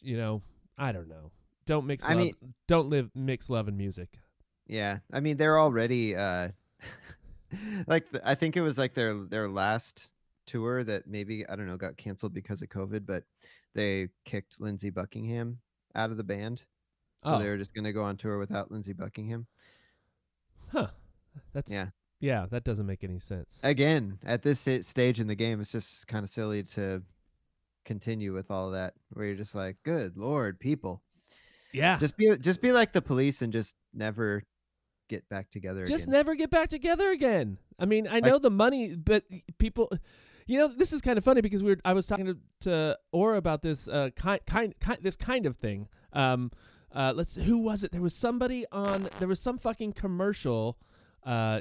you 0.01 0.17
know 0.17 0.43
i 0.79 0.91
don't 0.93 1.09
know 1.09 1.31
don't 1.67 1.87
mix 1.87 2.05
I 2.05 2.15
love 2.15 2.19
mean- 2.19 2.55
don't 2.67 2.89
live 2.89 3.11
mix 3.15 3.49
love 3.49 3.69
and 3.69 3.77
music 3.79 4.19
Yeah, 4.67 4.99
I 5.13 5.21
mean 5.21 5.37
they're 5.37 5.59
already 5.61 6.17
uh 6.17 6.49
like 7.87 8.11
the, 8.11 8.21
I 8.29 8.35
think 8.35 8.57
it 8.57 8.63
was 8.63 8.79
like 8.79 8.95
their 8.95 9.15
their 9.15 9.49
last 9.49 10.11
tour 10.47 10.83
that 10.85 11.07
maybe 11.07 11.47
I 11.49 11.57
don't 11.57 11.67
know 11.67 11.77
got 11.77 11.97
canceled 11.97 12.33
because 12.35 12.63
of 12.63 12.69
COVID, 12.69 13.07
but 13.07 13.23
they 13.75 14.09
kicked 14.25 14.61
Lindsey 14.61 14.91
Buckingham 14.91 15.59
out 15.95 16.11
of 16.11 16.17
the 16.17 16.25
band 16.25 16.63
so 17.25 17.35
Oh. 17.35 17.39
they 17.39 17.49
were 17.49 17.59
just 17.59 17.75
going 17.75 17.85
to 17.85 17.93
go 17.93 18.03
on 18.03 18.17
tour 18.17 18.39
without 18.39 18.71
Lindsey 18.73 18.95
Buckingham. 18.95 19.47
Huh. 20.73 20.89
That's 21.53 21.71
Yeah. 21.73 21.89
Yeah, 22.21 22.47
that 22.51 22.65
doesn't 22.65 22.87
make 22.87 23.03
any 23.03 23.19
sense. 23.19 23.61
Again, 23.63 24.19
at 24.25 24.43
this 24.43 24.69
stage 24.83 25.21
in 25.21 25.27
the 25.27 25.35
game, 25.35 25.61
it's 25.61 25.73
just 25.73 26.07
kind 26.07 26.23
of 26.23 26.31
silly 26.31 26.63
to 26.75 27.03
continue 27.85 28.35
with 28.35 28.51
all 28.51 28.71
that. 28.73 28.95
Where 29.11 29.27
you're 29.27 29.37
just 29.37 29.55
like, 29.55 29.77
"Good 29.83 30.17
lord, 30.17 30.61
people, 30.61 31.03
Yeah. 31.73 31.97
just 31.99 32.17
be 32.17 32.37
just 32.39 32.61
be 32.61 32.73
like 32.73 32.93
the 32.93 33.03
police 33.03 33.41
and 33.43 33.53
just 33.53 33.75
never 33.95 34.45
get 35.09 35.29
back 35.29 35.51
together 35.51 35.87
just 35.87 36.05
again." 36.05 36.13
never 36.13 36.35
get 36.35 36.51
back 36.51 36.69
together 36.69 37.11
again. 37.11 37.59
I 37.79 37.87
mean, 37.87 38.07
I 38.07 38.21
know 38.21 38.39
the 38.39 38.51
money, 38.51 38.95
but 38.95 39.25
people, 39.59 39.91
you 40.47 40.59
know, 40.59 40.69
this 40.69 40.93
is 40.93 41.01
kind 41.01 41.17
of 41.17 41.25
funny 41.25 41.41
because 41.41 41.63
we 41.63 41.71
were. 41.71 41.81
I 41.87 41.95
was 41.95 42.05
talking 42.07 42.27
to, 42.27 42.37
to 42.61 42.99
Aura 43.13 43.39
about 43.39 43.63
this 43.63 43.89
uh, 43.89 44.11
kind, 44.15 44.41
kind, 44.47 44.75
kind, 44.79 44.99
this 45.01 45.17
kind 45.17 45.47
of 45.47 45.57
thing. 45.57 45.89
Um, 46.13 46.51
uh, 46.93 47.15
let's. 47.17 47.37
Who 47.37 47.63
was 47.63 47.83
it? 47.83 47.93
There 47.93 48.03
was 48.03 48.15
somebody 48.15 48.67
on. 48.71 49.09
There 49.19 49.29
was 49.29 49.41
some 49.41 49.57
fucking 49.57 49.95
commercial, 49.95 50.77
uh, 51.25 51.61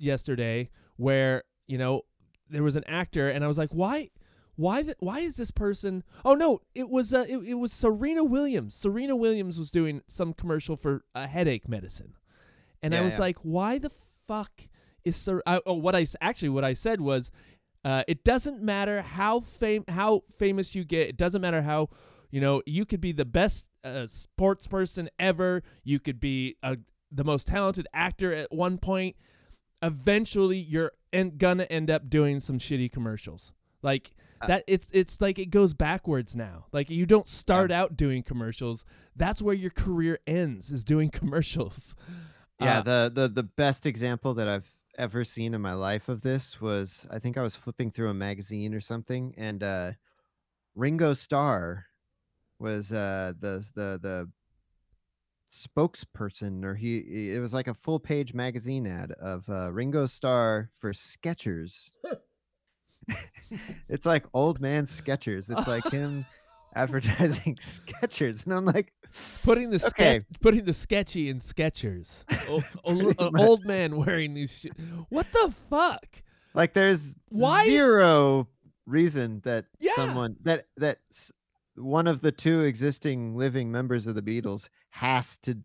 yesterday 0.00 0.70
where 0.96 1.44
you 1.66 1.78
know 1.78 2.02
there 2.48 2.62
was 2.62 2.76
an 2.76 2.84
actor, 2.86 3.28
and 3.28 3.44
I 3.44 3.48
was 3.48 3.58
like, 3.58 3.72
why? 3.72 4.10
Why 4.56 4.82
the, 4.82 4.94
why 4.98 5.20
is 5.20 5.36
this 5.36 5.50
person? 5.50 6.02
Oh 6.24 6.34
no, 6.34 6.60
it 6.74 6.90
was 6.90 7.14
uh, 7.14 7.24
it, 7.28 7.38
it 7.38 7.54
was 7.54 7.72
Serena 7.72 8.24
Williams. 8.24 8.74
Serena 8.74 9.16
Williams 9.16 9.58
was 9.58 9.70
doing 9.70 10.02
some 10.06 10.34
commercial 10.34 10.76
for 10.76 11.04
a 11.14 11.26
headache 11.26 11.68
medicine, 11.68 12.14
and 12.82 12.94
I 12.94 13.00
was 13.00 13.14
yeah. 13.14 13.20
like, 13.20 13.38
why 13.38 13.78
the 13.78 13.90
fuck 14.26 14.68
is 15.04 15.16
Ser- 15.16 15.42
I, 15.46 15.60
oh 15.64 15.88
I 15.88 16.06
actually 16.20 16.50
what 16.50 16.64
I 16.64 16.74
said 16.74 17.00
was, 17.00 17.30
uh, 17.84 18.02
it 18.06 18.22
doesn't 18.22 18.60
matter 18.60 19.00
how 19.00 19.40
fam- 19.40 19.86
how 19.88 20.24
famous 20.36 20.74
you 20.74 20.84
get. 20.84 21.08
It 21.08 21.16
doesn't 21.16 21.40
matter 21.40 21.62
how 21.62 21.88
you 22.30 22.40
know 22.40 22.62
you 22.66 22.84
could 22.84 23.00
be 23.00 23.12
the 23.12 23.24
best 23.24 23.66
uh, 23.82 24.06
sports 24.08 24.66
person 24.66 25.08
ever. 25.18 25.62
You 25.84 26.00
could 26.00 26.20
be 26.20 26.56
a, 26.62 26.76
the 27.10 27.24
most 27.24 27.46
talented 27.46 27.86
actor 27.94 28.34
at 28.34 28.52
one 28.52 28.76
point. 28.76 29.16
Eventually, 29.82 30.58
you're 30.58 30.92
en- 31.12 31.36
gonna 31.36 31.64
end 31.64 31.90
up 31.90 32.08
doing 32.10 32.40
some 32.40 32.58
shitty 32.58 32.90
commercials. 32.92 33.52
Like 33.82 34.12
Uh, 34.42 34.46
that, 34.46 34.64
it's 34.66 34.88
it's 34.92 35.20
like 35.20 35.38
it 35.38 35.50
goes 35.50 35.74
backwards 35.74 36.34
now. 36.36 36.66
Like 36.72 36.88
you 36.90 37.06
don't 37.06 37.28
start 37.28 37.70
out 37.70 37.96
doing 37.96 38.22
commercials. 38.22 38.84
That's 39.16 39.42
where 39.42 39.54
your 39.54 39.70
career 39.70 40.18
ends 40.26 40.70
is 40.72 40.84
doing 40.84 41.10
commercials. 41.20 41.94
Yeah, 42.60 42.78
Uh, 42.78 42.82
the 42.82 43.12
the 43.14 43.28
the 43.28 43.42
best 43.42 43.86
example 43.86 44.34
that 44.34 44.48
I've 44.48 44.70
ever 44.98 45.24
seen 45.24 45.54
in 45.54 45.62
my 45.62 45.72
life 45.72 46.08
of 46.10 46.20
this 46.20 46.60
was 46.60 47.06
I 47.10 47.18
think 47.18 47.38
I 47.38 47.42
was 47.42 47.56
flipping 47.56 47.90
through 47.90 48.10
a 48.10 48.14
magazine 48.14 48.74
or 48.74 48.80
something, 48.80 49.34
and 49.38 49.62
uh, 49.62 49.92
Ringo 50.74 51.14
Starr 51.14 51.86
was 52.58 52.92
uh, 52.92 53.32
the 53.38 53.66
the 53.74 53.98
the 54.02 54.30
spokesperson, 55.50 56.64
or 56.64 56.74
he 56.74 57.02
he- 57.02 57.34
it 57.34 57.40
was 57.40 57.52
like 57.52 57.66
a 57.68 57.74
full 57.74 57.98
page 57.98 58.32
magazine 58.34 58.86
ad 58.86 59.12
of 59.12 59.48
uh, 59.48 59.70
Ringo 59.72 60.06
Starr 60.06 60.70
for 60.78 60.92
Skechers. 60.92 61.90
it's 63.88 64.06
like 64.06 64.24
old 64.34 64.60
man 64.60 64.84
Skechers. 64.86 65.50
It's 65.56 65.66
like 65.66 65.88
him 65.90 66.24
advertising 66.74 67.56
Skechers, 67.60 68.44
and 68.44 68.54
I'm 68.54 68.64
like, 68.64 68.92
putting 69.42 69.70
the 69.70 69.76
Okay. 69.76 69.88
sketch, 70.20 70.22
putting 70.40 70.64
the 70.64 70.72
sketchy 70.72 71.28
in 71.28 71.40
Skechers. 71.40 72.24
O- 72.48 72.62
o- 72.84 72.94
Pretty 73.12 73.24
an 73.24 73.40
old 73.40 73.64
man 73.64 73.96
wearing 73.96 74.34
these. 74.34 74.52
Shi- 74.52 74.70
what 75.08 75.26
the 75.32 75.52
fuck? 75.68 76.22
like 76.54 76.72
there's 76.74 77.14
Why- 77.28 77.64
zero 77.64 78.48
reason 78.86 79.40
that 79.44 79.66
Yeah. 79.78 79.92
someone 79.94 80.36
that 80.42 80.66
that 80.78 80.98
s- 81.12 81.30
one 81.80 82.06
of 82.06 82.20
the 82.20 82.32
two 82.32 82.62
existing 82.62 83.36
living 83.36 83.70
members 83.70 84.06
of 84.06 84.14
the 84.14 84.22
Beatles 84.22 84.68
has 84.90 85.36
to 85.38 85.58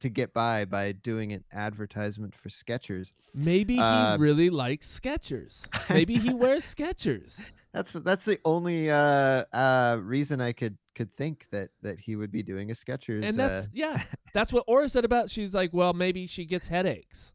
to 0.00 0.08
get 0.10 0.32
by 0.34 0.64
by 0.66 0.92
doing 0.92 1.32
an 1.32 1.42
advertisement 1.52 2.34
for 2.34 2.48
Skechers. 2.50 3.12
Maybe 3.34 3.74
he 3.76 3.80
Uh, 3.80 4.18
really 4.18 4.50
likes 4.50 5.00
Skechers. 5.00 5.66
Maybe 5.90 6.16
he 6.16 6.34
wears 6.34 6.64
Skechers. 6.74 7.50
That's 7.72 7.92
that's 7.92 8.24
the 8.24 8.38
only 8.44 8.90
uh 8.90 9.44
uh 9.52 9.98
reason 10.02 10.40
I 10.40 10.52
could 10.52 10.76
could 10.94 11.12
think 11.12 11.46
that 11.50 11.70
that 11.82 11.98
he 12.00 12.16
would 12.16 12.30
be 12.30 12.42
doing 12.42 12.70
a 12.70 12.74
Skechers. 12.74 13.22
and 13.24 13.36
that's 13.38 13.66
uh, 13.66 13.70
yeah 13.72 14.02
that's 14.34 14.52
what 14.52 14.64
Aura 14.66 14.88
said 14.88 15.04
about 15.04 15.30
she's 15.30 15.54
like 15.54 15.70
well 15.72 15.92
maybe 15.92 16.26
she 16.26 16.44
gets 16.46 16.68
headaches 16.68 17.32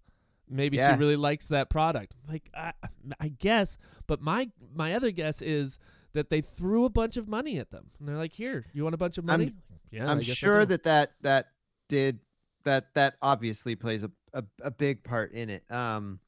maybe 0.49 0.77
Yeah. 0.77 0.93
she 0.93 0.99
really 0.99 1.15
likes 1.15 1.47
that 1.49 1.69
product 1.69 2.13
like 2.27 2.49
I, 2.55 2.73
I 3.19 3.27
guess 3.29 3.77
but 4.07 4.19
my 4.21 4.49
my 4.73 4.93
other 4.93 5.11
guess 5.11 5.41
is 5.43 5.77
that 6.13 6.29
they 6.29 6.41
threw 6.41 6.85
a 6.85 6.89
bunch 6.89 7.17
of 7.17 7.27
money 7.27 7.57
at 7.57 7.71
them 7.71 7.89
and 7.99 8.07
they're 8.07 8.17
like 8.17 8.33
here 8.33 8.65
you 8.73 8.83
want 8.83 8.93
a 8.95 8.97
bunch 8.97 9.17
of 9.17 9.29
I'm- 9.29 9.39
money 9.39 9.53
yeah 9.91 10.07
I 10.07 10.11
I'm 10.11 10.21
sure 10.21 10.65
that 10.65 10.83
that 10.83 11.11
that 11.21 11.47
did 11.89 12.19
that 12.63 12.93
that 12.93 13.15
obviously 13.21 13.75
plays 13.75 14.03
a, 14.03 14.11
a, 14.33 14.43
a 14.63 14.71
big 14.71 15.03
part 15.03 15.33
in 15.33 15.49
it. 15.49 15.63
Um, 15.71 16.19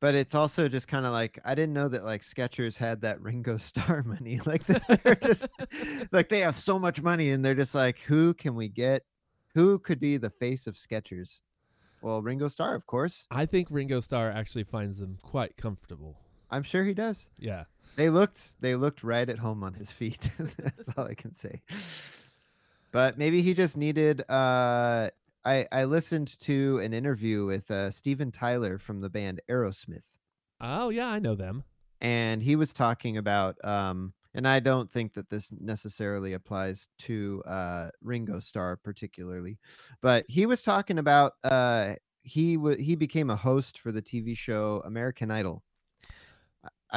but 0.00 0.14
it's 0.14 0.34
also 0.34 0.68
just 0.68 0.88
kind 0.88 1.06
of 1.06 1.12
like 1.12 1.38
I 1.44 1.54
didn't 1.54 1.72
know 1.74 1.88
that 1.88 2.04
like 2.04 2.22
Skechers 2.22 2.76
had 2.76 3.00
that 3.02 3.20
Ringo 3.20 3.56
Starr 3.58 4.02
money. 4.02 4.40
Like 4.46 4.64
they're 4.66 5.14
just 5.14 5.46
like 6.12 6.28
they 6.28 6.40
have 6.40 6.56
so 6.56 6.78
much 6.78 7.00
money 7.02 7.30
and 7.30 7.44
they're 7.44 7.54
just 7.54 7.74
like, 7.74 7.98
who 8.00 8.34
can 8.34 8.54
we 8.54 8.68
get? 8.68 9.02
Who 9.54 9.78
could 9.78 10.00
be 10.00 10.16
the 10.16 10.30
face 10.30 10.66
of 10.66 10.74
Skechers? 10.74 11.40
Well, 12.02 12.20
Ringo 12.22 12.48
Starr, 12.48 12.74
of 12.74 12.86
course. 12.86 13.26
I 13.30 13.46
think 13.46 13.68
Ringo 13.70 14.00
Starr 14.00 14.30
actually 14.30 14.64
finds 14.64 14.98
them 14.98 15.16
quite 15.22 15.56
comfortable 15.56 16.18
I'm 16.50 16.62
sure 16.62 16.82
he 16.84 16.94
does. 16.94 17.30
yeah 17.38 17.64
They 17.96 18.10
looked 18.10 18.60
they 18.60 18.74
looked 18.74 19.02
right 19.02 19.28
at 19.28 19.38
home 19.38 19.62
on 19.62 19.74
his 19.74 19.90
feet. 19.90 20.30
That's 20.58 20.88
all 20.96 21.04
I 21.04 21.14
can 21.14 21.32
say. 21.32 21.62
But 22.92 23.18
maybe 23.18 23.42
he 23.42 23.54
just 23.54 23.76
needed 23.76 24.22
uh 24.28 25.10
I 25.44 25.66
I 25.70 25.84
listened 25.84 26.38
to 26.40 26.78
an 26.78 26.92
interview 26.92 27.46
with 27.46 27.70
uh 27.70 27.90
Steven 27.90 28.30
Tyler 28.32 28.78
from 28.78 29.00
the 29.00 29.10
band 29.10 29.42
Aerosmith 29.48 30.04
oh 30.60 30.88
yeah 30.90 31.08
I 31.08 31.18
know 31.18 31.34
them 31.34 31.64
and 32.00 32.42
he 32.42 32.56
was 32.56 32.72
talking 32.72 33.16
about 33.18 33.56
um 33.64 34.12
and 34.36 34.48
I 34.48 34.58
don't 34.58 34.90
think 34.90 35.14
that 35.14 35.30
this 35.30 35.52
necessarily 35.60 36.32
applies 36.32 36.88
to 37.00 37.42
uh 37.46 37.90
Ringo 38.02 38.40
Starr 38.40 38.76
particularly 38.76 39.58
but 40.00 40.24
he 40.28 40.46
was 40.46 40.62
talking 40.62 40.98
about 40.98 41.32
uh 41.42 41.94
he 42.22 42.56
w- 42.56 42.82
he 42.82 42.96
became 42.96 43.30
a 43.30 43.36
host 43.36 43.78
for 43.78 43.92
the 43.92 44.02
TV 44.02 44.36
show 44.36 44.82
American 44.86 45.30
Idol 45.30 45.62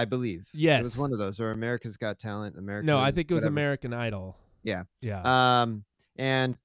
I- 0.01 0.05
believe. 0.05 0.47
believe 0.53 0.69
it 0.79 0.83
was 0.83 0.97
one 0.97 1.11
of 1.13 1.19
those 1.19 1.39
or 1.39 1.51
America's 1.51 1.97
Got 1.97 2.19
Talent 2.19 2.57
America 2.57 2.85
no 2.85 2.99
I 2.99 3.11
think 3.11 3.29
it 3.31 3.33
was 3.33 3.43
whatever. 3.43 3.53
American 3.53 3.93
Idol 3.93 4.37
Yeah. 4.63 4.83
yeah 5.01 5.21
Um, 5.61 5.83
and 6.17 6.57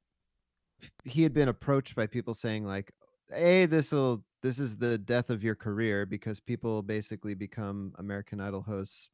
he 1.04 1.22
had 1.22 1.32
been 1.32 1.48
approached 1.48 1.94
by 1.94 2.06
people 2.06 2.34
saying 2.34 2.64
like, 2.64 2.92
"Hey, 3.28 3.66
this 3.66 3.92
will 3.92 4.24
this 4.42 4.58
is 4.58 4.76
the 4.76 4.98
death 4.98 5.30
of 5.30 5.42
your 5.44 5.54
career 5.54 6.04
because 6.06 6.40
people 6.40 6.82
basically 6.82 7.34
become 7.34 7.92
American 7.98 8.40
Idol 8.40 8.62
hosts 8.62 9.08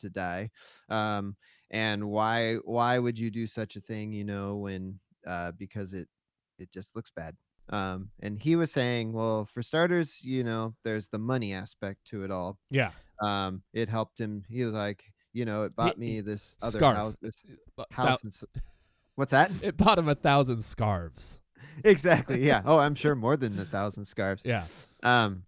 to 0.00 0.10
die. 0.10 0.50
Um, 0.88 1.36
and 1.70 2.04
why 2.10 2.56
why 2.64 2.98
would 2.98 3.18
you 3.18 3.30
do 3.30 3.46
such 3.46 3.76
a 3.76 3.80
thing? 3.80 4.12
You 4.12 4.24
know, 4.24 4.56
when 4.56 4.98
uh, 5.26 5.52
because 5.52 5.94
it 5.94 6.08
it 6.58 6.72
just 6.72 6.96
looks 6.96 7.10
bad." 7.14 7.36
Um, 7.70 8.10
and 8.20 8.40
he 8.40 8.56
was 8.56 8.70
saying, 8.72 9.12
well, 9.12 9.46
for 9.46 9.62
starters, 9.62 10.22
you 10.22 10.44
know, 10.44 10.74
there's 10.84 11.08
the 11.08 11.18
money 11.18 11.52
aspect 11.52 12.04
to 12.06 12.24
it 12.24 12.30
all. 12.30 12.58
yeah 12.70 12.90
Um, 13.22 13.62
it 13.72 13.88
helped 13.88 14.18
him. 14.18 14.44
He 14.48 14.64
was 14.64 14.72
like, 14.72 15.04
you 15.32 15.44
know, 15.44 15.62
it 15.64 15.74
bought 15.76 15.96
me 15.96 16.20
this 16.20 16.54
other 16.60 16.78
scarf. 16.78 16.96
house, 16.96 17.16
this 17.22 17.36
But 17.76 17.86
house. 17.90 18.24
And 18.24 18.34
What's 19.14 19.30
that? 19.30 19.50
it 19.62 19.76
bought 19.76 19.98
him 19.98 20.08
a 20.08 20.14
thousand 20.14 20.62
scarves 20.62 21.40
exactly 21.84 22.44
yeah 22.44 22.60
oh 22.66 22.78
i'm 22.78 22.94
sure 23.02 23.14
more 23.14 23.36
than 23.36 23.58
a 23.58 23.64
thousand 23.64 24.04
scarves 24.04 24.42
yeah 24.44 24.66
um 25.02 25.42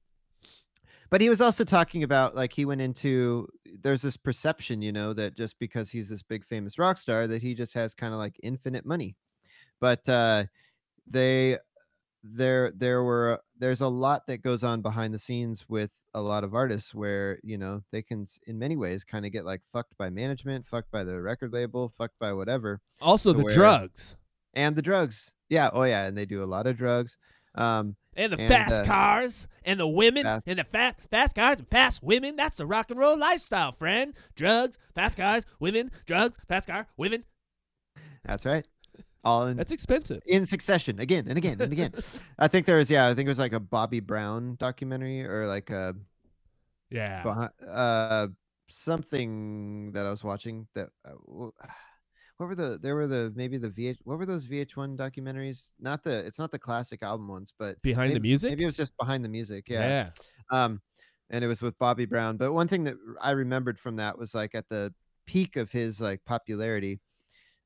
but 1.10 1.20
he 1.20 1.28
was 1.28 1.40
also 1.40 1.64
talking 1.64 2.02
about 2.02 2.34
like 2.34 2.52
he 2.52 2.64
went 2.64 2.80
into 2.80 3.46
there's 3.82 4.00
this 4.00 4.16
perception 4.16 4.80
you 4.80 4.90
know 4.90 5.12
that 5.12 5.36
just 5.36 5.58
because 5.58 5.90
he's 5.90 6.08
this 6.08 6.22
big 6.22 6.44
famous 6.46 6.78
rock 6.78 6.96
star 6.96 7.26
that 7.26 7.42
he 7.42 7.54
just 7.54 7.74
has 7.74 7.94
kind 7.94 8.12
of 8.14 8.18
like 8.18 8.36
infinite 8.42 8.86
money 8.86 9.16
but 9.80 10.08
uh 10.08 10.44
they 11.06 11.58
there 12.26 12.72
there 12.74 13.02
were 13.02 13.38
there's 13.58 13.82
a 13.82 13.86
lot 13.88 14.26
that 14.26 14.38
goes 14.42 14.64
on 14.64 14.80
behind 14.80 15.12
the 15.12 15.18
scenes 15.18 15.66
with 15.68 15.90
a 16.14 16.20
lot 16.22 16.42
of 16.42 16.54
artists 16.54 16.94
where 16.94 17.38
you 17.42 17.58
know 17.58 17.82
they 17.92 18.00
can 18.02 18.26
in 18.46 18.58
many 18.58 18.76
ways 18.76 19.04
kind 19.04 19.26
of 19.26 19.32
get 19.32 19.44
like 19.44 19.60
fucked 19.74 19.94
by 19.98 20.08
management 20.08 20.66
fucked 20.66 20.90
by 20.90 21.04
the 21.04 21.20
record 21.20 21.52
label 21.52 21.92
fucked 21.98 22.18
by 22.18 22.32
whatever 22.32 22.80
also 23.02 23.34
the 23.34 23.42
where- 23.44 23.54
drugs 23.54 24.16
and 24.54 24.74
the 24.74 24.80
drugs 24.80 25.34
yeah 25.50 25.68
oh 25.74 25.82
yeah 25.82 26.06
and 26.06 26.16
they 26.16 26.24
do 26.24 26.42
a 26.42 26.46
lot 26.46 26.66
of 26.66 26.78
drugs 26.78 27.18
um 27.56 27.94
and 28.16 28.32
the 28.32 28.38
And, 28.38 28.48
fast 28.48 28.72
uh, 28.72 28.84
cars 28.86 29.48
and 29.64 29.78
the 29.78 29.86
women 29.88 30.22
fast- 30.22 30.44
and 30.46 30.58
the 30.58 30.64
fast 30.64 30.96
fast 31.10 31.34
cars 31.34 31.58
and 31.58 31.68
fast 31.68 32.00
women. 32.02 32.36
That's 32.36 32.58
the 32.58 32.64
rock 32.66 32.88
and 32.90 32.98
roll 33.00 33.18
lifestyle, 33.18 33.72
friend. 33.72 34.14
Drugs, 34.36 34.78
fast 34.94 35.16
cars, 35.16 35.44
women, 35.58 35.90
drugs, 36.06 36.38
fast 36.48 36.68
car, 36.68 36.86
women. 36.96 37.24
That's 38.24 38.46
right. 38.46 38.66
All 39.24 39.46
in 39.46 39.56
That's 39.56 39.72
expensive. 39.72 40.22
in 40.26 40.46
succession 40.46 41.00
again 41.00 41.26
and 41.28 41.38
again 41.38 41.60
and 41.60 41.72
again. 41.72 41.92
I 42.38 42.48
think 42.48 42.66
there 42.66 42.76
was 42.76 42.90
yeah, 42.90 43.06
I 43.08 43.14
think 43.14 43.26
it 43.26 43.30
was 43.30 43.38
like 43.38 43.52
a 43.54 43.60
Bobby 43.60 44.00
Brown 44.00 44.56
documentary 44.60 45.24
or 45.24 45.46
like 45.46 45.70
a 45.70 45.94
Yeah. 46.90 47.22
behi- 47.22 47.50
uh 47.66 48.28
something 48.68 49.92
that 49.92 50.06
I 50.06 50.10
was 50.10 50.24
watching 50.24 50.66
that 50.74 50.88
uh, 51.04 51.10
what 52.36 52.46
were 52.48 52.54
the 52.54 52.78
there 52.82 52.94
were 52.96 53.06
the 53.06 53.32
maybe 53.36 53.58
the 53.58 53.70
VH 53.70 53.98
what 54.04 54.18
were 54.18 54.26
those 54.26 54.46
VH1 54.46 54.96
documentaries? 54.96 55.70
Not 55.80 56.02
the 56.04 56.18
it's 56.26 56.38
not 56.38 56.50
the 56.50 56.58
classic 56.58 57.02
album 57.02 57.28
ones, 57.28 57.52
but 57.58 57.80
Behind 57.82 58.14
the 58.14 58.20
music? 58.20 58.50
Maybe 58.50 58.64
it 58.64 58.66
was 58.66 58.76
just 58.76 58.96
behind 58.98 59.24
the 59.24 59.28
music. 59.28 59.68
Yeah. 59.68 59.88
yeah. 59.88 60.10
Um, 60.64 60.80
and 61.30 61.42
it 61.42 61.48
was 61.48 61.62
with 61.62 61.78
Bobby 61.78 62.04
Brown. 62.04 62.36
But 62.36 62.52
one 62.52 62.68
thing 62.68 62.84
that 62.84 62.96
I 63.20 63.30
remembered 63.30 63.78
from 63.78 63.96
that 63.96 64.18
was 64.18 64.34
like 64.34 64.54
at 64.54 64.68
the 64.68 64.92
peak 65.26 65.56
of 65.56 65.70
his 65.70 66.00
like 66.00 66.22
popularity, 66.26 67.00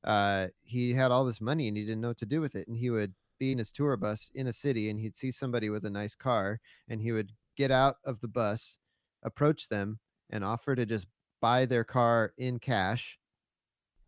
uh, 0.03 0.47
he 0.63 0.93
had 0.93 1.11
all 1.11 1.25
this 1.25 1.41
money 1.41 1.67
and 1.67 1.77
he 1.77 1.83
didn't 1.83 2.01
know 2.01 2.09
what 2.09 2.17
to 2.17 2.25
do 2.25 2.41
with 2.41 2.55
it. 2.55 2.67
And 2.67 2.77
he 2.77 2.89
would 2.89 3.13
be 3.39 3.51
in 3.51 3.57
his 3.57 3.71
tour 3.71 3.95
bus 3.97 4.29
in 4.33 4.47
a 4.47 4.53
city 4.53 4.89
and 4.89 4.99
he'd 4.99 5.17
see 5.17 5.31
somebody 5.31 5.69
with 5.69 5.85
a 5.85 5.89
nice 5.89 6.15
car 6.15 6.59
and 6.87 7.01
he 7.01 7.11
would 7.11 7.31
get 7.57 7.71
out 7.71 7.97
of 8.05 8.19
the 8.21 8.27
bus, 8.27 8.77
approach 9.23 9.67
them, 9.69 9.99
and 10.29 10.43
offer 10.43 10.75
to 10.75 10.85
just 10.85 11.07
buy 11.41 11.65
their 11.65 11.83
car 11.83 12.33
in 12.37 12.59
cash. 12.59 13.17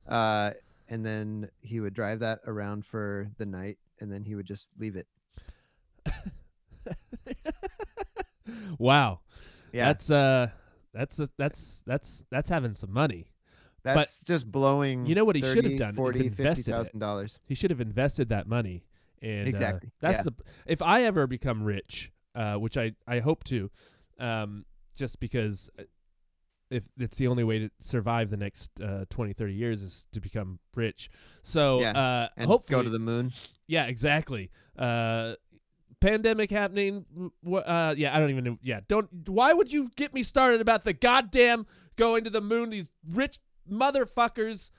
Uh, 0.07 0.51
and 0.89 1.05
then 1.05 1.49
he 1.61 1.79
would 1.79 1.93
drive 1.93 2.19
that 2.19 2.39
around 2.45 2.85
for 2.85 3.29
the 3.37 3.45
night 3.45 3.77
and 3.99 4.11
then 4.11 4.23
he 4.23 4.35
would 4.35 4.45
just 4.45 4.69
leave 4.79 4.95
it. 4.95 5.07
wow. 8.77 9.19
Yeah. 9.71 9.85
That's 9.85 10.11
uh 10.11 10.49
that's 10.93 11.19
a, 11.19 11.29
that's 11.37 11.83
that's 11.85 12.23
that's 12.29 12.49
having 12.49 12.73
some 12.73 12.91
money. 12.91 13.30
That's 13.83 14.21
just 14.21 14.51
blowing. 14.51 15.05
you 15.05 15.15
know 15.15 15.25
what 15.25 15.35
he 15.35 15.41
should 15.41 15.63
have 15.65 15.73
30, 15.73 15.77
done 15.77 15.89
is 15.91 15.95
40, 15.95 16.27
invested 16.27 16.67
it. 16.67 16.71
thousand 16.71 16.99
dollars. 16.99 17.39
He 17.47 17.55
should 17.55 17.71
have 17.71 17.81
invested 17.81 18.29
that 18.29 18.47
money. 18.47 18.83
And 19.21 19.45
uh, 19.45 19.49
Exactly, 19.49 19.91
that's 19.99 20.17
yeah. 20.19 20.23
the 20.23 20.33
if 20.65 20.81
I 20.81 21.03
ever 21.03 21.27
become 21.27 21.63
rich, 21.63 22.11
uh, 22.35 22.55
which 22.55 22.77
I 22.77 22.93
I 23.07 23.19
hope 23.19 23.43
to, 23.45 23.69
um, 24.19 24.65
just 24.95 25.19
because 25.19 25.69
uh, 25.79 25.83
if 26.71 26.85
it's 26.97 27.17
the 27.17 27.27
only 27.27 27.43
way 27.43 27.59
to 27.59 27.69
survive 27.81 28.29
the 28.29 28.37
next 28.37 28.79
uh, 28.81 29.05
20 29.09 29.33
30 29.33 29.53
years 29.53 29.81
is 29.81 30.07
to 30.13 30.19
become 30.21 30.59
rich. 30.75 31.09
So 31.43 31.81
Yeah, 31.81 31.91
uh 31.91 32.27
And 32.37 32.47
hopefully 32.47 32.77
go 32.79 32.83
to 32.83 32.89
the 32.89 32.99
moon. 32.99 33.31
Yeah, 33.67 33.85
exactly. 33.85 34.49
Uh 34.77 35.35
pandemic 35.99 36.49
happening 36.49 37.05
uh 37.45 37.93
yeah, 37.97 38.15
I 38.15 38.19
don't 38.19 38.31
even 38.31 38.43
know. 38.43 38.57
Yeah, 38.63 38.79
don't 38.87 39.29
why 39.29 39.53
would 39.53 39.71
you 39.71 39.91
get 39.95 40.13
me 40.13 40.23
started 40.23 40.61
about 40.61 40.83
the 40.83 40.93
goddamn 40.93 41.67
going 41.95 42.23
to 42.23 42.29
the 42.31 42.41
moon 42.41 42.69
these 42.71 42.89
rich 43.07 43.37
motherfuckers? 43.69 44.71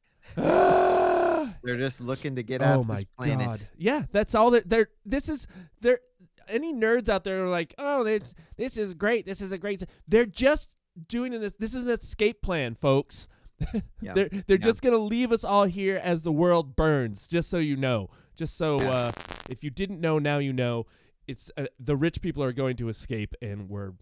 They're 0.36 1.76
just 1.76 2.00
looking 2.00 2.36
to 2.36 2.42
get 2.42 2.60
oh 2.62 2.80
off 2.80 2.86
my 2.86 2.94
this 2.96 3.04
planet. 3.18 3.46
god. 3.46 3.60
Yeah, 3.76 4.02
that's 4.12 4.34
all 4.34 4.50
they're, 4.50 4.62
they're 4.66 4.88
this 5.04 5.28
is 5.28 5.46
they're 5.80 6.00
any 6.48 6.72
nerds 6.72 7.08
out 7.08 7.24
there 7.24 7.44
are 7.44 7.48
like, 7.48 7.74
"Oh, 7.78 8.04
this 8.04 8.34
this 8.56 8.76
is 8.78 8.94
great. 8.94 9.26
This 9.26 9.40
is 9.40 9.52
a 9.52 9.58
great." 9.58 9.82
They're 10.06 10.26
just 10.26 10.70
doing 11.08 11.32
this 11.32 11.52
this 11.58 11.74
is 11.74 11.84
an 11.84 11.90
escape 11.90 12.42
plan, 12.42 12.74
folks. 12.74 13.28
Yeah, 14.02 14.12
they're 14.14 14.28
they're 14.28 14.42
yeah. 14.48 14.56
just 14.58 14.82
going 14.82 14.92
to 14.94 14.98
leave 15.00 15.32
us 15.32 15.42
all 15.42 15.64
here 15.64 15.96
as 15.96 16.22
the 16.24 16.32
world 16.32 16.76
burns, 16.76 17.26
just 17.26 17.48
so 17.48 17.56
you 17.58 17.74
know. 17.76 18.10
Just 18.36 18.56
so 18.58 18.78
Yeah. 18.80 18.90
uh 18.90 19.12
if 19.48 19.64
you 19.64 19.70
didn't 19.70 20.00
know, 20.00 20.18
now 20.18 20.38
you 20.38 20.52
know. 20.52 20.86
It's 21.26 21.50
uh, 21.56 21.64
the 21.80 21.96
rich 21.96 22.20
people 22.20 22.42
are 22.44 22.52
going 22.52 22.76
to 22.76 22.88
escape 22.88 23.34
and 23.42 23.68
we're 23.68 23.92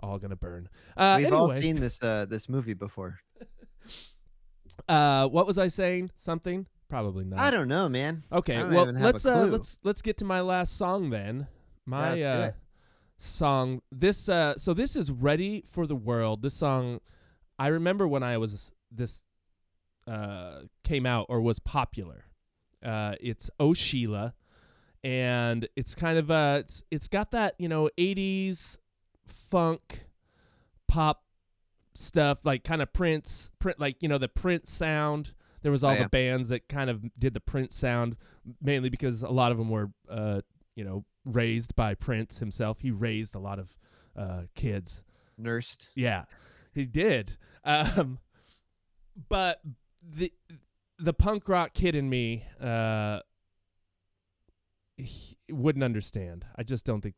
all 0.00 0.18
going 0.18 0.30
to 0.30 0.36
burn. 0.36 0.68
Uh 0.96 1.16
We've 1.18 1.26
anyway, 1.26 1.38
all 1.40 1.54
seen 1.54 1.78
this 1.80 2.02
uh 2.02 2.24
this 2.28 2.48
movie 2.48 2.74
before. 2.74 3.20
Uh 4.88 5.28
what 5.28 5.46
was 5.46 5.58
I 5.58 5.68
saying? 5.68 6.10
Something? 6.18 6.66
Probably 6.88 7.24
not. 7.24 7.40
I 7.40 7.50
don't 7.50 7.68
know, 7.68 7.88
man. 7.88 8.24
Okay, 8.30 8.62
well 8.62 8.86
let's 8.92 9.26
uh 9.26 9.46
let's 9.52 9.78
let's 9.82 10.02
get 10.02 10.16
to 10.18 10.24
my 10.24 10.40
last 10.40 10.76
song 10.76 11.10
then. 11.10 11.48
My 11.84 12.20
uh 12.22 12.50
song 13.18 13.82
this 13.90 14.28
uh 14.28 14.56
so 14.56 14.74
this 14.74 14.94
is 14.96 15.10
Ready 15.10 15.64
for 15.70 15.86
the 15.86 15.96
World. 15.96 16.42
This 16.42 16.54
song 16.54 17.00
I 17.58 17.68
remember 17.68 18.06
when 18.06 18.22
I 18.22 18.36
was 18.38 18.72
this 18.90 19.22
uh 20.06 20.62
came 20.84 21.06
out 21.06 21.26
or 21.28 21.40
was 21.40 21.58
popular. 21.58 22.26
Uh 22.84 23.14
it's 23.20 23.50
Oh 23.58 23.74
Sheila 23.74 24.34
and 25.02 25.68
it's 25.76 25.94
kind 25.94 26.18
of 26.18 26.30
uh 26.30 26.58
it's 26.60 26.84
it's 26.90 27.08
got 27.08 27.30
that, 27.32 27.54
you 27.58 27.68
know, 27.68 27.90
80s 27.98 28.76
funk 29.26 30.04
pop 30.86 31.24
stuff 31.96 32.44
like 32.44 32.62
kind 32.64 32.82
of 32.82 32.92
Prince 32.92 33.50
print 33.58 33.80
like 33.80 33.96
you 34.00 34.08
know 34.08 34.18
the 34.18 34.28
Prince 34.28 34.70
sound 34.70 35.32
there 35.62 35.72
was 35.72 35.82
all 35.82 35.94
Oh, 35.94 36.02
the 36.04 36.08
bands 36.08 36.48
that 36.50 36.68
kind 36.68 36.88
of 36.90 37.04
did 37.18 37.34
the 37.34 37.40
Prince 37.40 37.74
sound 37.76 38.16
mainly 38.62 38.88
because 38.88 39.22
a 39.22 39.28
lot 39.30 39.50
of 39.52 39.58
them 39.58 39.68
were 39.70 39.90
uh 40.08 40.40
you 40.74 40.84
know 40.84 41.04
raised 41.24 41.74
by 41.74 41.94
Prince 41.94 42.38
himself 42.38 42.80
he 42.80 42.90
raised 42.90 43.34
a 43.34 43.38
lot 43.40 43.58
of 43.58 43.76
uh 44.16 44.42
kids 44.54 45.02
Nursed. 45.38 45.88
yeah, 45.94 46.24
he 46.72 46.84
did. 46.86 47.36
Um, 47.64 48.20
but 49.28 49.60
the 50.02 50.32
the 50.98 51.12
punk 51.12 51.48
rock 51.48 51.74
kid 51.74 51.94
in 51.94 52.08
me 52.08 52.44
uh, 52.60 53.20
he 54.96 55.36
wouldn't 55.50 55.84
understand. 55.84 56.46
I 56.56 56.62
just 56.62 56.86
don't 56.86 57.00
think. 57.02 57.14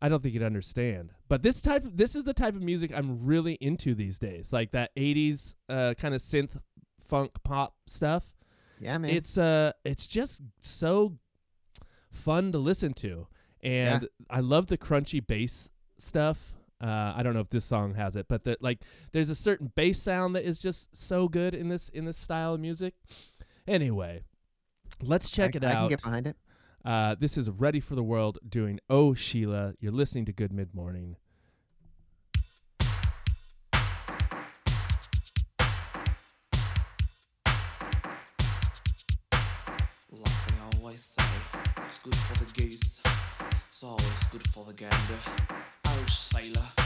I 0.00 0.08
don't 0.08 0.22
think 0.22 0.34
he'd 0.34 0.42
understand. 0.42 1.12
But 1.28 1.42
this 1.42 1.62
type, 1.62 1.86
this 1.92 2.14
is 2.14 2.24
the 2.24 2.34
type 2.34 2.54
of 2.54 2.62
music 2.62 2.92
I'm 2.94 3.24
really 3.24 3.54
into 3.54 3.94
these 3.94 4.18
days, 4.18 4.52
like 4.52 4.72
that 4.72 4.94
'80s 4.96 5.54
uh, 5.68 5.94
kind 5.94 6.14
of 6.14 6.20
synth 6.20 6.58
funk 7.00 7.32
pop 7.44 7.74
stuff. 7.86 8.34
Yeah, 8.78 8.98
man. 8.98 9.10
It's 9.10 9.38
uh, 9.38 9.72
it's 9.84 10.06
just 10.06 10.42
so 10.60 11.18
fun 12.10 12.52
to 12.52 12.58
listen 12.58 12.92
to, 12.94 13.26
and 13.62 14.08
I 14.28 14.40
love 14.40 14.66
the 14.66 14.78
crunchy 14.78 15.26
bass 15.26 15.70
stuff. 15.98 16.52
Uh, 16.78 17.14
I 17.16 17.22
don't 17.22 17.32
know 17.32 17.40
if 17.40 17.48
this 17.48 17.64
song 17.64 17.94
has 17.94 18.16
it, 18.16 18.26
but 18.28 18.44
the, 18.44 18.58
like, 18.60 18.80
there's 19.12 19.30
a 19.30 19.34
certain 19.34 19.72
bass 19.74 20.02
sound 20.02 20.36
that 20.36 20.44
is 20.44 20.58
just 20.58 20.94
so 20.94 21.26
good 21.26 21.54
in 21.54 21.68
this 21.68 21.88
in 21.88 22.04
this 22.04 22.18
style 22.18 22.54
of 22.54 22.60
music. 22.60 22.94
Anyway, 23.66 24.24
let's 25.02 25.30
check 25.30 25.54
I, 25.54 25.58
it 25.58 25.64
I 25.64 25.68
can 25.72 25.76
out. 25.76 25.90
get 25.90 26.02
behind 26.02 26.26
it. 26.26 26.36
Uh, 26.86 27.16
this 27.18 27.36
is 27.36 27.50
Ready 27.50 27.80
for 27.80 27.96
the 27.96 28.02
World 28.04 28.38
doing 28.48 28.78
Oh 28.88 29.12
Sheila. 29.12 29.74
You're 29.80 29.90
listening 29.90 30.24
to 30.26 30.32
Good 30.32 30.52
Mid 30.52 30.72
Morning. 30.72 31.16
Like 40.12 40.32
always 40.78 41.02
say, 41.02 41.24
it's 41.88 41.98
good 41.98 42.14
for 42.14 42.44
the 42.44 42.52
goose. 42.52 43.02
It's 43.68 43.82
always 43.82 44.24
good 44.30 44.48
for 44.50 44.64
the 44.64 44.72
gander. 44.72 45.18
Oh, 45.86 46.04
sailor. 46.06 46.85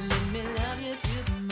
Let 0.00 0.32
me 0.32 0.42
love 0.42 0.82
you 0.82 0.94
the 1.24 1.43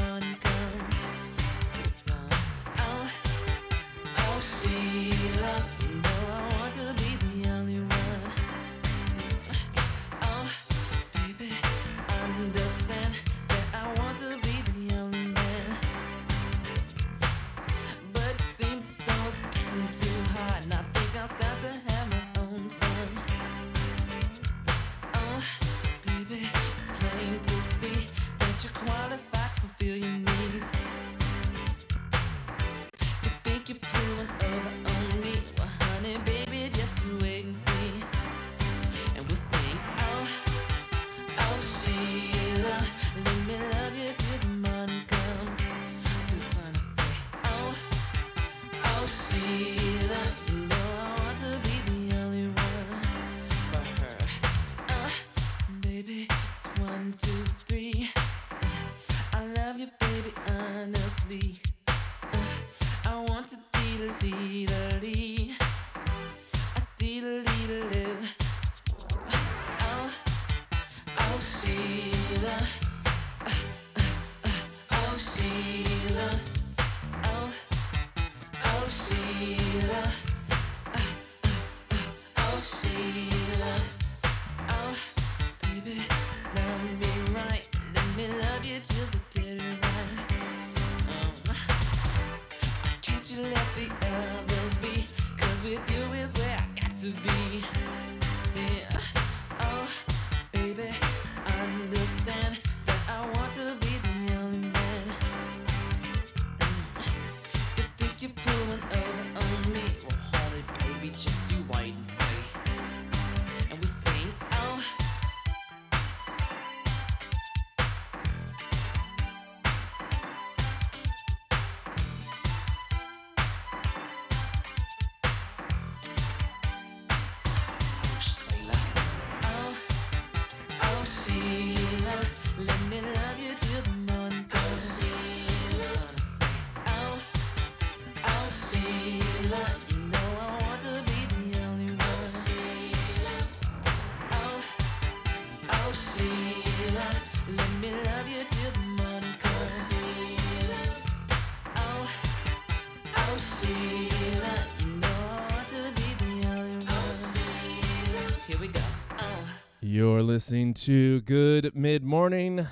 listening 160.32 160.72
to 160.72 161.20
Good 161.20 161.76
Mid 161.76 162.02
Morning. 162.02 162.66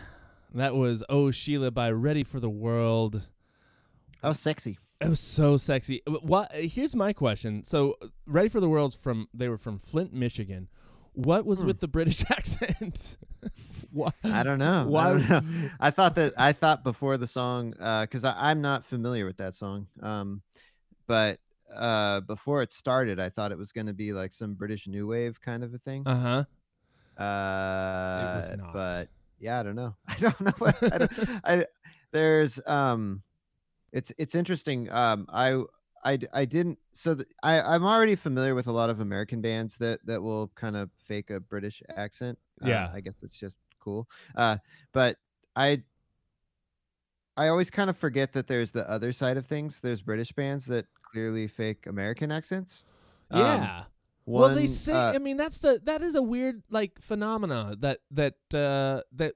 That 0.55 0.75
was 0.75 1.05
Oh 1.11 1.31
Sheila 1.31 1.71
by 1.71 1.91
Ready 1.91 2.25
for 2.25 2.41
the 2.41 2.49
World. 2.49 3.21
Oh, 4.25 4.33
sexy. 4.33 4.79
It 4.99 5.09
was 5.11 5.21
so 5.21 5.59
sexy. 5.59 6.01
Uh, 6.07 6.13
What? 6.23 6.51
Here's 6.55 6.97
my 6.97 7.13
question. 7.13 7.63
So, 7.65 7.97
Ready 8.27 8.49
for 8.49 8.61
the 8.61 8.69
World's 8.71 8.97
from 8.97 9.29
they 9.35 9.51
were 9.51 9.59
from 9.59 9.79
Flint, 9.79 10.15
Michigan. 10.15 10.69
What 11.13 11.45
was 11.45 11.61
Hmm. 11.61 11.67
with 11.67 11.81
the 11.81 11.89
British 11.89 12.25
accent? 12.31 13.19
what? 13.93 14.15
I 14.25 14.43
don't 14.43 14.59
know. 14.59 14.87
Why 14.89 15.11
I 15.11 15.13
don't 15.13 15.29
know. 15.29 15.71
I 15.79 15.91
thought 15.91 16.15
that 16.15 16.33
I 16.41 16.55
thought 16.55 16.83
before 16.83 17.19
the 17.19 17.27
song, 17.27 17.73
because 17.73 18.25
I 18.25 18.35
I'm 18.39 18.63
not 18.63 18.87
familiar 18.87 19.27
with 19.27 19.37
that 19.37 19.55
song. 19.55 19.87
Um, 20.03 20.41
but 21.07 21.41
uh, 21.77 22.21
before 22.21 22.63
it 22.63 22.73
started, 22.73 23.21
I 23.21 23.29
thought 23.29 23.53
it 23.53 23.59
was 23.59 23.71
going 23.71 23.87
to 23.87 23.93
be 23.93 24.15
like 24.15 24.33
some 24.33 24.55
British 24.55 24.87
new 24.89 25.07
wave 25.07 25.43
kind 25.43 25.63
of 25.63 25.75
a 25.75 25.79
thing. 25.79 26.05
Uh 26.07 26.21
huh. 26.21 26.45
Uh, 27.21 28.57
not. 28.57 28.73
but 28.73 29.09
yeah, 29.39 29.61
I 29.61 29.63
don't 29.63 29.77
know. 29.77 29.95
I 30.09 30.15
don't 30.19 30.41
know. 30.41 30.73
I, 30.93 30.99
don't, 30.99 31.13
I 31.45 31.67
there's 32.13 32.61
um, 32.67 33.23
it's 33.93 34.13
it's 34.19 34.35
interesting. 34.35 34.91
Um, 34.91 35.27
I. 35.33 35.63
I, 36.03 36.19
I 36.33 36.47
didn't 36.47 36.79
so 36.95 37.15
th- 37.15 37.29
I 37.43 37.61
I'm 37.61 37.85
already 37.85 38.17
familiar 38.17 38.55
with 38.55 38.69
a 38.69 38.73
lot 38.73 38.89
of 38.89 39.01
American 39.01 39.43
bands 39.43 39.77
that 39.81 40.01
that 40.07 40.23
will 40.23 40.49
kind 40.55 40.75
of 40.75 40.89
fake 40.97 41.29
a 41.29 41.41
British 41.41 41.83
accent. 41.95 42.39
Uh, 42.65 42.69
Yeah. 42.69 42.91
I 42.91 43.01
guess 43.01 43.17
it's 43.23 43.39
just 43.39 43.59
cool. 43.81 44.09
Uh, 44.35 44.57
but 44.95 45.19
I 45.57 45.83
I 47.37 47.49
always 47.49 47.71
kind 47.71 47.91
of 47.91 47.99
forget 47.99 48.33
that 48.33 48.47
there's 48.47 48.71
the 48.71 48.89
other 48.91 49.13
side 49.13 49.37
of 49.37 49.45
things. 49.45 49.81
There's 49.81 50.01
British 50.01 50.33
bands 50.33 50.65
that 50.67 50.87
clearly 51.03 51.47
fake 51.49 51.87
American 51.87 52.33
accents. 52.33 52.87
Um, 53.31 53.43
Yeah. 54.27 54.33
well, 54.41 54.49
they 54.55 54.63
one, 54.63 54.69
sing. 54.69 54.95
uh, 54.97 55.13
I 55.15 55.19
mean, 55.19 55.37
that's 55.37 55.61
the 55.61 55.81
that 55.85 56.03
is 56.03 56.15
a 56.15 56.23
weird 56.23 56.63
like 56.71 57.01
phenomena 57.01 57.77
that 57.81 57.99
that 58.13 58.35
uh, 58.55 59.03
that 59.13 59.35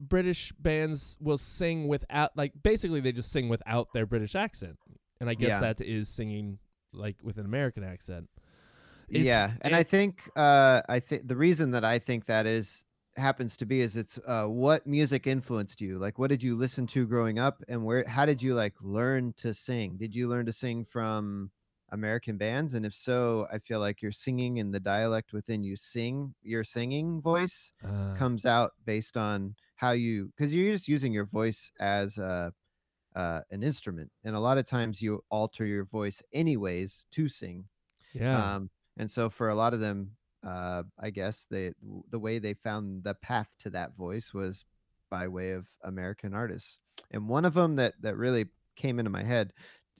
British 0.00 0.52
bands 0.58 1.16
will 1.20 1.38
sing 1.38 1.86
without 1.88 2.36
like 2.36 2.52
basically 2.62 3.00
they 3.00 3.12
just 3.12 3.30
sing 3.30 3.48
without 3.48 3.92
their 3.94 4.06
British 4.06 4.34
accent, 4.34 4.78
and 5.20 5.30
I 5.30 5.34
guess 5.34 5.48
Yeah. 5.50 5.60
that 5.60 5.80
is 5.80 6.08
singing 6.08 6.58
like 6.92 7.16
with 7.22 7.38
an 7.38 7.44
American 7.46 7.84
accent. 7.84 8.28
It's- 9.08 9.26
yeah 9.26 9.52
and 9.60 9.74
i 9.76 9.82
think 9.82 10.30
uh 10.36 10.80
i 10.88 10.98
think 10.98 11.28
the 11.28 11.36
reason 11.36 11.72
that 11.72 11.84
i 11.84 11.98
think 11.98 12.24
that 12.26 12.46
is 12.46 12.86
happens 13.16 13.58
to 13.58 13.66
be 13.66 13.80
is 13.80 13.94
it's 13.94 14.18
uh 14.26 14.46
what 14.46 14.86
music 14.86 15.26
influenced 15.26 15.82
you 15.82 15.98
like 15.98 16.18
what 16.18 16.30
did 16.30 16.42
you 16.42 16.54
listen 16.54 16.86
to 16.86 17.04
growing 17.06 17.38
up 17.38 17.62
and 17.68 17.84
where 17.84 18.04
how 18.08 18.24
did 18.24 18.40
you 18.40 18.54
like 18.54 18.72
learn 18.80 19.34
to 19.36 19.52
sing 19.52 19.96
did 19.98 20.14
you 20.14 20.28
learn 20.28 20.46
to 20.46 20.52
sing 20.52 20.82
from 20.86 21.50
american 21.92 22.36
bands 22.36 22.74
and 22.74 22.84
if 22.84 22.94
so 22.94 23.46
i 23.52 23.58
feel 23.58 23.80
like 23.80 24.02
your 24.02 24.12
singing 24.12 24.58
and 24.58 24.74
the 24.74 24.80
dialect 24.80 25.32
within 25.32 25.62
you 25.62 25.76
sing 25.76 26.34
your 26.42 26.64
singing 26.64 27.20
voice 27.22 27.72
Uh, 27.84 28.14
comes 28.16 28.44
out 28.44 28.72
based 28.84 29.16
on 29.16 29.54
how 29.76 29.92
you 29.92 30.32
because 30.36 30.54
you're 30.54 30.72
just 30.72 30.88
using 30.88 31.12
your 31.12 31.26
voice 31.26 31.70
as 31.80 32.18
a 32.18 32.52
uh, 33.14 33.42
an 33.50 33.62
instrument 33.62 34.10
and 34.24 34.34
a 34.34 34.40
lot 34.40 34.56
of 34.58 34.64
times 34.64 35.02
you 35.02 35.22
alter 35.30 35.66
your 35.66 35.84
voice 35.84 36.22
anyways 36.32 37.06
to 37.10 37.28
sing 37.28 37.68
yeah. 38.12 38.56
um, 38.56 38.70
and 38.96 39.10
so 39.10 39.30
for 39.30 39.48
a 39.48 39.54
lot 39.54 39.74
of 39.74 39.80
them, 39.80 40.16
uh, 40.44 40.82
I 40.98 41.10
guess 41.10 41.46
they 41.50 41.72
the 42.10 42.18
way 42.18 42.38
they 42.38 42.54
found 42.54 43.04
the 43.04 43.14
path 43.14 43.56
to 43.60 43.70
that 43.70 43.96
voice 43.96 44.34
was 44.34 44.64
by 45.10 45.28
way 45.28 45.52
of 45.52 45.68
American 45.82 46.34
artists. 46.34 46.78
And 47.10 47.28
one 47.28 47.44
of 47.44 47.54
them 47.54 47.76
that 47.76 47.94
that 48.02 48.16
really 48.16 48.46
came 48.76 48.98
into 48.98 49.10
my 49.10 49.22
head. 49.22 49.52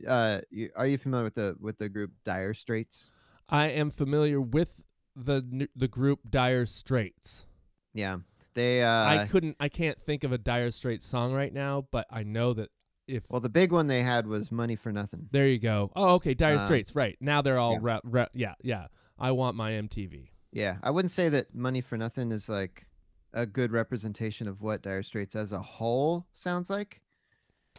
Uh, 0.07 0.41
you, 0.51 0.71
are 0.77 0.87
you 0.87 0.99
familiar 0.99 1.25
with 1.25 1.35
the 1.35 1.57
with 1.61 1.79
the 1.79 1.89
group 1.89 2.13
Dire 2.25 2.55
Straits? 2.55 3.11
I 3.49 3.69
am 3.69 3.91
familiar 3.91 4.41
with 4.41 4.83
the 5.17 5.69
the 5.77 5.89
group 5.89 6.21
Dire 6.29 6.67
Straits. 6.67 7.47
Yeah, 7.95 8.19
they. 8.55 8.83
Uh, 8.83 9.05
I 9.05 9.27
couldn't. 9.31 9.57
I 9.61 9.69
can't 9.69 10.01
think 10.01 10.25
of 10.25 10.33
a 10.33 10.39
Dire 10.39 10.71
Straits 10.71 11.07
song 11.07 11.33
right 11.33 11.53
now, 11.53 11.87
but 11.91 12.07
I 12.11 12.23
know 12.23 12.53
that 12.55 12.71
if 13.07 13.25
well, 13.29 13.41
the 13.41 13.49
big 13.49 13.73
one 13.73 13.87
they 13.87 14.03
had 14.03 14.27
was 14.27 14.51
Money 14.53 14.77
for 14.77 14.93
Nothing. 14.93 15.29
there 15.31 15.49
you 15.49 15.59
go. 15.59 15.91
Oh, 15.95 16.15
okay, 16.15 16.35
Dire 16.35 16.59
Um, 16.59 16.65
Straits. 16.67 16.95
Right 16.95 17.17
now 17.21 17.43
they're 17.43 17.59
all 17.59 17.75
yeah. 17.75 17.79
ra- 17.83 18.01
ra- 18.05 18.27
yeah, 18.33 18.55
yeah. 18.63 18.87
I 19.19 19.33
want 19.33 19.57
my 19.57 19.73
MTV. 19.73 20.29
Yeah, 20.53 20.77
I 20.83 20.91
wouldn't 20.91 21.13
say 21.13 21.29
that 21.31 21.55
Money 21.55 21.81
for 21.81 21.97
Nothing 21.97 22.33
is 22.33 22.49
like 22.49 22.87
a 23.35 23.47
good 23.47 23.73
representation 23.73 24.49
of 24.49 24.61
what 24.63 24.83
Dire 24.83 25.03
Straits 25.03 25.35
as 25.37 25.53
a 25.53 25.61
whole 25.61 26.27
sounds 26.33 26.69
like. 26.71 27.01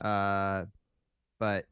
Uh, 0.01 0.65
but 1.39 1.65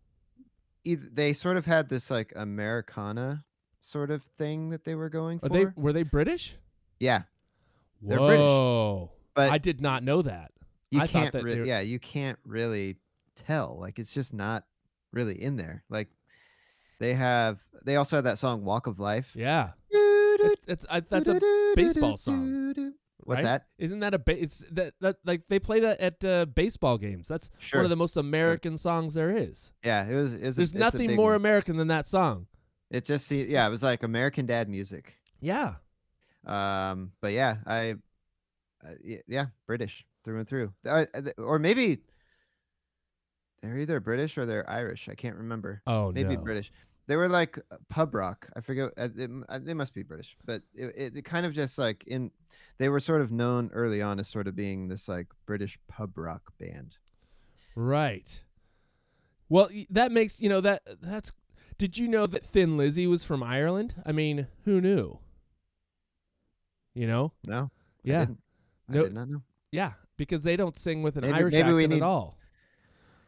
either, 0.84 1.08
they 1.12 1.34
sort 1.34 1.58
of 1.58 1.66
had 1.66 1.90
this 1.90 2.10
like 2.12 2.34
Americana 2.36 3.44
sort 3.80 4.12
of 4.12 4.24
thing 4.38 4.70
that 4.70 4.84
they 4.86 4.96
were 4.96 5.10
going 5.10 5.40
Are 5.44 5.48
for. 5.48 5.54
they 5.54 5.66
were 5.76 5.94
they 5.94 6.04
British? 6.04 6.56
yeah, 7.00 7.24
They're 8.02 8.18
British, 8.18 8.40
Whoa. 8.40 9.12
but 9.34 9.50
I 9.52 9.58
did 9.58 9.82
not 9.82 10.04
know 10.04 10.22
that. 10.22 10.52
you 10.92 11.02
I 11.02 11.08
can't. 11.08 11.32
that 11.34 11.44
Re- 11.44 11.66
yeah, 11.68 11.80
you 11.82 12.00
can't 12.00 12.38
really 12.46 12.98
tell. 13.36 13.78
Like 13.80 13.98
it's 14.00 14.14
just 14.14 14.34
not 14.34 14.66
really 15.14 15.42
in 15.42 15.56
there. 15.56 15.84
Like 15.90 16.10
they 17.00 17.14
have. 17.16 17.60
They 17.84 17.96
also 17.96 18.18
have 18.18 18.26
that 18.26 18.38
song 18.38 18.64
"Walk 18.64 18.86
of 18.88 19.00
Life." 19.00 19.32
Yeah. 19.36 19.72
It, 19.90 20.60
it's 20.68 20.86
I, 20.90 21.00
that's 21.02 21.30
a 21.30 21.40
baseball 21.76 22.18
song, 22.18 22.94
What's 23.24 23.38
right? 23.44 23.44
that? 23.44 23.66
Isn't 23.78 24.00
that 24.00 24.14
a 24.14 24.20
ba- 24.20 24.42
it's 24.42 24.64
that 24.72 24.94
that 25.02 25.18
like 25.24 25.44
they 25.50 25.60
play 25.60 25.80
that 25.82 26.00
at 26.00 26.24
uh, 26.26 26.46
baseball 26.46 26.98
games. 26.98 27.28
That's 27.28 27.52
Sure. 27.60 27.80
one 27.80 27.86
of 27.86 27.90
the 27.90 27.96
most 27.96 28.18
American 28.18 28.78
songs 28.78 29.14
there 29.14 29.36
is. 29.36 29.74
Yeah, 29.84 30.08
it 30.08 30.16
was. 30.16 30.34
It 30.34 30.46
was 30.46 30.58
a- 30.58 30.60
There's 30.60 30.74
a 30.74 30.78
nothing 30.78 31.16
more 31.16 31.32
one. 31.32 31.36
American 31.36 31.78
than 31.78 31.88
that 31.90 32.08
song. 32.08 32.48
It 32.90 33.06
just 33.06 33.26
see, 33.28 33.46
yeah, 33.46 33.66
it 33.66 33.70
was 33.70 33.84
like 33.84 34.04
American 34.04 34.46
Dad 34.46 34.68
music. 34.68 35.14
Yeah. 35.40 35.76
Um, 36.46 37.12
but 37.22 37.32
yeah, 37.34 37.58
I, 37.66 37.96
uh, 38.86 38.94
yeah, 39.28 39.46
British 39.68 40.06
through 40.26 40.40
and 40.40 40.48
through, 40.48 40.74
uh, 40.86 41.06
uh, 41.14 41.22
or 41.38 41.58
maybe 41.60 42.00
they're 43.62 43.78
either 43.78 44.00
British 44.00 44.38
or 44.38 44.46
they're 44.46 44.68
Irish. 44.70 45.08
I 45.10 45.16
can't 45.16 45.36
remember. 45.38 45.82
Oh 45.88 46.12
Maybe 46.12 46.36
no. 46.36 46.42
British. 46.42 46.72
They 47.08 47.16
were 47.16 47.28
like 47.30 47.58
uh, 47.72 47.78
pub 47.90 48.14
rock. 48.16 48.48
I 48.56 48.62
forget. 48.62 48.92
uh, 48.98 49.10
It, 49.16 49.30
uh, 49.50 49.60
they 49.62 49.74
must 49.74 49.94
be 49.94 50.04
British, 50.04 50.38
but 50.46 50.62
it, 50.74 50.94
it, 50.96 51.18
it 51.18 51.26
kind 51.26 51.46
of 51.46 51.54
just 51.54 51.78
like 51.78 52.04
in. 52.08 52.32
They 52.78 52.90
were 52.90 53.00
sort 53.00 53.22
of 53.22 53.32
known 53.32 53.70
early 53.74 54.02
on 54.02 54.20
as 54.20 54.28
sort 54.28 54.48
of 54.48 54.56
being 54.56 54.88
this 54.88 55.08
like 55.08 55.28
British 55.46 55.78
pub 55.88 56.18
rock 56.18 56.54
band. 56.60 56.98
Right. 57.76 58.44
Well, 59.50 59.70
that 59.90 60.12
makes 60.12 60.40
you 60.40 60.50
know 60.50 60.62
that 60.62 60.84
that's. 61.02 61.32
Did 61.78 61.98
you 61.98 62.08
know 62.08 62.28
that 62.28 62.46
Thin 62.46 62.78
Lizzy 62.78 63.08
was 63.08 63.24
from 63.24 63.42
Ireland? 63.44 63.96
I 64.06 64.12
mean, 64.12 64.48
who 64.66 64.80
knew? 64.80 65.20
You 66.94 67.08
know, 67.08 67.34
No. 67.46 67.64
I 67.64 67.70
yeah. 68.04 68.26
I 68.90 68.94
No- 68.94 69.04
did 69.04 69.14
not 69.14 69.30
know. 69.30 69.42
yeah, 69.72 69.94
because 70.18 70.44
they 70.44 70.56
don't 70.58 70.78
sing 70.78 71.02
with 71.04 71.16
an 71.18 71.22
Maybe- 71.22 71.34
Irish 71.34 71.54
maybe 71.54 71.72
we 71.72 71.84
accent 71.84 71.90
need- 71.94 71.98
at 71.98 72.04
all. 72.04 72.38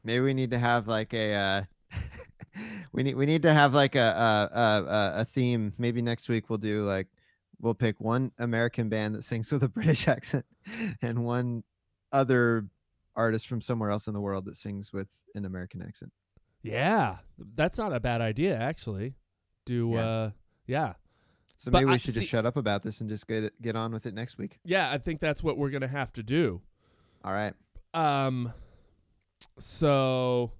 Maybe 0.04 0.20
we 0.20 0.34
need 0.34 0.52
to 0.52 0.60
have 0.60 0.88
like 0.88 1.14
a. 1.14 1.34
Uh, 1.34 1.64
we 2.94 3.04
need 3.04 3.16
we 3.16 3.26
need 3.26 3.42
to 3.44 3.54
have 3.54 3.74
like 3.74 3.96
a, 3.96 4.00
a 4.00 4.58
a 4.60 5.22
a- 5.22 5.26
theme. 5.26 5.74
Maybe 5.78 6.02
next 6.02 6.30
week 6.30 6.50
we'll 6.50 6.60
do 6.60 6.84
like 6.86 7.08
we'll 7.60 7.74
pick 7.74 8.00
one 8.00 8.32
American 8.40 8.88
band 8.90 9.16
that 9.16 9.24
sings 9.24 9.52
with 9.52 9.64
a 9.64 9.68
British 9.80 10.08
accent 10.08 10.46
and 11.02 11.26
one 11.26 11.64
other 12.12 12.68
artist 13.16 13.48
from 13.48 13.62
somewhere 13.62 13.90
else 13.90 14.08
in 14.08 14.14
the 14.14 14.22
world 14.22 14.46
that 14.46 14.56
sings 14.56 14.94
with 14.94 15.08
an 15.36 15.46
American 15.46 15.82
accent. 15.82 16.12
Yeah, 16.62 17.18
that's 17.56 17.78
not 17.78 17.94
a 17.94 18.00
bad 18.00 18.22
idea 18.22 18.58
actually. 18.58 19.16
Do 19.66 19.92
Yeah. 19.94 20.06
uh, 20.08 20.32
yeah, 20.68 20.94
So 21.58 21.72
But 21.72 21.80
maybe 21.80 21.90
we 21.90 21.94
I- 21.94 21.98
should 21.98 22.14
see- 22.14 22.20
just 22.22 22.32
shut 22.32 22.46
up 22.46 22.58
about 22.58 22.84
this 22.84 23.02
and 23.02 23.10
just 23.10 23.28
get 23.28 23.44
it, 23.46 23.62
get 23.62 23.76
on 23.76 23.92
with 23.92 24.06
it 24.06 24.14
next 24.14 24.38
week. 24.38 24.60
yeah. 24.64 24.92
I 24.92 24.98
think 24.98 25.20
that's 25.20 25.42
what 25.44 25.58
we're 25.58 25.70
gonna 25.72 25.88
have 25.88 26.12
to 26.14 26.24
do. 26.24 26.62
All 27.24 27.34
right. 27.34 27.54
Um, 27.94 28.52
so 29.60 30.52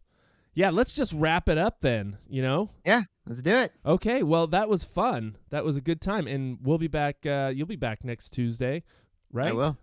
yeah, 0.54 0.70
let's 0.70 0.94
just 0.94 1.14
wrap 1.14 1.50
it 1.50 1.58
up 1.58 1.82
then. 1.82 2.18
You 2.30 2.42
know. 2.42 2.70
Yeah, 2.86 3.04
let's 3.26 3.42
do 3.42 3.52
it. 3.52 3.74
Okay, 3.86 4.24
well 4.24 4.48
that 4.48 4.70
was 4.70 4.84
fun. 4.84 5.38
That 5.50 5.64
was 5.64 5.78
a 5.78 5.82
good 5.82 6.02
time, 6.02 6.28
and 6.28 6.60
we'll 6.62 6.78
be 6.78 6.88
back. 6.88 7.26
Uh, 7.26 7.52
you'll 7.54 7.68
be 7.68 7.76
back 7.76 8.04
next 8.04 8.30
Tuesday, 8.30 8.84
right? 9.32 9.52
I 9.52 9.54
will. 9.54 9.78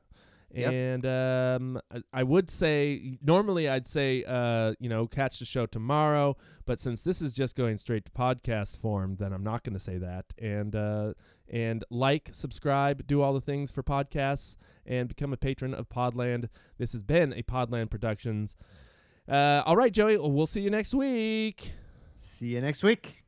Yep. 0.53 0.73
And 0.73 1.07
um, 1.07 1.81
I, 1.95 2.03
I 2.13 2.23
would 2.25 2.51
say 2.51 3.19
normally 3.23 3.69
I'd 3.69 3.87
say 3.87 4.25
uh, 4.27 4.75
you 4.81 4.89
know 4.89 5.07
catch 5.07 5.39
the 5.39 5.45
show 5.45 5.67
tomorrow, 5.67 6.37
but 6.67 6.81
since 6.81 7.05
this 7.05 7.23
is 7.23 7.33
just 7.33 7.55
going 7.57 7.79
straight 7.79 8.05
to 8.07 8.11
podcast 8.11 8.77
form, 8.77 9.17
then 9.17 9.33
I'm 9.33 9.45
not 9.45 9.63
going 9.63 9.75
to 9.75 9.81
say 9.81 9.99
that. 9.99 10.27
And 10.39 10.75
uh, 10.75 11.13
and 11.49 11.85
like, 11.91 12.31
subscribe, 12.33 13.07
do 13.07 13.23
all 13.23 13.33
the 13.33 13.41
things 13.41 13.71
for 13.71 13.83
podcasts, 13.83 14.57
and 14.87 15.09
become 15.09 15.33
a 15.33 15.37
patron 15.37 15.75
of 15.75 15.89
Podland. 15.89 16.49
This 16.79 16.93
has 16.93 17.03
been 17.03 17.33
a 17.33 17.43
Podland 17.43 17.91
Productions. 17.91 18.57
Uh, 19.31 19.63
all 19.65 19.77
right, 19.77 19.93
Joey, 19.93 20.19
we'll 20.19 20.47
see 20.49 20.61
you 20.61 20.71
next 20.71 20.93
week. 20.93 21.73
See 22.19 22.49
you 22.49 22.61
next 22.61 22.83
week. 22.83 23.20